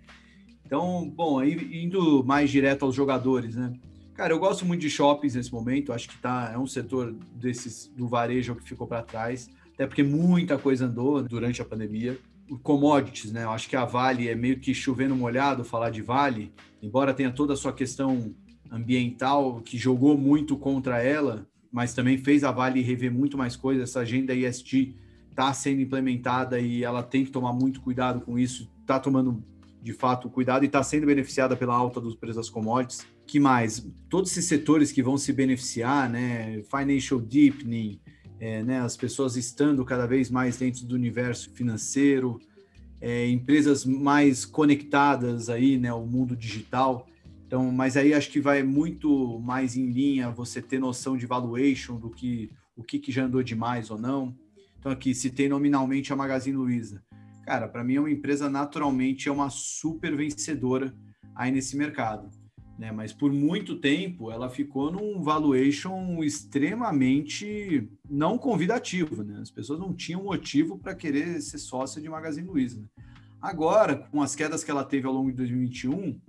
Então, 0.63 1.10
bom, 1.10 1.39
aí 1.39 1.84
indo 1.84 2.24
mais 2.24 2.52
direto 2.52 2.86
aos 2.86 2.93
jogadores, 2.93 3.56
né? 3.56 3.74
Cara, 4.13 4.32
eu 4.32 4.38
gosto 4.38 4.63
muito 4.63 4.82
de 4.82 4.91
shoppings 4.91 5.34
nesse 5.34 5.52
momento, 5.52 5.91
acho 5.91 6.08
que 6.08 6.17
tá, 6.20 6.52
é 6.54 6.58
um 6.58 6.67
setor 6.67 7.15
desses 7.34 7.91
do 7.98 8.08
varejo 8.08 8.54
que 8.54 8.63
ficou 8.63 8.86
para 8.86 9.02
trás, 9.02 9.50
até 9.74 9.88
porque 9.88 10.04
muita 10.04 10.60
coisa 10.60 10.86
andou 10.86 11.24
durante 11.24 11.63
a 11.63 11.65
pandemia 11.65 12.15
commodities, 12.62 13.32
né? 13.32 13.43
Eu 13.43 13.52
acho 13.52 13.67
que 13.67 13.76
a 13.76 13.86
Vale 13.86 14.30
é 14.30 14.36
meio 14.36 14.60
que 14.60 14.72
chovendo 14.74 15.15
molhado 15.15 15.63
falar 15.63 15.89
de 15.89 16.04
Vale, 16.04 16.54
embora 16.82 17.12
tenha 17.13 17.32
toda 17.32 17.54
a 17.54 17.58
sua 17.58 17.74
questão 17.74 18.34
ambiental 18.71 19.62
que 19.62 19.77
jogou 19.77 20.17
muito 20.17 20.58
contra 20.58 21.01
ela, 21.01 21.47
mas 21.71 21.93
também 21.93 22.17
fez 22.17 22.43
a 22.43 22.51
Vale 22.51 22.82
rever 22.82 23.12
muito 23.12 23.38
mais 23.38 23.56
coisas. 23.56 23.89
Essa 23.89 23.99
agenda 24.01 24.34
ESG 24.34 24.95
está 25.30 25.53
sendo 25.53 25.82
implementada 25.82 26.60
e 26.60 26.84
ela 26.84 27.03
tem 27.03 27.23
que 27.23 27.32
tomar 27.32 27.53
muito 27.53 27.82
cuidado 27.82 28.21
com 28.21 28.39
isso, 28.39 28.69
está 28.82 28.99
tomando 28.99 29.43
de 29.82 29.93
fato 29.93 30.30
cuidado 30.30 30.63
e 30.63 30.65
está 30.65 30.82
sendo 30.84 31.06
beneficiada 31.06 31.56
pela 31.56 31.75
alta 31.75 32.01
dos 32.01 32.15
preços 32.15 32.38
das 32.38 32.49
commodities. 32.49 33.06
Que 33.25 33.39
mais? 33.39 33.86
Todos 34.10 34.32
esses 34.32 34.45
setores 34.45 34.91
que 34.91 35.03
vão 35.03 35.17
se 35.17 35.32
beneficiar, 35.32 36.10
né? 36.10 36.62
Financial 36.63 37.19
deepening, 37.19 37.99
é, 38.39 38.63
né, 38.63 38.80
as 38.80 38.95
pessoas 38.95 39.36
estando 39.36 39.84
cada 39.84 40.06
vez 40.06 40.30
mais 40.30 40.58
dentro 40.58 40.86
do 40.86 40.95
universo 40.95 41.49
financeiro, 41.51 42.39
é, 43.01 43.27
empresas 43.30 43.86
mais 43.86 44.45
conectadas 44.45 45.49
aí, 45.49 45.77
né, 45.77 45.93
o 45.93 46.06
mundo 46.06 46.36
digital. 46.36 47.08
Então, 47.47 47.71
mas 47.71 47.95
aí 47.95 48.13
acho 48.13 48.29
que 48.29 48.41
vai 48.41 48.62
muito 48.62 49.39
mais 49.39 49.75
em 49.75 49.89
linha 49.89 50.29
você 50.29 50.62
ter 50.62 50.79
noção 50.79 51.17
de 51.17 51.25
valuation 51.25 51.97
do 51.97 52.10
que 52.10 52.51
o 52.75 52.83
que, 52.83 52.99
que 52.99 53.12
já 53.12 53.23
andou 53.23 53.41
demais 53.41 53.89
ou 53.89 53.97
não. 53.97 54.36
Então 54.77 54.91
aqui 54.91 55.13
tem 55.31 55.49
nominalmente 55.49 56.13
a 56.13 56.15
Magazine 56.15 56.55
Luiza. 56.55 57.01
Cara, 57.45 57.67
para 57.67 57.83
mim 57.83 57.95
é 57.95 57.99
uma 57.99 58.12
empresa 58.12 58.49
naturalmente 58.49 59.29
é 59.29 59.31
uma 59.31 59.49
super 59.49 60.15
vencedora 60.15 60.93
aí 61.33 61.51
nesse 61.51 61.77
mercado 61.77 62.29
né? 62.77 62.91
Mas 62.91 63.12
por 63.12 63.31
muito 63.33 63.79
tempo 63.79 64.31
ela 64.31 64.49
ficou 64.49 64.91
num 64.91 65.21
valuation 65.21 66.23
extremamente 66.23 67.89
não 68.10 68.38
convidativo, 68.38 69.23
né? 69.23 69.39
As 69.41 69.49
pessoas 69.49 69.79
não 69.79 69.93
tinham 69.93 70.23
motivo 70.23 70.77
para 70.77 70.95
querer 70.95 71.41
ser 71.41 71.57
sócia 71.57 72.01
de 72.01 72.07
Magazine 72.07 72.47
Luiza. 72.47 72.79
Né? 72.81 72.88
Agora, 73.41 73.95
com 73.95 74.21
as 74.21 74.36
quedas 74.36 74.63
que 74.63 74.71
ela 74.71 74.83
teve 74.83 75.07
ao 75.07 75.13
longo 75.13 75.31
de 75.31 75.38
2021, 75.38 76.19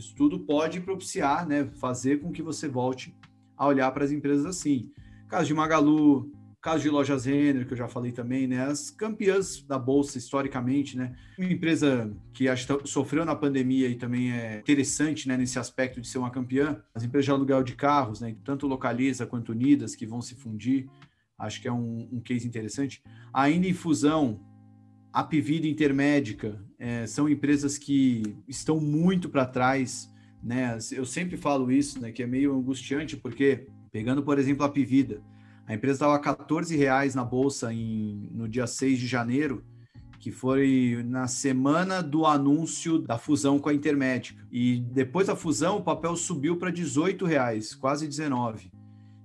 isso 0.00 0.14
tudo 0.14 0.40
pode 0.40 0.80
propiciar, 0.80 1.46
né? 1.46 1.70
Fazer 1.74 2.20
com 2.20 2.32
que 2.32 2.42
você 2.42 2.66
volte 2.66 3.14
a 3.56 3.66
olhar 3.66 3.90
para 3.92 4.04
as 4.04 4.10
empresas 4.10 4.46
assim. 4.46 4.90
Caso 5.28 5.46
de 5.46 5.54
Magalu, 5.54 6.32
caso 6.60 6.82
de 6.82 6.90
lojas 6.90 7.26
Renner, 7.26 7.66
que 7.66 7.74
eu 7.74 7.76
já 7.76 7.86
falei 7.86 8.10
também, 8.10 8.46
né? 8.46 8.64
As 8.64 8.90
campeãs 8.90 9.62
da 9.62 9.78
bolsa 9.78 10.18
historicamente, 10.18 10.96
né? 10.96 11.14
Uma 11.38 11.52
empresa 11.52 12.10
que 12.32 12.46
sofreu 12.84 13.24
na 13.24 13.36
pandemia 13.36 13.88
e 13.88 13.94
também 13.94 14.32
é 14.32 14.58
interessante, 14.58 15.28
né, 15.28 15.36
nesse 15.36 15.58
aspecto 15.58 16.00
de 16.00 16.08
ser 16.08 16.18
uma 16.18 16.30
campeã. 16.30 16.82
As 16.94 17.04
empresas 17.04 17.26
de 17.26 17.30
aluguel 17.30 17.62
de 17.62 17.74
carros, 17.74 18.20
né, 18.20 18.34
tanto 18.44 18.66
Localiza 18.66 19.26
quanto 19.26 19.52
Unidas, 19.52 19.94
que 19.94 20.06
vão 20.06 20.20
se 20.20 20.34
fundir. 20.34 20.88
Acho 21.38 21.60
que 21.60 21.68
é 21.68 21.72
um, 21.72 22.08
um 22.12 22.20
case 22.20 22.46
interessante. 22.46 23.02
Ainda 23.32 23.66
em 23.66 23.72
fusão, 23.72 24.40
a 25.12 25.22
Pivida 25.22 25.66
Intermédica 25.66 26.62
é, 26.80 27.06
são 27.06 27.28
empresas 27.28 27.76
que 27.76 28.22
estão 28.48 28.80
muito 28.80 29.28
para 29.28 29.44
trás, 29.44 30.10
né? 30.42 30.78
Eu 30.90 31.04
sempre 31.04 31.36
falo 31.36 31.70
isso, 31.70 32.00
né, 32.00 32.10
que 32.10 32.22
é 32.22 32.26
meio 32.26 32.56
angustiante 32.56 33.18
porque 33.18 33.66
pegando, 33.92 34.22
por 34.22 34.38
exemplo, 34.38 34.64
a 34.64 34.68
Pivida, 34.68 35.20
a 35.66 35.74
empresa 35.74 35.96
estava 35.96 36.16
a 36.16 36.18
14 36.18 36.74
reais 36.74 37.14
na 37.14 37.22
bolsa 37.22 37.72
em, 37.72 38.30
no 38.32 38.48
dia 38.48 38.66
6 38.66 38.98
de 38.98 39.06
janeiro, 39.06 39.62
que 40.18 40.30
foi 40.30 41.04
na 41.06 41.26
semana 41.26 42.02
do 42.02 42.24
anúncio 42.24 42.98
da 42.98 43.18
fusão 43.18 43.58
com 43.58 43.68
a 43.68 43.74
Intermédica. 43.74 44.42
E 44.50 44.80
depois 44.92 45.26
da 45.26 45.36
fusão, 45.36 45.78
o 45.78 45.82
papel 45.82 46.16
subiu 46.16 46.56
para 46.56 46.70
18 46.70 47.24
reais, 47.26 47.74
quase 47.74 48.06
19. 48.06 48.70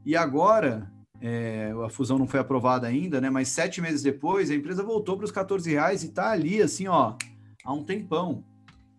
E 0.05 0.15
agora, 0.15 0.91
é, 1.21 1.73
a 1.83 1.89
fusão 1.89 2.17
não 2.17 2.27
foi 2.27 2.39
aprovada 2.39 2.87
ainda, 2.87 3.19
né? 3.19 3.29
Mas 3.29 3.49
sete 3.49 3.81
meses 3.81 4.01
depois, 4.01 4.51
a 4.51 4.55
empresa 4.55 4.83
voltou 4.83 5.17
para 5.17 5.25
os 5.25 5.31
14 5.31 5.69
reais 5.69 6.03
e 6.03 6.07
está 6.07 6.31
ali, 6.31 6.61
assim, 6.61 6.87
ó, 6.87 7.15
há 7.65 7.73
um 7.73 7.83
tempão. 7.83 8.43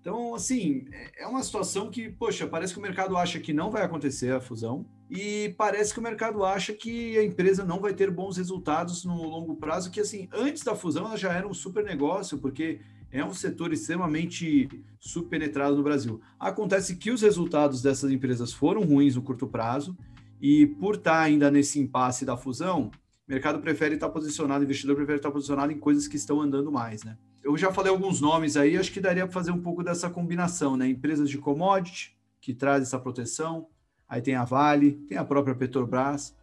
Então, 0.01 0.35
assim, 0.35 0.85
é, 1.19 1.27
uma 1.27 1.43
situação 1.43 1.91
que, 1.91 2.09
poxa, 2.09 2.47
parece 2.47 2.73
que 2.73 2.79
o 2.79 2.83
mercado 2.83 3.17
acha 3.17 3.41
que 3.41 3.53
não 3.53 3.71
vai 3.71 3.83
acontecer 3.83 4.33
a 4.33 4.41
fusão 4.41 4.85
e 5.11 5.55
parece 5.57 5.93
que 5.93 6.01
o 6.01 6.03
mercado 6.03 6.45
acha 6.45 6.73
que 6.73 7.17
a 7.19 7.25
empresa 7.25 7.65
não 7.65 7.81
vai 7.81 7.95
ter 7.95 8.11
bons 8.11 8.37
resultados 8.37 9.05
no 9.05 9.23
longo 9.23 9.57
prazo, 9.57 9.91
que 9.91 10.01
assim, 10.01 10.29
antes 10.33 10.63
da 10.63 10.75
fusão 10.75 11.07
ela 11.07 11.17
já 11.17 11.33
era 11.33 11.47
um 11.47 11.55
super 11.55 11.85
negócio, 11.85 12.39
porque 12.39 12.81
é 13.11 13.25
um 13.25 13.33
setor 13.33 13.73
extremamente 13.73 14.69
subpenetrado 14.99 15.77
no 15.77 15.83
Brasil. 15.83 16.21
Acontece 16.39 16.97
que 16.97 17.11
os 17.11 17.23
resultados 17.23 17.83
dessas 17.83 18.11
empresas 18.11 18.53
foram 18.53 18.83
ruins 18.83 19.17
no 19.17 19.23
curto 19.23 19.47
prazo, 19.47 19.97
e 20.41 20.67
por 20.67 20.97
estar 20.97 21.21
ainda 21.21 21.51
nesse 21.51 21.81
impasse 21.81 22.25
da 22.25 22.37
fusão, 22.37 22.91
o 23.29 23.33
mercado 23.33 23.61
prefere 23.61 23.95
estar 23.95 24.09
posicionado, 24.11 24.61
o 24.61 24.65
investidor 24.65 24.95
prefere 24.95 25.19
estar 25.19 25.31
posicionado 25.31 25.73
em 25.73 25.79
coisas 25.79 26.07
que 26.07 26.17
estão 26.17 26.41
andando 26.41 26.71
mais, 26.71 27.03
né? 27.03 27.17
Eu 27.47 27.57
já 27.57 27.73
falei 27.73 27.93
alguns 27.93 28.21
nomes 28.21 28.57
aí, 28.57 28.77
acho 28.77 28.93
que 28.93 29.01
daria 29.01 29.25
para 29.25 29.33
fazer 29.33 29.53
um 29.53 29.61
pouco 29.61 29.83
dessa 29.83 30.11
combinação, 30.11 30.77
né? 30.77 30.89
Empresas 30.89 31.31
de 31.31 31.39
commodity, 31.39 32.17
que 32.41 32.53
traz 32.53 32.83
essa 32.83 32.99
proteção, 32.99 33.69
aí 34.09 34.21
tem 34.21 34.35
a 34.35 34.45
Vale, 34.45 34.93
tem 35.09 35.17
a 35.17 35.25
própria 35.25 35.55
Petrobras, 35.55 36.35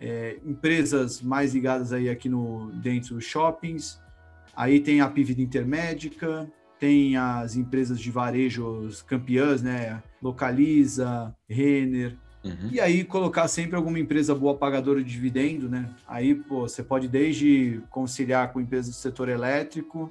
é, 0.00 0.38
empresas 0.44 1.22
mais 1.22 1.54
ligadas 1.54 1.92
aí 1.92 2.08
aqui 2.08 2.28
no 2.28 2.70
dentro 2.72 3.14
dos 3.14 3.24
shoppings, 3.24 4.00
Aí 4.56 4.80
tem 4.80 5.02
a 5.02 5.08
Pivida 5.08 5.42
Intermédica, 5.42 6.50
tem 6.80 7.16
as 7.16 7.56
empresas 7.56 8.00
de 8.00 8.10
varejos 8.10 9.02
campeãs, 9.02 9.62
né? 9.62 10.02
Localiza, 10.22 11.34
Renner. 11.46 12.16
Uhum. 12.42 12.70
E 12.72 12.80
aí 12.80 13.04
colocar 13.04 13.48
sempre 13.48 13.76
alguma 13.76 13.98
empresa 13.98 14.34
boa 14.34 14.56
pagadora 14.56 15.02
de 15.04 15.10
dividendo, 15.10 15.68
né? 15.68 15.90
Aí, 16.08 16.34
pô, 16.34 16.60
você 16.60 16.82
pode 16.82 17.06
desde 17.06 17.82
conciliar 17.90 18.50
com 18.52 18.60
empresas 18.60 18.94
do 18.94 18.98
setor 18.98 19.28
elétrico 19.28 20.10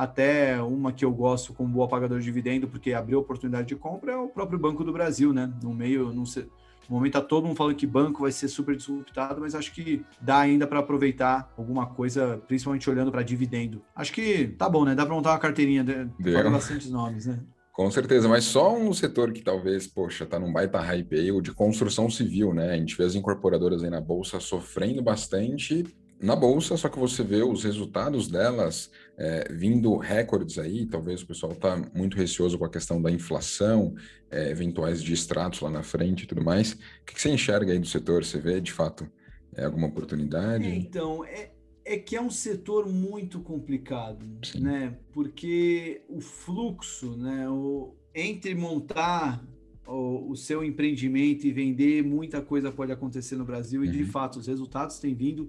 até 0.00 0.62
uma 0.62 0.92
que 0.92 1.04
eu 1.04 1.12
gosto 1.12 1.52
como 1.52 1.68
boa 1.68 1.86
pagadora 1.86 2.18
de 2.18 2.24
dividendo, 2.24 2.66
porque 2.66 2.94
abriu 2.94 3.18
oportunidade 3.18 3.68
de 3.68 3.76
compra, 3.76 4.12
é 4.12 4.16
o 4.16 4.28
próprio 4.28 4.58
Banco 4.58 4.82
do 4.82 4.92
Brasil, 4.92 5.30
né? 5.30 5.52
No 5.62 5.74
meio, 5.74 6.10
não 6.10 6.24
sei, 6.24 6.44
no 6.88 6.96
momento 6.96 7.18
está 7.18 7.20
todo 7.20 7.46
mundo 7.46 7.56
falando 7.56 7.76
que 7.76 7.86
banco 7.86 8.22
vai 8.22 8.32
ser 8.32 8.48
super 8.48 8.74
disruptado, 8.74 9.42
mas 9.42 9.54
acho 9.54 9.74
que 9.74 10.02
dá 10.18 10.38
ainda 10.38 10.66
para 10.66 10.78
aproveitar 10.78 11.52
alguma 11.54 11.84
coisa, 11.84 12.40
principalmente 12.48 12.88
olhando 12.88 13.12
para 13.12 13.22
dividendo. 13.22 13.82
Acho 13.94 14.10
que 14.12 14.48
tá 14.56 14.70
bom, 14.70 14.86
né? 14.86 14.94
Dá 14.94 15.04
para 15.04 15.14
montar 15.14 15.32
uma 15.32 15.38
carteirinha, 15.38 15.84
de... 15.84 16.06
bastante 16.50 16.88
nomes, 16.88 17.26
né? 17.26 17.38
Com 17.70 17.90
certeza, 17.90 18.26
mas 18.26 18.44
só 18.44 18.74
um 18.74 18.92
setor 18.94 19.32
que 19.32 19.42
talvez, 19.42 19.86
poxa, 19.86 20.24
tá 20.24 20.38
num 20.38 20.52
baita 20.52 20.80
hype 20.80 21.14
aí, 21.14 21.30
o 21.30 21.40
de 21.42 21.52
construção 21.52 22.08
civil, 22.08 22.54
né? 22.54 22.72
A 22.72 22.76
gente 22.76 22.96
vê 22.96 23.04
as 23.04 23.14
incorporadoras 23.14 23.84
aí 23.84 23.90
na 23.90 24.00
bolsa 24.00 24.40
sofrendo 24.40 25.02
bastante 25.02 25.84
na 26.20 26.36
bolsa, 26.36 26.76
só 26.76 26.88
que 26.88 26.98
você 26.98 27.22
vê 27.22 27.42
os 27.42 27.64
resultados 27.64 28.28
delas 28.28 28.90
é, 29.16 29.50
vindo 29.52 29.96
recordes 29.96 30.58
aí, 30.58 30.84
talvez 30.84 31.22
o 31.22 31.26
pessoal 31.26 31.52
está 31.52 31.82
muito 31.94 32.16
receoso 32.16 32.58
com 32.58 32.64
a 32.64 32.70
questão 32.70 33.00
da 33.00 33.10
inflação, 33.10 33.94
é, 34.30 34.50
eventuais 34.50 35.02
distratos 35.02 35.60
lá 35.60 35.70
na 35.70 35.82
frente 35.82 36.24
e 36.24 36.26
tudo 36.26 36.44
mais. 36.44 36.72
O 36.72 36.76
que, 37.06 37.14
que, 37.14 37.20
você 37.20 37.30
enxerga 37.30 37.72
aí 37.72 37.78
do 37.78 37.86
setor? 37.86 38.24
Você 38.24 38.38
vê, 38.38 38.60
de 38.60 38.72
fato, 38.72 39.10
é, 39.54 39.64
alguma 39.64 39.86
oportunidade? 39.86 40.66
É, 40.66 40.74
então, 40.74 41.24
é, 41.24 41.50
é 41.84 41.96
que 41.96 42.14
é 42.14 42.20
um 42.20 42.30
setor 42.30 42.86
muito 42.86 43.40
complicado, 43.40 44.26
Sim. 44.44 44.60
né? 44.60 44.96
Porque 45.12 46.02
o 46.08 46.20
fluxo, 46.20 47.16
né, 47.16 47.48
o, 47.48 47.94
entre 48.14 48.54
montar 48.54 49.42
o, 49.86 50.30
o, 50.30 50.36
seu 50.36 50.62
empreendimento 50.62 51.46
e 51.46 51.52
vender, 51.52 52.02
muita 52.04 52.40
coisa 52.42 52.70
pode 52.70 52.92
acontecer 52.92 53.36
no 53.36 53.44
Brasil, 53.44 53.80
uhum. 53.80 53.86
e 53.86 53.90
de 53.90 54.02
uhum. 54.02 54.08
fato 54.08 54.38
os 54.38 54.46
resultados 54.46 54.98
têm 54.98 55.14
vindo 55.14 55.48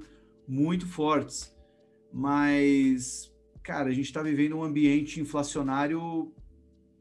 muito 0.51 0.85
fortes. 0.85 1.55
Mas, 2.11 3.33
cara, 3.63 3.89
a 3.89 3.93
gente 3.93 4.07
está 4.07 4.21
vivendo 4.21 4.57
um 4.57 4.63
ambiente 4.63 5.21
inflacionário, 5.21 6.33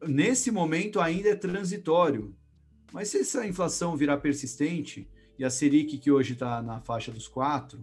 nesse 0.07 0.53
momento 0.53 1.01
ainda 1.01 1.31
é 1.31 1.35
transitório. 1.35 2.33
Mas 2.93 3.09
se 3.09 3.19
essa 3.19 3.45
inflação 3.45 3.97
virar 3.97 4.19
persistente, 4.19 5.11
e 5.37 5.45
a 5.45 5.51
Selic, 5.51 5.99
que 5.99 6.13
hoje 6.13 6.35
está 6.35 6.63
na 6.63 6.81
faixa 6.81 7.11
dos 7.11 7.27
4, 7.27 7.83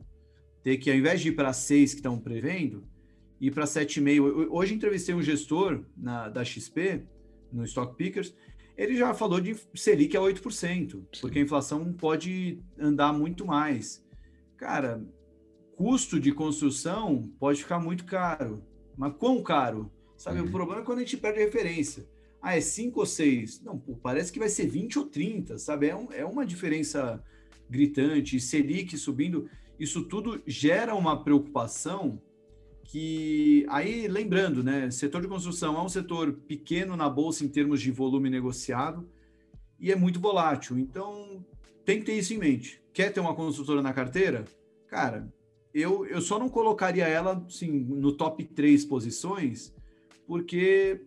ter 0.64 0.78
que, 0.78 0.90
ao 0.90 0.96
invés 0.96 1.20
de 1.20 1.30
ir 1.30 1.32
para 1.34 1.52
6 1.52 1.92
que 1.92 2.00
estão 2.00 2.18
prevendo, 2.18 2.88
ir 3.42 3.52
para 3.52 3.66
7,5. 3.66 4.48
Hoje 4.50 4.74
entrevistei 4.74 5.14
um 5.14 5.22
gestor 5.22 5.84
na, 5.98 6.30
da 6.30 6.46
XP, 6.46 7.04
no 7.52 7.66
Stock 7.66 7.96
Pickers, 7.98 8.34
ele 8.78 8.96
já 8.96 9.14
falou 9.14 9.42
de 9.42 9.56
Selic 9.76 10.16
a 10.16 10.22
8%, 10.22 11.04
porque 11.20 11.40
a 11.40 11.42
inflação 11.42 11.92
pode 11.92 12.62
andar 12.80 13.12
muito 13.12 13.46
mais. 13.46 14.06
Cara, 14.56 15.04
custo 15.78 16.20
de 16.20 16.32
construção 16.32 17.32
pode 17.40 17.62
ficar 17.62 17.80
muito 17.80 18.04
caro. 18.04 18.64
Mas 18.98 19.14
quão 19.18 19.44
caro? 19.44 19.92
Sabe, 20.18 20.40
uhum. 20.40 20.48
o 20.48 20.52
problema 20.52 20.82
é 20.82 20.84
quando 20.84 20.98
a 20.98 21.02
gente 21.02 21.16
perde 21.18 21.40
referência. 21.40 22.10
Ah, 22.42 22.58
é 22.58 22.62
5 22.62 23.00
ou 23.00 23.06
6? 23.06 23.62
Não, 23.62 23.78
pô, 23.78 23.96
parece 23.96 24.32
que 24.34 24.40
vai 24.40 24.50
ser 24.50 24.66
20 24.68 24.98
ou 24.98 25.06
30, 25.06 25.60
sabe? 25.60 25.88
É, 25.88 25.96
um, 25.96 26.12
é 26.12 26.26
uma 26.26 26.46
diferença 26.46 27.24
gritante. 27.70 28.40
Selic 28.40 28.98
subindo, 28.98 29.48
isso 29.80 30.04
tudo 30.04 30.42
gera 30.48 30.96
uma 30.96 31.24
preocupação 31.24 32.20
que 32.84 33.66
aí 33.70 34.08
lembrando, 34.08 34.64
né, 34.64 34.90
setor 34.90 35.22
de 35.22 35.28
construção 35.28 35.78
é 35.78 35.82
um 35.82 35.90
setor 35.90 36.32
pequeno 36.48 36.96
na 36.96 37.10
bolsa 37.10 37.44
em 37.44 37.50
termos 37.50 37.82
de 37.82 37.92
volume 37.92 38.30
negociado 38.30 39.08
e 39.80 39.92
é 39.92 39.96
muito 39.96 40.20
volátil. 40.20 40.80
Então, 40.80 41.46
tem 41.86 42.00
que 42.00 42.06
ter 42.06 42.18
isso 42.18 42.34
em 42.34 42.38
mente. 42.38 42.82
Quer 42.94 43.12
ter 43.14 43.20
uma 43.20 43.36
construtora 43.36 43.82
na 43.82 43.94
carteira? 43.94 44.46
Cara, 44.88 45.32
eu, 45.82 46.06
eu 46.06 46.22
só 46.22 46.40
não 46.40 46.50
colocaria 46.50 47.08
ela 47.08 47.44
assim, 47.48 47.72
no 47.72 48.12
top 48.12 48.44
3 48.44 48.86
posições, 48.86 49.74
porque 50.26 51.02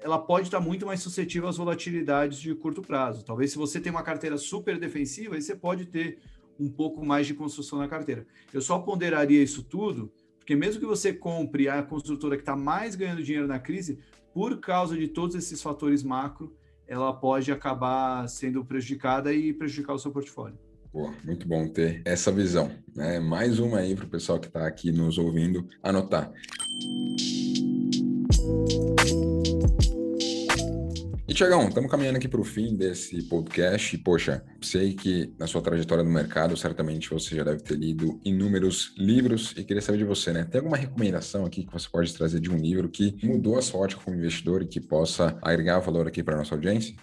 ela 0.00 0.18
pode 0.18 0.48
estar 0.48 0.60
muito 0.60 0.86
mais 0.86 1.00
suscetível 1.00 1.48
às 1.48 1.56
volatilidades 1.56 2.38
de 2.38 2.54
curto 2.54 2.82
prazo. 2.82 3.24
Talvez 3.24 3.52
se 3.52 3.58
você 3.58 3.80
tem 3.80 3.90
uma 3.90 4.02
carteira 4.02 4.36
super 4.36 4.78
defensiva, 4.78 5.34
aí 5.34 5.42
você 5.42 5.54
pode 5.54 5.86
ter 5.86 6.18
um 6.58 6.68
pouco 6.68 7.04
mais 7.04 7.26
de 7.26 7.34
construção 7.34 7.78
na 7.78 7.88
carteira. 7.88 8.26
Eu 8.52 8.60
só 8.60 8.78
ponderaria 8.78 9.42
isso 9.42 9.62
tudo, 9.62 10.12
porque 10.38 10.56
mesmo 10.56 10.80
que 10.80 10.86
você 10.86 11.12
compre 11.12 11.68
a 11.68 11.82
construtora 11.82 12.36
que 12.36 12.42
está 12.42 12.56
mais 12.56 12.94
ganhando 12.94 13.22
dinheiro 13.22 13.46
na 13.46 13.58
crise, 13.58 13.98
por 14.32 14.58
causa 14.58 14.96
de 14.96 15.08
todos 15.08 15.34
esses 15.34 15.62
fatores 15.62 16.02
macro, 16.02 16.54
ela 16.86 17.12
pode 17.12 17.50
acabar 17.50 18.28
sendo 18.28 18.64
prejudicada 18.64 19.32
e 19.32 19.52
prejudicar 19.52 19.94
o 19.94 19.98
seu 19.98 20.12
portfólio. 20.12 20.65
Pô, 20.96 21.12
muito 21.24 21.46
bom 21.46 21.68
ter 21.68 22.00
essa 22.06 22.32
visão. 22.32 22.70
Né? 22.94 23.20
Mais 23.20 23.58
uma 23.58 23.80
aí 23.80 23.94
para 23.94 24.06
o 24.06 24.08
pessoal 24.08 24.40
que 24.40 24.46
está 24.46 24.66
aqui 24.66 24.90
nos 24.90 25.18
ouvindo 25.18 25.68
anotar. 25.82 26.32
E, 31.28 31.34
Tiagão, 31.34 31.68
estamos 31.68 31.90
caminhando 31.90 32.16
aqui 32.16 32.26
para 32.26 32.40
o 32.40 32.44
fim 32.44 32.74
desse 32.74 33.22
podcast. 33.24 33.98
Poxa, 33.98 34.42
sei 34.62 34.94
que 34.94 35.34
na 35.38 35.46
sua 35.46 35.60
trajetória 35.60 36.02
no 36.02 36.10
mercado, 36.10 36.56
certamente 36.56 37.10
você 37.10 37.36
já 37.36 37.44
deve 37.44 37.62
ter 37.62 37.76
lido 37.76 38.18
inúmeros 38.24 38.94
livros 38.96 39.52
e 39.54 39.64
queria 39.64 39.82
saber 39.82 39.98
de 39.98 40.04
você, 40.04 40.32
né? 40.32 40.44
Tem 40.44 40.60
alguma 40.60 40.78
recomendação 40.78 41.44
aqui 41.44 41.66
que 41.66 41.72
você 41.74 41.86
pode 41.92 42.14
trazer 42.14 42.40
de 42.40 42.50
um 42.50 42.56
livro 42.56 42.88
que 42.88 43.18
mudou 43.22 43.58
a 43.58 43.62
sua 43.62 43.80
ótica 43.80 44.00
como 44.02 44.16
investidor 44.16 44.62
e 44.62 44.66
que 44.66 44.80
possa 44.80 45.36
agregar 45.42 45.78
valor 45.80 46.08
aqui 46.08 46.22
para 46.22 46.36
a 46.36 46.38
nossa 46.38 46.54
audiência? 46.54 46.94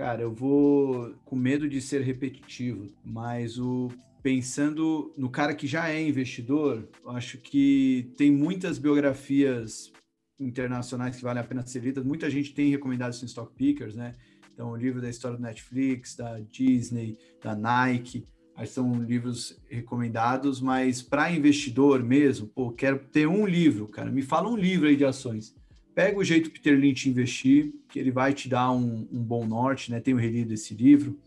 Cara, 0.00 0.22
eu 0.22 0.32
vou 0.32 1.14
com 1.26 1.36
medo 1.36 1.68
de 1.68 1.78
ser 1.78 2.00
repetitivo, 2.00 2.88
mas 3.04 3.58
o 3.58 3.88
pensando 4.22 5.12
no 5.14 5.28
cara 5.28 5.54
que 5.54 5.66
já 5.66 5.90
é 5.90 6.00
investidor, 6.00 6.88
acho 7.08 7.36
que 7.36 8.10
tem 8.16 8.30
muitas 8.30 8.78
biografias 8.78 9.92
internacionais 10.38 11.16
que 11.16 11.22
valem 11.22 11.42
a 11.42 11.46
pena 11.46 11.66
ser 11.66 11.82
lidas. 11.82 12.02
Muita 12.02 12.30
gente 12.30 12.54
tem 12.54 12.70
recomendado 12.70 13.12
isso 13.12 13.26
em 13.26 13.28
Stock 13.28 13.54
Pickers, 13.54 13.94
né? 13.94 14.14
Então, 14.54 14.70
o 14.70 14.76
livro 14.76 15.02
da 15.02 15.10
história 15.10 15.36
do 15.36 15.42
Netflix, 15.42 16.16
da 16.16 16.40
Disney, 16.50 17.18
da 17.44 17.54
Nike, 17.54 18.24
são 18.64 18.94
livros 19.04 19.60
recomendados, 19.68 20.62
mas 20.62 21.02
para 21.02 21.30
investidor 21.30 22.02
mesmo, 22.02 22.46
pô, 22.46 22.72
quero 22.72 23.00
ter 23.00 23.28
um 23.28 23.44
livro, 23.46 23.86
cara. 23.86 24.10
Me 24.10 24.22
fala 24.22 24.48
um 24.48 24.56
livro 24.56 24.88
aí 24.88 24.96
de 24.96 25.04
ações 25.04 25.54
pega 26.00 26.18
o 26.18 26.24
jeito 26.24 26.50
Peter 26.50 26.78
Lynch 26.78 27.10
investir, 27.10 27.74
que 27.90 27.98
ele 27.98 28.10
vai 28.10 28.32
te 28.32 28.48
dar 28.48 28.72
um, 28.72 29.06
um 29.12 29.22
bom 29.22 29.46
norte, 29.46 29.90
né? 29.90 30.00
Tenho 30.00 30.16
relido 30.16 30.54
esse 30.54 30.72
livro 30.72 31.20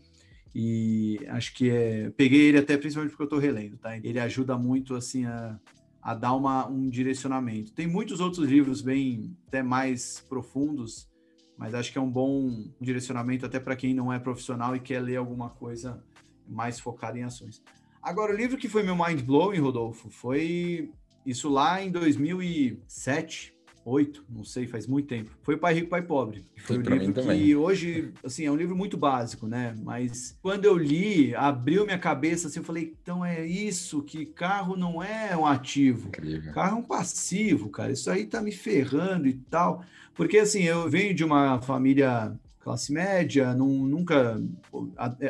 e 0.52 1.20
acho 1.28 1.54
que 1.54 1.70
é. 1.70 2.10
Peguei 2.16 2.48
ele 2.48 2.58
até 2.58 2.76
principalmente 2.76 3.12
porque 3.12 3.22
eu 3.22 3.26
estou 3.26 3.38
relendo, 3.38 3.76
tá? 3.76 3.96
Ele 3.96 4.18
ajuda 4.18 4.58
muito 4.58 4.96
assim 4.96 5.26
a, 5.26 5.60
a 6.02 6.12
dar 6.12 6.34
uma, 6.34 6.66
um 6.66 6.90
direcionamento. 6.90 7.72
Tem 7.72 7.86
muitos 7.86 8.18
outros 8.18 8.48
livros 8.48 8.82
bem 8.82 9.36
até 9.46 9.62
mais 9.62 10.26
profundos, 10.28 11.08
mas 11.56 11.72
acho 11.72 11.92
que 11.92 11.98
é 11.98 12.00
um 12.00 12.10
bom 12.10 12.64
direcionamento 12.80 13.46
até 13.46 13.60
para 13.60 13.76
quem 13.76 13.94
não 13.94 14.12
é 14.12 14.18
profissional 14.18 14.74
e 14.74 14.80
quer 14.80 14.98
ler 14.98 15.18
alguma 15.18 15.50
coisa 15.50 16.02
mais 16.48 16.80
focada 16.80 17.16
em 17.16 17.22
ações. 17.22 17.62
Agora, 18.02 18.34
o 18.34 18.36
livro 18.36 18.58
que 18.58 18.68
foi 18.68 18.82
meu 18.82 18.96
mind 18.96 19.22
blowing, 19.22 19.60
Rodolfo, 19.60 20.10
foi 20.10 20.90
isso 21.24 21.48
lá 21.48 21.80
em 21.80 21.92
2007 21.92 23.53
oito, 23.84 24.24
não 24.28 24.44
sei, 24.44 24.66
faz 24.66 24.86
muito 24.86 25.08
tempo. 25.08 25.30
Foi 25.42 25.54
o 25.54 25.58
Pai 25.58 25.74
Rico, 25.74 25.88
Pai 25.88 26.02
Pobre. 26.02 26.44
Foi 26.58 26.78
um 26.78 26.80
livro 26.80 27.12
que 27.12 27.56
hoje, 27.56 28.12
assim, 28.24 28.46
é 28.46 28.50
um 28.50 28.56
livro 28.56 28.74
muito 28.74 28.96
básico, 28.96 29.46
né? 29.46 29.74
Mas 29.82 30.36
quando 30.42 30.64
eu 30.64 30.76
li, 30.76 31.34
abriu 31.34 31.84
minha 31.84 31.98
cabeça, 31.98 32.48
assim, 32.48 32.60
eu 32.60 32.64
falei, 32.64 32.94
então 33.02 33.24
é 33.24 33.46
isso, 33.46 34.02
que 34.02 34.24
carro 34.24 34.76
não 34.76 35.02
é 35.02 35.36
um 35.36 35.46
ativo. 35.46 36.08
Incrível. 36.08 36.52
Carro 36.52 36.76
é 36.76 36.80
um 36.80 36.84
passivo, 36.84 37.68
cara. 37.68 37.92
Isso 37.92 38.10
aí 38.10 38.26
tá 38.26 38.40
me 38.40 38.52
ferrando 38.52 39.28
e 39.28 39.34
tal. 39.34 39.84
Porque, 40.14 40.38
assim, 40.38 40.62
eu 40.62 40.88
venho 40.88 41.14
de 41.14 41.24
uma 41.24 41.60
família 41.60 42.32
classe 42.60 42.90
média, 42.90 43.52
não, 43.52 43.68
nunca, 43.68 44.42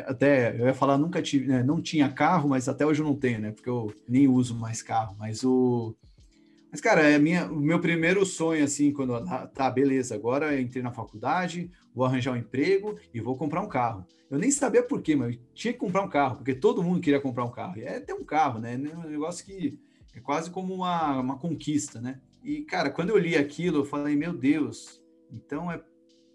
até, 0.07 0.57
eu 0.57 0.67
ia 0.67 0.73
falar, 0.73 0.97
nunca 0.97 1.21
tive, 1.21 1.47
né, 1.47 1.61
não 1.61 1.81
tinha 1.81 2.07
carro, 2.07 2.47
mas 2.47 2.69
até 2.69 2.85
hoje 2.85 3.01
eu 3.01 3.05
não 3.05 3.13
tenho, 3.13 3.41
né, 3.41 3.51
porque 3.51 3.69
eu 3.69 3.93
nem 4.07 4.25
uso 4.25 4.55
mais 4.55 4.81
carro, 4.81 5.17
mas 5.19 5.43
o, 5.43 5.93
mas, 6.75 6.81
cara, 6.81 7.09
é 7.09 7.17
minha, 7.17 7.49
o 7.49 7.55
meu 7.55 7.79
primeiro 7.79 8.25
sonho, 8.25 8.61
assim, 8.61 8.91
quando. 8.91 9.15
Ah, 9.15 9.47
tá, 9.47 9.71
beleza, 9.71 10.13
agora 10.13 10.53
eu 10.53 10.59
entrei 10.59 10.83
na 10.83 10.91
faculdade, 10.91 11.71
vou 11.93 12.03
arranjar 12.05 12.33
um 12.33 12.35
emprego 12.35 12.99
e 13.13 13.21
vou 13.21 13.37
comprar 13.37 13.61
um 13.61 13.69
carro. 13.69 14.05
Eu 14.29 14.37
nem 14.37 14.51
sabia 14.51 14.83
por 14.83 15.01
quê, 15.01 15.15
mas 15.15 15.39
tinha 15.53 15.71
que 15.71 15.79
comprar 15.79 16.01
um 16.01 16.09
carro, 16.09 16.35
porque 16.35 16.53
todo 16.53 16.83
mundo 16.83 16.99
queria 16.99 17.21
comprar 17.21 17.45
um 17.45 17.49
carro. 17.49 17.77
E 17.77 17.83
é 17.85 18.01
ter 18.01 18.11
um 18.11 18.25
carro, 18.25 18.59
né? 18.59 18.73
É 18.73 18.97
um 18.97 19.09
negócio 19.09 19.45
que 19.45 19.79
é 20.13 20.19
quase 20.19 20.51
como 20.51 20.73
uma, 20.73 21.17
uma 21.17 21.39
conquista, 21.39 22.01
né? 22.01 22.19
E, 22.43 22.63
cara, 22.63 22.89
quando 22.89 23.11
eu 23.11 23.17
li 23.17 23.37
aquilo, 23.37 23.77
eu 23.77 23.85
falei, 23.85 24.13
meu 24.17 24.33
Deus, 24.33 25.01
então 25.31 25.71
é, 25.71 25.81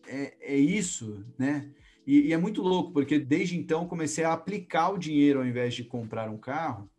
é, 0.06 0.54
é 0.54 0.56
isso, 0.56 1.22
né? 1.36 1.70
E, 2.06 2.28
e 2.28 2.32
é 2.32 2.38
muito 2.38 2.62
louco, 2.62 2.94
porque 2.94 3.18
desde 3.18 3.58
então 3.58 3.86
comecei 3.86 4.24
a 4.24 4.32
aplicar 4.32 4.88
o 4.88 4.96
dinheiro 4.96 5.40
ao 5.40 5.46
invés 5.46 5.74
de 5.74 5.84
comprar 5.84 6.30
um 6.30 6.38
carro 6.38 6.90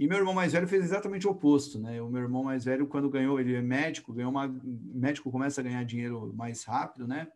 E 0.00 0.08
meu 0.08 0.16
irmão 0.16 0.32
mais 0.32 0.54
velho 0.54 0.66
fez 0.66 0.82
exatamente 0.82 1.26
o 1.26 1.30
oposto, 1.30 1.78
né? 1.78 2.00
O 2.00 2.08
meu 2.08 2.22
irmão 2.22 2.42
mais 2.42 2.64
velho, 2.64 2.86
quando 2.86 3.10
ganhou, 3.10 3.38
ele 3.38 3.54
é 3.54 3.60
médico, 3.60 4.14
ganhou 4.14 4.30
uma. 4.30 4.48
Médico 4.64 5.30
começa 5.30 5.60
a 5.60 5.64
ganhar 5.64 5.84
dinheiro 5.84 6.32
mais 6.34 6.64
rápido, 6.64 7.06
né? 7.06 7.28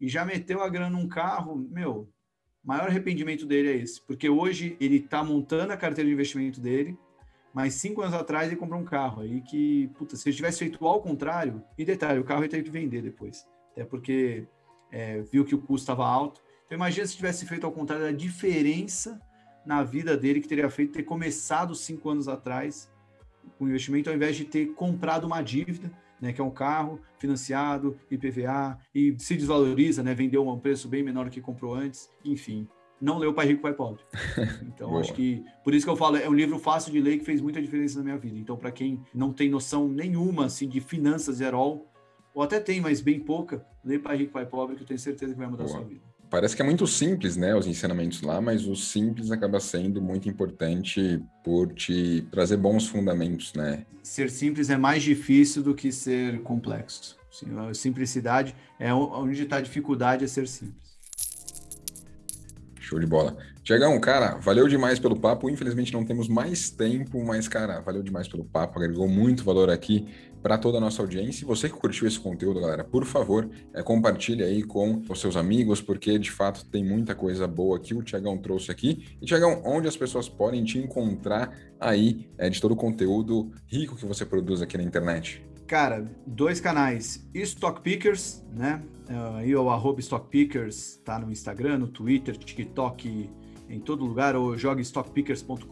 E 0.00 0.08
já 0.08 0.24
meteu 0.24 0.62
a 0.62 0.70
grana 0.70 0.88
num 0.88 1.06
carro, 1.06 1.54
meu. 1.70 2.10
Maior 2.64 2.88
arrependimento 2.88 3.44
dele 3.44 3.72
é 3.72 3.76
esse, 3.76 4.00
porque 4.06 4.26
hoje 4.26 4.74
ele 4.80 4.96
está 4.96 5.22
montando 5.22 5.70
a 5.70 5.76
carteira 5.76 6.08
de 6.08 6.14
investimento 6.14 6.62
dele, 6.62 6.96
mas 7.52 7.74
cinco 7.74 8.00
anos 8.00 8.14
atrás 8.14 8.46
ele 8.46 8.56
comprou 8.56 8.80
um 8.80 8.84
carro 8.84 9.20
aí 9.20 9.42
que, 9.42 9.88
puta, 9.98 10.16
se 10.16 10.26
ele 10.26 10.36
tivesse 10.36 10.60
feito 10.60 10.86
ao 10.86 11.02
contrário, 11.02 11.62
e 11.76 11.84
detalhe, 11.84 12.20
o 12.20 12.24
carro 12.24 12.40
ele 12.40 12.48
teve 12.48 12.62
que 12.62 12.70
vender 12.70 13.02
depois, 13.02 13.46
até 13.72 13.84
porque 13.84 14.46
é, 14.90 15.20
viu 15.20 15.44
que 15.44 15.54
o 15.54 15.58
custo 15.58 15.82
estava 15.82 16.06
alto. 16.06 16.40
Então 16.64 16.76
imagina 16.76 17.06
se 17.06 17.16
tivesse 17.16 17.44
feito 17.44 17.66
ao 17.66 17.72
contrário, 17.72 18.06
a 18.06 18.12
diferença 18.12 19.20
na 19.64 19.82
vida 19.82 20.16
dele 20.16 20.40
que 20.40 20.48
teria 20.48 20.68
feito 20.68 20.92
ter 20.92 21.02
começado 21.02 21.74
cinco 21.74 22.10
anos 22.10 22.28
atrás 22.28 22.90
com 23.58 23.68
investimento, 23.68 24.10
ao 24.10 24.16
invés 24.16 24.36
de 24.36 24.44
ter 24.44 24.66
comprado 24.74 25.24
uma 25.24 25.42
dívida, 25.42 25.90
né, 26.20 26.32
que 26.32 26.40
é 26.40 26.44
um 26.44 26.50
carro 26.50 27.00
financiado, 27.18 27.98
IPVA, 28.10 28.78
e 28.94 29.14
se 29.18 29.36
desvaloriza, 29.36 30.02
né, 30.02 30.14
vendeu 30.14 30.48
a 30.48 30.52
um 30.52 30.58
preço 30.58 30.88
bem 30.88 31.02
menor 31.02 31.24
do 31.24 31.30
que 31.30 31.40
comprou 31.40 31.74
antes, 31.74 32.10
enfim. 32.24 32.68
Não 33.00 33.18
leu 33.18 33.34
Pai 33.34 33.46
Rico, 33.46 33.62
Pai 33.62 33.74
Pobre. 33.74 34.02
Então, 34.62 34.96
acho 34.96 35.12
que, 35.12 35.44
por 35.64 35.74
isso 35.74 35.84
que 35.84 35.90
eu 35.90 35.96
falo, 35.96 36.16
é 36.16 36.28
um 36.28 36.34
livro 36.34 36.58
fácil 36.58 36.92
de 36.92 37.00
ler 37.00 37.18
que 37.18 37.24
fez 37.24 37.40
muita 37.40 37.60
diferença 37.60 37.98
na 37.98 38.04
minha 38.04 38.16
vida. 38.16 38.38
Então, 38.38 38.56
para 38.56 38.70
quem 38.70 39.00
não 39.12 39.32
tem 39.32 39.50
noção 39.50 39.88
nenhuma, 39.88 40.46
assim, 40.46 40.68
de 40.68 40.80
finanças 40.80 41.42
at 41.42 41.52
all, 41.52 41.90
ou 42.32 42.42
até 42.42 42.60
tem, 42.60 42.80
mas 42.80 43.00
bem 43.00 43.18
pouca, 43.18 43.66
lê 43.84 43.98
Pai 43.98 44.16
Rico, 44.16 44.32
Pai 44.32 44.46
Pobre, 44.46 44.76
que 44.76 44.82
eu 44.82 44.86
tenho 44.86 45.00
certeza 45.00 45.32
que 45.32 45.38
vai 45.38 45.48
mudar 45.48 45.64
Boa. 45.64 45.76
a 45.76 45.80
sua 45.80 45.88
vida 45.88 46.11
parece 46.32 46.56
que 46.56 46.62
é 46.62 46.64
muito 46.64 46.86
simples, 46.86 47.36
né, 47.36 47.54
os 47.54 47.66
ensinamentos 47.66 48.22
lá, 48.22 48.40
mas 48.40 48.66
o 48.66 48.74
simples 48.74 49.30
acaba 49.30 49.60
sendo 49.60 50.00
muito 50.00 50.30
importante 50.30 51.22
por 51.44 51.74
te 51.74 52.26
trazer 52.30 52.56
bons 52.56 52.88
fundamentos, 52.88 53.52
né? 53.52 53.84
Ser 54.02 54.30
simples 54.30 54.70
é 54.70 54.78
mais 54.78 55.02
difícil 55.02 55.62
do 55.62 55.74
que 55.74 55.92
ser 55.92 56.40
complexo. 56.40 57.18
Simplicidade 57.74 58.56
é 58.80 58.92
onde 58.94 59.42
está 59.42 59.56
a 59.56 59.60
dificuldade 59.60 60.24
é 60.24 60.26
ser 60.26 60.48
simples. 60.48 60.91
Show 62.92 63.00
de 63.00 63.06
bola. 63.06 63.34
Tiagão, 63.62 63.98
cara, 63.98 64.36
valeu 64.36 64.68
demais 64.68 64.98
pelo 64.98 65.18
papo. 65.18 65.48
Infelizmente 65.48 65.94
não 65.94 66.04
temos 66.04 66.28
mais 66.28 66.68
tempo, 66.68 67.24
mas, 67.24 67.48
cara, 67.48 67.80
valeu 67.80 68.02
demais 68.02 68.28
pelo 68.28 68.44
papo. 68.44 68.78
Agregou 68.78 69.08
muito 69.08 69.42
valor 69.42 69.70
aqui 69.70 70.06
para 70.42 70.58
toda 70.58 70.76
a 70.76 70.80
nossa 70.80 71.00
audiência. 71.00 71.42
E 71.42 71.46
você 71.46 71.70
que 71.70 71.74
curtiu 71.74 72.06
esse 72.06 72.20
conteúdo, 72.20 72.60
galera, 72.60 72.84
por 72.84 73.06
favor, 73.06 73.48
é, 73.72 73.82
compartilhe 73.82 74.42
aí 74.42 74.62
com 74.62 75.00
os 75.08 75.20
seus 75.20 75.36
amigos, 75.36 75.80
porque 75.80 76.18
de 76.18 76.30
fato 76.30 76.66
tem 76.66 76.84
muita 76.84 77.14
coisa 77.14 77.46
boa 77.46 77.80
que 77.80 77.94
o 77.94 78.02
Tiagão 78.02 78.36
trouxe 78.36 78.70
aqui. 78.70 79.16
E, 79.22 79.24
Tiagão, 79.24 79.62
onde 79.64 79.88
as 79.88 79.96
pessoas 79.96 80.28
podem 80.28 80.62
te 80.62 80.76
encontrar 80.76 81.56
aí 81.80 82.28
é, 82.36 82.50
de 82.50 82.60
todo 82.60 82.72
o 82.72 82.76
conteúdo 82.76 83.50
rico 83.66 83.96
que 83.96 84.04
você 84.04 84.26
produz 84.26 84.60
aqui 84.60 84.76
na 84.76 84.84
internet? 84.84 85.42
Cara, 85.72 86.06
dois 86.26 86.60
canais. 86.60 87.26
Stock 87.32 87.80
Pickers, 87.80 88.44
né? 88.52 88.82
Uh, 89.08 89.58
o 89.58 89.70
arroba 89.70 90.00
Stock 90.00 90.28
Pickers 90.28 91.00
tá 91.02 91.18
no 91.18 91.32
Instagram, 91.32 91.78
no 91.78 91.88
Twitter, 91.88 92.36
TikTok, 92.36 93.30
em 93.70 93.80
todo 93.80 94.04
lugar, 94.04 94.36
ou 94.36 94.54
joga 94.58 94.82
stockpickers.com.br, 94.82 95.64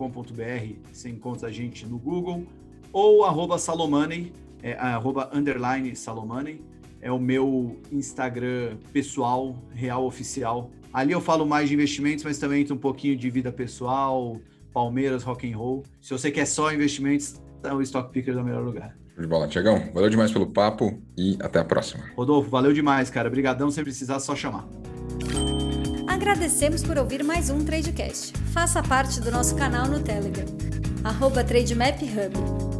você 0.90 1.10
encontra 1.10 1.48
a 1.48 1.52
gente 1.52 1.84
no 1.84 1.98
Google, 1.98 2.46
ou 2.90 3.26
arroba 3.26 3.58
Salomoney, 3.58 4.32
é, 4.62 4.72
arroba 4.72 5.28
underline 5.34 5.94
Salomoney, 5.94 6.64
é 7.02 7.12
o 7.12 7.18
meu 7.18 7.78
Instagram 7.92 8.78
pessoal, 8.94 9.54
real 9.70 10.06
oficial. 10.06 10.70
Ali 10.94 11.12
eu 11.12 11.20
falo 11.20 11.44
mais 11.44 11.68
de 11.68 11.74
investimentos, 11.74 12.24
mas 12.24 12.38
também 12.38 12.62
entra 12.62 12.72
um 12.72 12.78
pouquinho 12.78 13.18
de 13.18 13.28
vida 13.28 13.52
pessoal, 13.52 14.40
Palmeiras, 14.72 15.22
rock 15.24 15.52
and 15.52 15.58
roll. 15.58 15.82
Se 16.00 16.10
você 16.10 16.30
quer 16.30 16.46
só 16.46 16.72
investimentos, 16.72 17.38
então 17.58 17.76
o 17.76 17.82
Stock 17.82 18.10
Pickers 18.10 18.38
é 18.38 18.40
o 18.40 18.44
melhor 18.44 18.64
lugar. 18.64 18.99
De 19.20 19.26
bola, 19.26 19.46
Tiagão. 19.46 19.90
Valeu 19.92 20.08
demais 20.08 20.32
pelo 20.32 20.46
papo 20.46 20.98
e 21.16 21.36
até 21.42 21.58
a 21.58 21.64
próxima. 21.64 22.04
Rodolfo, 22.16 22.48
valeu 22.48 22.72
demais, 22.72 23.10
cara. 23.10 23.28
Obrigadão, 23.28 23.70
se 23.70 23.82
precisar, 23.82 24.18
só 24.18 24.34
chamar. 24.34 24.66
Agradecemos 26.08 26.82
por 26.82 26.96
ouvir 26.96 27.22
mais 27.22 27.50
um 27.50 27.62
Tradecast. 27.62 28.32
Faça 28.52 28.82
parte 28.82 29.20
do 29.20 29.30
nosso 29.30 29.54
canal 29.56 29.86
no 29.86 30.00
Telegram, 30.00 30.46
arroba 31.04 31.44
TradeMapHub. 31.44 32.79